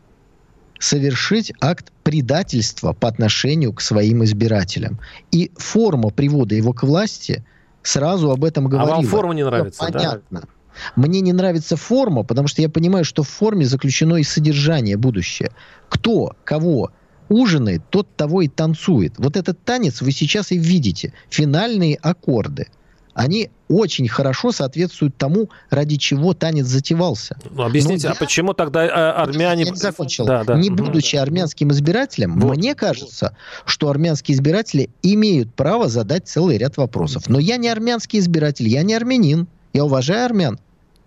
совершить 0.84 1.53
акт 1.61 1.91
предательства 2.03 2.93
по 2.93 3.07
отношению 3.07 3.74
к 3.74 3.82
своим 3.82 4.24
избирателям. 4.24 4.99
И 5.32 5.51
форма 5.55 6.09
привода 6.09 6.55
его 6.55 6.74
к 6.74 6.84
власти 6.84 7.43
сразу 7.82 8.32
об 8.32 8.43
этом 8.43 8.68
говорила. 8.68 8.95
А 8.95 8.97
вам 8.97 9.05
форма 9.05 9.34
не 9.34 9.45
нравится, 9.45 9.80
Понятно. 9.80 10.41
Да? 10.41 10.47
Мне 10.95 11.22
не 11.22 11.34
нравится 11.34 11.78
форма, 11.78 12.24
потому 12.24 12.47
что 12.47 12.61
я 12.61 12.70
понимаю, 12.70 13.05
что 13.05 13.24
в 13.24 13.30
форме 13.30 13.66
заключено 13.66 14.16
и 14.16 14.24
содержание 14.24 14.97
будущее. 14.97 15.51
Кто, 15.88 16.36
кого 16.43 16.91
ужинает, 17.30 17.84
тот 17.89 18.14
того 18.16 18.41
и 18.41 18.47
танцует. 18.47 19.14
Вот 19.18 19.38
этот 19.38 19.64
танец 19.64 20.01
вы 20.01 20.11
сейчас 20.11 20.51
и 20.51 20.57
видите. 20.57 21.14
Финальные 21.30 21.95
аккорды– 22.01 22.68
они 23.14 23.49
очень 23.70 24.07
хорошо 24.07 24.51
соответствуют 24.51 25.18
тому, 25.18 25.49
ради 25.70 25.97
чего 25.97 26.34
танец 26.34 26.66
затевался. 26.66 27.38
Ну, 27.49 27.64
объясните, 27.64 28.07
Но 28.07 28.11
а 28.11 28.16
я... 28.16 28.20
почему 28.20 28.53
тогда 28.53 28.86
э, 28.86 28.89
армяне... 28.89 29.64
Я 29.64 29.70
не 29.72 29.76
закончил. 29.76 30.26
Да, 30.26 30.43
да. 30.43 30.55
Не 30.55 30.70
будучи 30.70 31.16
армянским 31.16 31.72
избирателем, 31.72 32.39
вот. 32.39 32.57
мне 32.57 32.76
кажется, 32.76 33.36
что 33.66 33.89
армянские 33.89 34.36
избиратели 34.36 34.89
имеют 35.01 35.53
право 35.53 35.89
задать 35.89 36.28
целый 36.28 36.57
ряд 36.57 36.78
вопросов. 36.78 37.30
Но 37.30 37.39
я 37.39 37.57
не 37.57 37.70
армянский 37.70 38.20
избиратель, 38.20 38.68
я 38.68 38.84
не 38.84 38.93
армянин. 38.93 39.47
Я 39.74 39.86
уважаю 39.86 40.26
армян. 40.26 40.59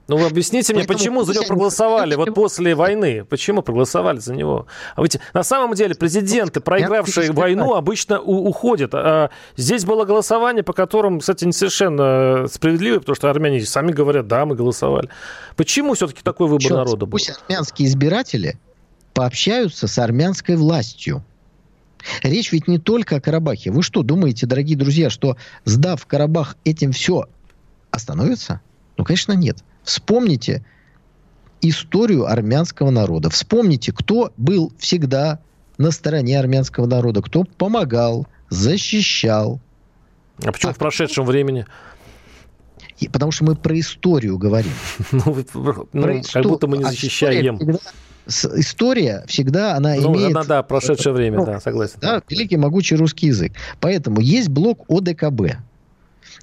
Ну, 0.09 0.19
вы 0.19 0.27
объясните 0.27 0.73
мне, 0.73 0.85
почему 0.85 1.25
за 1.25 1.35
него 1.35 1.45
проголосовали 1.45 2.15
вот 2.15 2.33
после 2.35 2.75
войны? 2.75 3.25
Почему 3.25 3.63
проголосовали 3.63 4.19
за 4.19 4.35
него? 4.35 4.67
А 4.95 5.03
ведь 5.03 5.19
на 5.35 5.43
самом 5.43 5.75
деле 5.75 5.95
президенты, 5.95 6.61
проигравшие 6.61 7.33
войну, 7.33 7.75
обычно 7.75 8.21
уходят. 8.21 8.95
А 8.95 9.31
здесь 9.57 9.85
было 9.85 10.05
голосование, 10.05 10.63
по 10.63 10.73
которым, 10.73 11.21
кстати, 11.21 11.45
не 11.45 11.53
совершенно 11.53 12.47
справедливо, 12.49 13.01
потому 13.01 13.17
что 13.17 13.31
армяне 13.31 13.61
сами 13.65 13.91
говорят, 13.91 14.29
да, 14.29 14.47
мы 14.47 14.55
голосовали. 14.55 15.09
Почему 15.57 15.95
все-таки 15.95 16.23
такой 16.23 16.47
выбор 16.47 16.63
Черт, 16.63 16.77
народа 16.77 17.07
был? 17.07 17.13
Пусть 17.13 17.31
армянские 17.31 17.89
избиратели 17.89 18.59
пообщаются 19.13 19.89
с 19.89 19.99
армянской 19.99 20.57
властью. 20.57 21.25
Речь 22.23 22.53
ведь 22.53 22.69
не 22.69 22.79
только 22.79 23.17
о 23.17 23.21
Карабахе. 23.21 23.73
Вы 23.73 23.83
что, 23.83 24.03
думаете, 24.03 24.47
дорогие 24.47 24.77
друзья, 24.77 25.11
что 25.11 25.37
сдав 25.65 26.07
Карабах, 26.07 26.57
этим 26.65 26.93
все 26.93 27.25
остановится? 27.91 28.61
Ну, 28.97 29.05
конечно, 29.05 29.33
нет. 29.33 29.59
Вспомните 29.87 30.65
историю 31.63 32.27
армянского 32.27 32.91
народа. 32.91 33.31
Вспомните, 33.31 33.93
кто 33.93 34.33
был 34.37 34.73
всегда 34.79 35.39
на 35.79 35.93
стороне 35.93 36.39
армянского 36.39 36.87
народа, 36.87 37.23
кто 37.23 37.45
помогал, 37.45 38.27
защищал. 38.51 39.61
А 40.45 40.53
почему 40.53 40.71
а 40.71 40.75
в 40.75 40.79
прошедшем 40.79 41.25
кто... 41.25 41.31
времени? 41.31 41.67
И, 42.99 43.09
потому 43.09 43.31
что 43.31 43.45
мы 43.45 43.55
про 43.55 43.79
историю 43.79 44.39
говорим. 44.39 44.73
ну, 45.13 45.45
ну 45.55 46.23
как 46.33 46.43
будто 46.43 46.67
мы 46.67 46.79
не 46.79 46.85
а 46.85 46.89
защищаем. 46.89 47.57
История, 48.27 48.61
история 48.61 49.25
всегда, 49.29 49.77
она 49.77 49.95
ну, 49.95 50.15
имеет... 50.15 50.33
Да, 50.33 50.45
да, 50.45 50.63
прошедшее 50.65 51.13
время, 51.13 51.39
ну, 51.39 51.47
да, 51.47 51.61
согласен. 51.61 51.99
Да, 52.01 52.23
великий 52.29 52.57
могучий 52.57 52.97
русский 52.97 53.29
язык. 53.29 53.53
Поэтому 53.81 54.21
есть 54.21 54.49
блок 54.49 54.85
ОДКБ. 54.89 55.59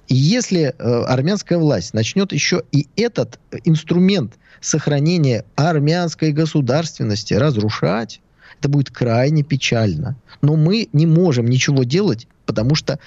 И 0.08 0.14
если 0.14 0.62
э, 0.62 0.72
армянская 1.04 1.58
власть 1.58 1.94
начнет 1.94 2.32
еще 2.32 2.62
и 2.72 2.88
этот 2.96 3.38
инструмент 3.64 4.34
сохранения 4.60 5.44
армянской 5.56 6.32
государственности 6.32 7.34
разрушать, 7.34 8.20
это 8.58 8.68
будет 8.68 8.90
крайне 8.90 9.42
печально. 9.42 10.16
Но 10.42 10.56
мы 10.56 10.88
не 10.92 11.06
можем 11.06 11.46
ничего 11.46 11.84
делать, 11.84 12.26
потому 12.46 12.74
что 12.74 12.98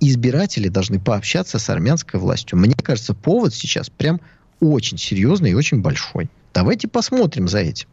избиратели 0.00 0.68
должны 0.68 1.00
пообщаться 1.00 1.58
с 1.58 1.70
армянской 1.70 2.20
властью. 2.20 2.58
Мне 2.58 2.74
кажется, 2.74 3.14
повод 3.14 3.54
сейчас 3.54 3.88
прям 3.88 4.20
очень 4.60 4.98
серьезный 4.98 5.50
и 5.50 5.54
очень 5.54 5.80
большой. 5.80 6.28
Давайте 6.52 6.88
посмотрим 6.88 7.48
за 7.48 7.58
этим. 7.58 7.88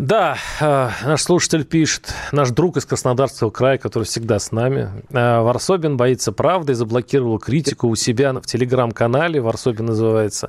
Да, 0.00 0.38
э, 0.60 0.88
наш 1.04 1.22
слушатель 1.22 1.66
пишет, 1.66 2.14
наш 2.32 2.48
друг 2.48 2.78
из 2.78 2.86
Краснодарского 2.86 3.50
края, 3.50 3.76
который 3.76 4.04
всегда 4.04 4.38
с 4.38 4.50
нами. 4.50 4.88
Э, 5.10 5.40
Варсобин 5.42 5.98
боится 5.98 6.32
правды 6.32 6.72
и 6.72 6.74
заблокировал 6.74 7.38
критику 7.38 7.86
у 7.86 7.94
себя 7.96 8.32
в 8.32 8.46
телеграм-канале, 8.46 9.42
Варсобин 9.42 9.84
называется. 9.84 10.48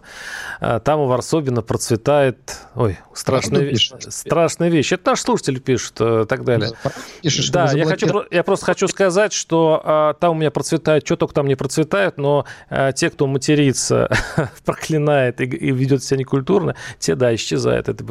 Э, 0.61 0.79
там 0.81 1.01
у 1.01 1.07
Варсобина 1.07 1.61
процветает... 1.63 2.37
Ой, 2.75 2.97
страшная, 3.13 3.63
вещь, 3.63 3.91
страшная 4.07 4.69
вещь. 4.69 4.93
Это 4.93 5.09
наш 5.09 5.19
слушатель 5.19 5.59
пишет 5.59 5.99
и 5.99 6.25
так 6.29 6.45
далее. 6.45 6.69
Пишешь, 7.21 7.49
да, 7.49 7.69
я, 7.73 7.83
хочу, 7.83 8.23
я 8.31 8.43
просто 8.43 8.67
хочу 8.67 8.87
сказать, 8.87 9.33
что 9.33 10.15
там 10.21 10.31
у 10.31 10.39
меня 10.39 10.51
процветает, 10.51 11.05
что 11.05 11.17
только 11.17 11.33
там 11.33 11.47
не 11.47 11.55
процветает, 11.55 12.17
но 12.17 12.45
те, 12.95 13.09
кто 13.09 13.27
матерится, 13.27 14.09
проклинает 14.65 15.41
и, 15.41 15.43
и 15.43 15.71
ведет 15.71 16.05
себя 16.05 16.19
некультурно, 16.19 16.75
те, 16.99 17.15
да, 17.15 17.35
исчезают. 17.35 17.89
Это, 17.89 18.05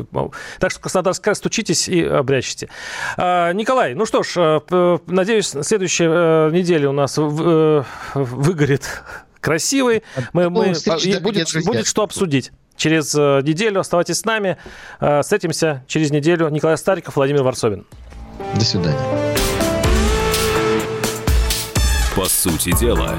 так 0.59 0.71
что 0.71 0.81
Краснодарская 0.81 1.30
как 1.31 1.37
стучитесь 1.37 1.89
и 1.89 2.03
обрящите. 2.03 2.69
А, 3.17 3.53
Николай, 3.53 3.95
ну 3.95 4.05
что 4.05 4.23
ж, 4.23 4.35
э, 4.37 4.99
надеюсь, 5.07 5.47
следующая 5.47 6.09
э, 6.11 6.51
неделя 6.53 6.91
у 6.91 6.93
нас 6.93 7.17
э, 7.19 7.83
выгорит 8.15 9.03
красивой. 9.41 10.03
Мы, 10.33 10.51
мы, 10.51 10.73
будет, 10.73 11.65
будет 11.65 11.87
что 11.87 12.03
обсудить. 12.03 12.53
Через 12.77 13.15
неделю 13.15 13.81
оставайтесь 13.81 14.21
с 14.21 14.25
нами. 14.25 14.57
Встретимся 15.21 15.85
через 15.87 16.11
неделю. 16.11 16.49
Николай 16.49 16.79
Стариков, 16.79 17.15
Владимир 17.15 17.43
Варсобин. 17.43 17.87
До 18.55 18.65
свидания. 18.65 18.99
По 22.17 22.25
сути 22.25 22.75
дела. 22.81 23.19